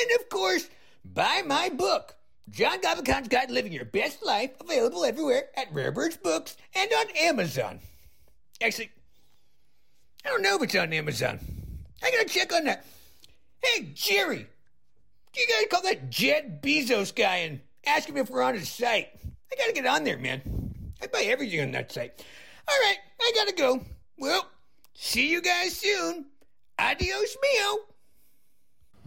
and 0.00 0.20
of 0.20 0.28
course, 0.28 0.70
buy 1.04 1.42
my 1.44 1.68
book, 1.68 2.14
John 2.48 2.80
Goblikon's 2.80 3.26
Guide 3.26 3.48
to 3.48 3.54
Living 3.54 3.72
Your 3.72 3.84
Best 3.84 4.24
Life, 4.24 4.52
available 4.60 5.04
everywhere 5.04 5.48
at 5.56 5.74
Rarebirds 5.74 6.22
Books 6.22 6.56
and 6.74 6.90
on 6.92 7.06
Amazon. 7.20 7.80
Actually, 8.62 8.90
I 10.24 10.28
don't 10.28 10.42
know 10.42 10.54
if 10.54 10.62
it's 10.62 10.76
on 10.76 10.92
Amazon. 10.92 11.40
I 12.00 12.12
gotta 12.12 12.28
check 12.28 12.52
on 12.52 12.64
that. 12.64 12.84
Hey, 13.60 13.90
Jerry, 13.92 14.46
you 15.36 15.46
gotta 15.48 15.68
call 15.68 15.82
that 15.82 16.10
Jed 16.10 16.62
Bezos 16.62 17.12
guy 17.14 17.38
and 17.38 17.60
ask 17.84 18.08
him 18.08 18.16
if 18.16 18.30
we're 18.30 18.42
on 18.42 18.54
his 18.54 18.68
site. 18.68 19.08
I 19.52 19.56
gotta 19.56 19.72
get 19.72 19.86
on 19.86 20.04
there, 20.04 20.18
man. 20.18 20.59
I 21.02 21.06
buy 21.06 21.22
everything 21.22 21.60
on 21.60 21.72
that 21.72 21.90
site. 21.92 22.24
All 22.68 22.76
right, 22.78 22.96
I 23.20 23.32
gotta 23.34 23.52
go. 23.54 23.84
Well, 24.18 24.46
see 24.94 25.30
you 25.30 25.40
guys 25.40 25.76
soon. 25.76 26.26
Adios, 26.78 27.36
mio. 27.42 27.78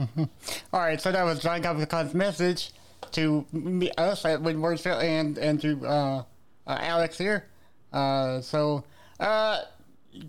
All 0.73 0.79
right, 0.79 0.99
so 0.99 1.11
that 1.11 1.23
was 1.23 1.39
John 1.39 1.61
Goblikon's 1.61 2.13
message 2.13 2.71
to 3.11 3.45
me, 3.51 3.91
us 3.97 4.25
at 4.25 4.41
When 4.41 4.59
Words 4.61 4.81
Fail 4.81 4.99
and 4.99 5.37
and 5.37 5.61
to 5.61 5.85
uh, 5.85 6.17
uh, 6.65 6.77
Alex 6.81 7.17
here. 7.17 7.45
Uh, 7.91 8.41
so, 8.41 8.83
uh, 9.19 9.59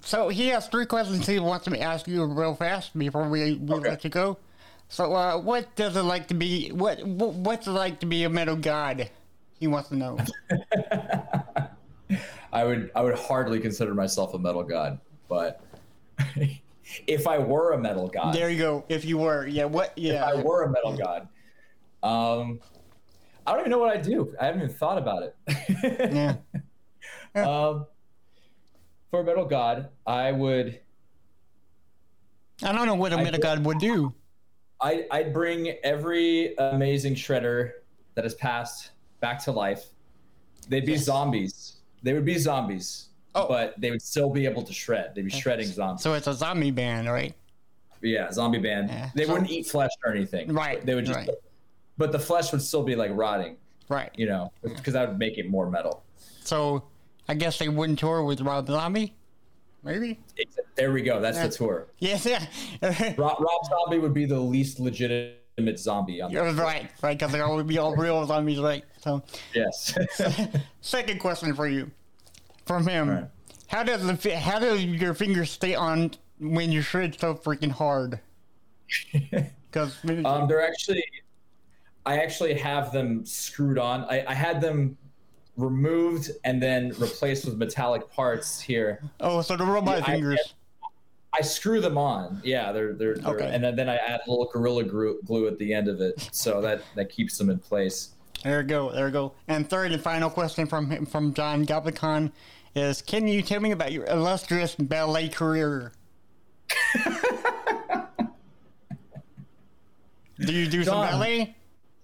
so 0.03 0.29
he 0.29 0.49
has 0.49 0.69
three 0.69 0.85
questions 0.85 1.27
he 1.27 1.39
wants 1.39 1.67
me 1.67 1.79
to 1.79 1.83
ask 1.85 2.07
you 2.07 2.23
real 2.27 2.55
fast 2.55 2.97
before 2.99 3.27
we, 3.29 3.55
we 3.55 3.75
Okay. 3.77 3.89
let 3.89 4.05
you 4.05 4.11
go. 4.11 4.37
So, 4.91 5.15
uh, 5.15 5.39
what 5.39 5.75
does 5.77 5.97
it 5.97 6.03
like 6.03 6.29
to 6.29 6.35
be? 6.35 6.69
What, 6.71 7.03
what 7.07 7.33
what's 7.33 7.67
it 7.67 7.71
like 7.71 8.01
to 8.01 8.07
be 8.07 8.25
a 8.25 8.29
metal 8.29 8.57
god? 8.57 9.11
He 9.59 9.67
wants 9.67 9.89
to 9.89 9.97
know. 9.97 10.19
I 12.55 12.65
would 12.65 12.91
I 12.95 13.03
would 13.03 13.17
hardly 13.17 13.59
consider 13.59 13.95
myself 13.95 14.33
a 14.33 14.39
metal 14.39 14.63
god, 14.63 15.01
but 15.29 15.61
if 17.07 17.27
I 17.27 17.39
were 17.39 17.73
a 17.73 17.79
metal 17.79 18.07
god, 18.07 18.35
there 18.35 18.49
you 18.49 18.59
go. 18.59 18.85
If 18.89 19.05
you 19.05 19.19
were, 19.19 19.47
yeah, 19.47 19.65
what? 19.65 19.93
Yeah, 19.97 20.29
if 20.31 20.39
I 20.39 20.43
were 20.43 20.63
a 20.63 20.71
metal 20.71 20.97
god, 20.97 21.29
um, 22.05 22.61
I 23.45 23.53
don't 23.53 23.61
even 23.61 23.73
know 23.73 23.79
what 23.79 23.95
I'd 23.95 24.03
do. 24.03 24.35
I 24.41 24.47
haven't 24.47 24.63
even 24.63 24.75
thought 24.75 24.99
about 24.99 25.25
it. 25.25 25.37
yeah. 27.35 27.45
um, 27.45 27.87
for 29.11 29.21
a 29.21 29.25
metal 29.25 29.47
god, 29.47 29.89
I 30.07 30.31
would 30.31 30.81
I 32.63 32.73
don't 32.73 32.87
know 32.87 32.95
what 32.95 33.13
a 33.13 33.17
metal 33.17 33.41
god 33.41 33.65
would 33.65 33.79
do. 33.79 34.15
I, 34.81 35.07
I'd 35.11 35.33
bring 35.33 35.69
every 35.83 36.55
amazing 36.57 37.15
shredder 37.15 37.73
that 38.15 38.25
has 38.25 38.35
passed 38.35 38.93
back 39.21 39.43
to 39.45 39.53
life. 39.53 39.87
They'd 40.69 40.85
be 40.85 40.93
Yes. 40.93 41.05
zombies. 41.05 41.77
They 42.05 42.13
would 42.13 42.25
be 42.25 42.39
zombies, 42.39 43.07
Oh. 43.35 43.49
but 43.49 43.75
they 43.81 43.91
would 43.91 44.03
still 44.03 44.31
be 44.31 44.45
able 44.47 44.63
to 44.63 44.73
shred. 44.73 45.15
They'd 45.17 45.25
be 45.25 45.31
shredding 45.31 45.67
zombies. 45.67 46.03
So 46.03 46.15
it's 46.15 46.29
a 46.29 46.35
zombie 46.35 46.71
band, 46.71 47.09
right? 47.11 47.35
yeah, 48.03 48.31
zombie 48.31 48.59
band. 48.59 48.91
Yeah. 48.91 49.09
They 49.15 49.25
So- 49.25 49.33
wouldn't 49.33 49.51
eat 49.51 49.67
flesh 49.67 49.91
or 50.05 50.13
anything. 50.13 50.53
Right, 50.53 50.85
They 50.85 50.95
would 50.95 51.07
just, 51.07 51.17
right. 51.19 51.31
but 51.97 52.13
the 52.13 52.19
flesh 52.19 52.53
would 52.53 52.61
still 52.61 52.83
be 52.83 52.95
like 52.95 53.11
rotting. 53.15 53.57
Right. 53.89 54.11
You 54.15 54.27
know, 54.27 54.53
because 54.63 54.93
that 54.93 55.09
would 55.09 55.19
make 55.19 55.39
it 55.39 55.49
more 55.49 55.71
metal. 55.71 56.03
So 56.43 56.83
I 57.29 57.35
guess 57.35 57.59
they 57.59 57.69
wouldn't 57.71 57.99
tour 57.99 58.23
with 58.23 58.43
Rob 58.43 58.67
Zombie. 58.67 59.15
Maybe. 59.83 60.19
It's- 60.37 60.59
there 60.77 60.93
we 60.93 61.01
go. 61.01 61.19
That's 61.21 61.37
Yeah. 61.39 61.47
the 61.47 61.53
tour. 61.55 61.87
Yes. 61.99 62.27
Yeah. 62.27 62.45
Rob, 63.17 63.41
Rob 63.41 63.65
Zombie 63.67 63.99
would 63.99 64.13
be 64.15 64.27
the 64.27 64.39
least 64.39 64.81
legitimate 64.81 65.79
zombie 65.79 66.21
on 66.21 66.31
the 66.31 66.35
You're 66.35 66.53
right. 66.53 66.91
Right. 67.03 67.19
Because 67.19 67.33
they're 67.33 67.47
always 67.47 67.65
be 67.67 67.79
all 67.79 67.97
real 67.97 68.27
zombies, 68.27 68.59
right? 68.61 68.85
So, 69.05 69.23
Yes. 69.55 69.95
second 70.81 71.21
question 71.21 71.55
for 71.55 71.69
you, 71.69 71.91
from 72.65 72.87
him: 72.87 73.11
Right. 73.11 73.25
How 73.67 73.83
does 73.83 74.01
the 74.07 74.37
how 74.37 74.59
do 74.59 74.79
your 74.79 75.13
fingers 75.13 75.51
stay 75.51 75.75
on 75.75 76.13
when 76.41 76.73
you 76.73 76.81
shred 76.81 77.19
so 77.21 77.35
freaking 77.35 77.71
hard? 77.71 78.19
Because 79.75 79.97
Um, 80.25 80.47
they're 80.47 80.65
actually, 80.65 81.03
I 82.07 82.19
actually 82.19 82.55
have 82.55 82.93
them 82.93 83.27
screwed 83.27 83.77
on. 83.77 84.05
I, 84.05 84.25
I 84.29 84.33
had 84.33 84.61
them 84.61 84.97
removed 85.57 86.31
and 86.45 86.63
then 86.63 86.91
replaced 87.01 87.45
with 87.45 87.57
metallic 87.57 88.09
parts 88.09 88.61
here. 88.61 89.03
oh, 89.19 89.43
so 89.43 89.57
the 89.57 89.65
robot 89.65 89.99
Yeah, 89.99 90.05
I- 90.05 90.11
fingers. 90.13 90.55
I 91.37 91.43
screw 91.43 91.81
them 91.81 91.99
on. 91.99 92.41
Yeah, 92.45 92.71
they're 92.71 92.93
they're, 92.95 93.17
they're 93.17 93.35
Okay. 93.35 93.51
and 93.53 93.65
then, 93.65 93.75
then 93.75 93.89
I 93.89 93.97
add 93.97 94.21
a 94.25 94.31
little 94.31 94.47
gorilla 94.47 94.85
glue, 94.85 95.19
glue 95.25 95.49
at 95.49 95.59
the 95.59 95.75
end 95.75 95.89
of 95.89 96.01
it, 96.01 96.29
so 96.31 96.61
that 96.61 96.83
that 96.95 97.11
keeps 97.11 97.37
them 97.37 97.51
in 97.51 97.59
place. 97.59 98.11
There 98.45 98.59
we 98.59 98.65
go. 98.65 98.93
There 98.93 99.07
we 99.07 99.11
go. 99.11 99.33
And 99.49 99.69
third 99.69 99.91
and 99.93 100.03
final 100.03 100.29
question 100.29 100.67
from 100.67 100.91
him, 100.91 101.07
from 101.07 101.33
John 101.33 101.65
Goblikon 101.65 102.31
is: 102.75 103.01
Can 103.01 103.27
you 103.27 103.41
tell 103.41 103.61
me 103.61 103.71
about 103.71 103.91
your 103.91 104.05
illustrious 104.05 104.75
ballet 104.75 105.29
career? 105.29 105.93
do 110.39 110.53
you 110.53 110.69
do 110.69 110.85
some 110.85 110.95
John. 110.95 111.11
ballet? 111.11 111.57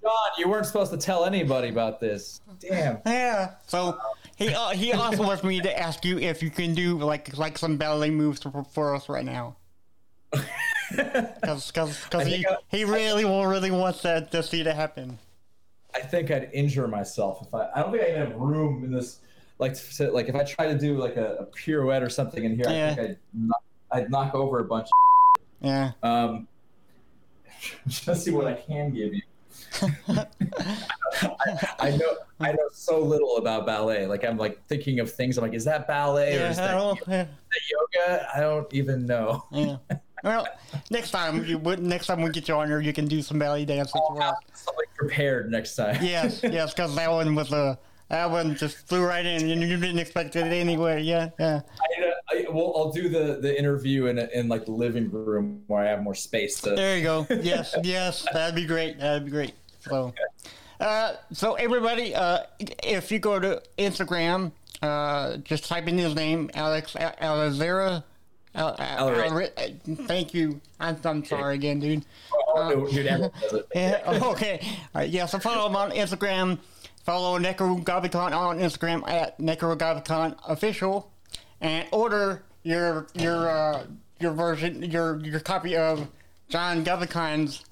John, 0.03 0.13
you 0.39 0.49
weren't 0.49 0.65
supposed 0.65 0.91
to 0.93 0.97
tell 0.97 1.27
anybody 1.27 1.69
about 1.69 2.01
this. 2.01 2.41
Damn. 2.59 3.01
Yeah. 3.05 3.57
So 3.67 3.99
he 4.37 4.49
uh, 4.55 4.71
he 4.71 4.93
also 4.95 5.23
wants 5.23 5.45
me 5.45 5.61
to 5.61 5.79
ask 5.79 6.07
you 6.07 6.19
if 6.19 6.43
you 6.43 6.49
can 6.49 6.75
do 6.75 6.97
like 6.99 7.37
like 7.37 7.59
some 7.59 7.77
ballet 7.77 8.09
moves 8.09 8.41
for, 8.43 8.65
for 8.65 8.95
us 8.95 9.09
right 9.09 9.25
now. 9.27 9.57
Because 10.91 11.71
I 12.13 12.25
he, 12.25 12.45
I- 12.45 12.57
he 12.67 12.85
really 12.85 13.25
will 13.25 13.47
really 13.47 13.71
wants 13.71 14.03
that 14.03 14.33
to 14.33 14.43
see 14.43 14.65
that 14.65 14.75
happen. 14.75 15.21
I 15.95 16.01
think 16.01 16.31
I'd 16.31 16.51
injure 16.53 16.87
myself 16.89 17.47
if 17.47 17.53
I. 17.55 17.69
I 17.75 17.83
don't 17.83 17.91
think 17.93 18.05
I 18.05 18.09
even 18.11 18.21
have 18.21 18.35
room 18.37 18.85
in 18.85 18.93
this. 18.93 19.19
Like, 19.59 19.75
to, 19.97 20.11
like 20.11 20.29
if 20.29 20.35
I 20.35 20.43
try 20.45 20.67
to 20.73 20.79
do 20.79 20.97
like 20.97 21.17
a, 21.17 21.35
a 21.41 21.45
pirouette 21.47 22.03
or 22.03 22.09
something 22.09 22.45
in 22.45 22.57
here, 22.57 22.65
Yeah. 22.69 22.91
I 22.91 22.95
think 22.95 23.09
I'd 23.11 23.17
knock, 23.35 23.63
I'd 23.93 24.11
knock 24.11 24.35
over 24.35 24.59
a 24.61 24.65
bunch. 24.65 24.89
Yeah. 25.63 25.93
Um, 26.03 26.49
let's 28.07 28.23
see 28.25 28.31
what 28.31 28.47
I 28.47 28.55
can 28.55 28.95
give 28.95 29.13
you. 29.13 29.21
I, 30.09 30.27
I 31.79 31.91
know 31.97 32.17
I 32.41 32.53
know 32.53 32.69
so 32.73 32.99
little 33.01 33.37
about 33.37 33.67
ballet. 33.67 34.07
Like 34.07 34.25
I'm 34.25 34.39
like 34.39 34.65
thinking 34.69 35.01
of 35.01 35.13
things. 35.13 35.37
I'm 35.37 35.43
like, 35.43 35.53
is 35.53 35.65
that 35.65 35.87
ballet 35.87 36.39
or 36.43 36.47
is 36.47 36.57
that, 36.57 36.73
don't- 36.73 36.99
yeah. 37.07 37.25
that 37.25 38.07
yoga? 38.07 38.29
I 38.35 38.41
don't 38.41 38.73
even 38.73 39.05
know. 39.07 39.45
Yeah. 39.51 39.77
Well, 40.23 40.47
next 40.91 41.11
time 41.11 41.45
you 41.45 41.59
next 41.59 42.07
time 42.07 42.23
we 42.23 42.31
get 42.31 42.49
you 42.49 42.55
on 42.55 42.69
here, 42.69 42.81
you 42.81 42.93
can 42.93 43.07
do 43.07 43.23
some 43.23 43.39
belly 43.39 43.65
dance 43.65 43.89
as 43.89 43.95
I'll 43.95 44.15
well. 44.17 44.39
something 44.53 44.85
prepared 44.97 45.51
next 45.51 45.77
time. 45.77 45.99
Yes, 46.03 46.41
yes, 46.43 46.75
because 46.75 46.95
that 46.97 47.11
one 47.11 47.35
was 47.35 47.53
a 47.53 47.79
that 48.09 48.31
one 48.31 48.57
just 48.57 48.89
flew 48.89 49.05
right 49.05 49.25
in, 49.25 49.49
and 49.51 49.63
you 49.63 49.77
didn't 49.77 49.99
expect 49.99 50.35
it 50.37 50.45
anyway. 50.45 51.03
Yeah, 51.03 51.31
yeah. 51.39 51.61
I, 51.79 52.05
uh, 52.05 52.11
I, 52.31 52.51
well, 52.51 52.75
I'll 52.77 52.93
do 52.93 53.09
the 53.09 53.39
the 53.41 53.57
interview 53.59 54.07
in 54.07 54.19
in 54.19 54.49
like 54.49 54.67
the 54.67 54.73
living 54.73 55.11
room 55.11 55.63
where 55.69 55.83
I 55.83 55.89
have 55.89 56.03
more 56.03 56.15
space 56.15 56.61
to. 56.63 56.71
There 56.71 56.97
you 56.97 57.03
go. 57.03 57.27
Yes, 57.41 57.75
yes, 57.83 58.27
that'd 58.33 58.55
be 58.55 58.67
great. 58.67 58.99
That'd 58.99 59.25
be 59.25 59.31
great. 59.31 59.55
So, 59.81 60.13
uh, 60.81 61.15
so 61.33 61.55
everybody, 61.55 62.15
uh, 62.15 62.41
if 62.83 63.11
you 63.11 63.19
go 63.19 63.39
to 63.41 63.63
Instagram, 63.79 64.53
uh, 64.83 65.39
just 65.39 65.67
type 65.67 65.89
in 65.89 65.97
his 65.97 66.15
name, 66.15 66.51
Alex 66.55 66.97
Al- 66.97 67.15
Alazera. 67.23 68.05
Al- 68.55 68.77
Al-. 68.79 69.39
Al- 69.39 69.49
thank 70.07 70.35
you. 70.35 70.61
I'm, 70.81 70.99
I'm 71.05 71.25
sorry 71.25 71.55
again, 71.55 71.79
dude. 71.81 72.05
Oh, 72.33 72.85
uh, 72.87 72.91
dude, 72.91 73.07
everyone 73.07 73.33
does 73.41 73.53
it. 73.53 73.67
Yeah, 73.75 74.19
okay. 74.31 74.61
All 74.95 75.01
right, 75.03 75.11
yeah, 75.11 75.27
so 75.27 75.39
follow 75.39 75.69
him 75.69 75.77
on 75.77 75.91
Instagram. 75.93 76.59
Follow 77.05 77.39
Nekrogoblikon 77.39 78.33
on 78.37 78.59
Instagram 78.59 79.09
at 79.09 79.39
Nekrogoblikon 79.39 80.37
official, 80.49 81.11
and 81.61 81.89
order 81.93 82.43
your 82.63 83.07
your 83.15 83.49
uh, 83.51 83.85
your 84.19 84.33
version 84.33 84.83
your 84.83 85.19
your 85.25 85.41
copy 85.41 85.77
of 85.77 86.07
John 86.49 86.85
Goblikon's 86.85 87.65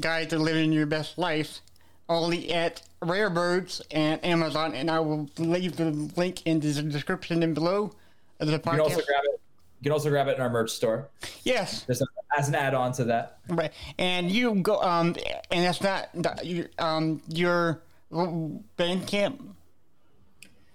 Guide 0.00 0.30
to 0.30 0.38
Living 0.38 0.72
Your 0.72 0.86
Best 0.86 1.16
Life 1.16 1.60
only 2.08 2.52
at 2.52 2.82
Rarebirds 3.02 3.80
and 3.90 4.22
Amazon, 4.24 4.74
and 4.74 4.90
I 4.90 5.00
will 5.00 5.30
leave 5.38 5.76
the 5.76 5.90
link 6.16 6.42
in 6.46 6.60
the 6.60 6.82
description 6.82 7.42
and 7.42 7.54
below 7.54 7.92
of 8.40 8.46
the 8.48 8.52
You 8.54 8.58
can 8.58 8.80
also 8.80 8.96
podcast. 9.00 9.06
grab 9.06 9.20
it. 9.24 9.40
You 9.80 9.84
can 9.84 9.92
also 9.92 10.08
grab 10.08 10.28
it 10.28 10.36
in 10.36 10.40
our 10.42 10.48
merch 10.50 10.70
store. 10.70 11.10
Yes, 11.42 11.84
Just 11.86 12.02
as 12.36 12.48
an 12.48 12.54
add-on 12.54 12.92
to 12.94 13.04
that. 13.04 13.38
Right, 13.48 13.72
and 13.98 14.30
you 14.30 14.54
go 14.56 14.80
um, 14.80 15.14
and 15.50 15.64
that's 15.64 15.82
not 15.82 16.44
you- 16.44 16.68
um 16.78 17.20
your 17.28 17.82
Bandcamp. 18.10 19.40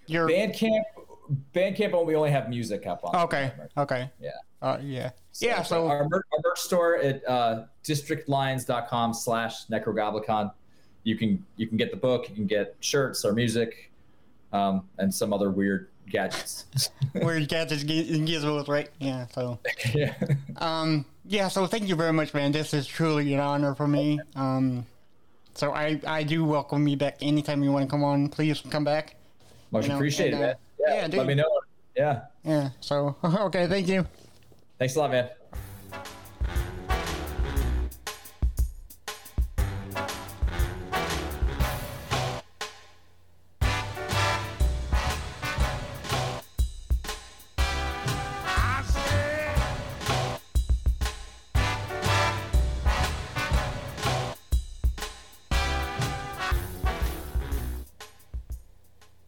Your 0.06 0.28
Bandcamp, 0.28 0.82
Bandcamp, 1.54 2.06
we 2.06 2.14
only 2.14 2.30
have 2.30 2.48
music 2.48 2.86
up 2.86 3.00
on. 3.04 3.14
okay, 3.24 3.52
okay, 3.76 4.10
Yeah. 4.20 4.30
uh, 4.62 4.78
yeah, 4.82 5.10
yeah. 5.40 5.62
So 5.62 5.88
our, 5.88 6.08
mer- 6.08 6.24
our 6.32 6.38
merch 6.44 6.58
store 6.60 6.96
at 6.98 7.26
uh, 7.28 7.64
districtlines.com 7.84 9.14
slash 9.14 9.66
nekrogoblikon. 9.68 10.52
you 11.04 11.16
can 11.16 11.44
you 11.56 11.66
can 11.66 11.76
get 11.76 11.90
the 11.90 11.96
book, 11.96 12.28
you 12.28 12.34
can 12.34 12.46
get 12.46 12.76
shirts 12.80 13.24
or 13.24 13.32
music, 13.32 13.90
um, 14.52 14.88
and 14.98 15.12
some 15.14 15.32
other 15.32 15.50
weird 15.50 15.88
gadgets. 16.10 16.66
Weird 17.14 17.48
gadgets 17.48 17.82
and 17.82 18.28
gizmos, 18.28 18.68
right? 18.68 18.88
Yeah. 18.98 19.26
So. 19.28 19.58
yeah. 19.94 20.14
Um. 20.56 21.04
Yeah. 21.24 21.48
So 21.48 21.66
thank 21.66 21.88
you 21.88 21.96
very 21.96 22.12
much, 22.12 22.34
man. 22.34 22.52
This 22.52 22.74
is 22.74 22.86
truly 22.86 23.32
an 23.34 23.40
honor 23.40 23.74
for 23.74 23.88
me. 23.88 24.20
Um. 24.36 24.86
So 25.54 25.72
I 25.72 26.00
I 26.06 26.22
do 26.22 26.44
welcome 26.44 26.86
you 26.88 26.96
back 26.96 27.18
anytime 27.20 27.62
you 27.62 27.72
want 27.72 27.84
to 27.84 27.90
come 27.90 28.04
on. 28.04 28.28
Please 28.28 28.62
come 28.70 28.84
back. 28.84 29.16
Much 29.70 29.84
You 29.84 29.90
know, 29.90 29.96
appreciated, 29.96 30.34
and, 30.34 30.42
uh, 30.42 30.46
man. 30.46 30.56
Yeah, 30.80 30.94
yeah, 30.94 31.08
dude. 31.08 31.18
let 31.18 31.26
me 31.26 31.34
know. 31.34 31.60
Yeah. 31.96 32.20
Yeah. 32.44 32.70
So 32.80 33.16
okay. 33.24 33.66
Thank 33.66 33.88
you. 33.88 34.06
Thanks 34.78 34.96
a 34.96 34.98
lot, 34.98 35.10
man. 35.10 35.30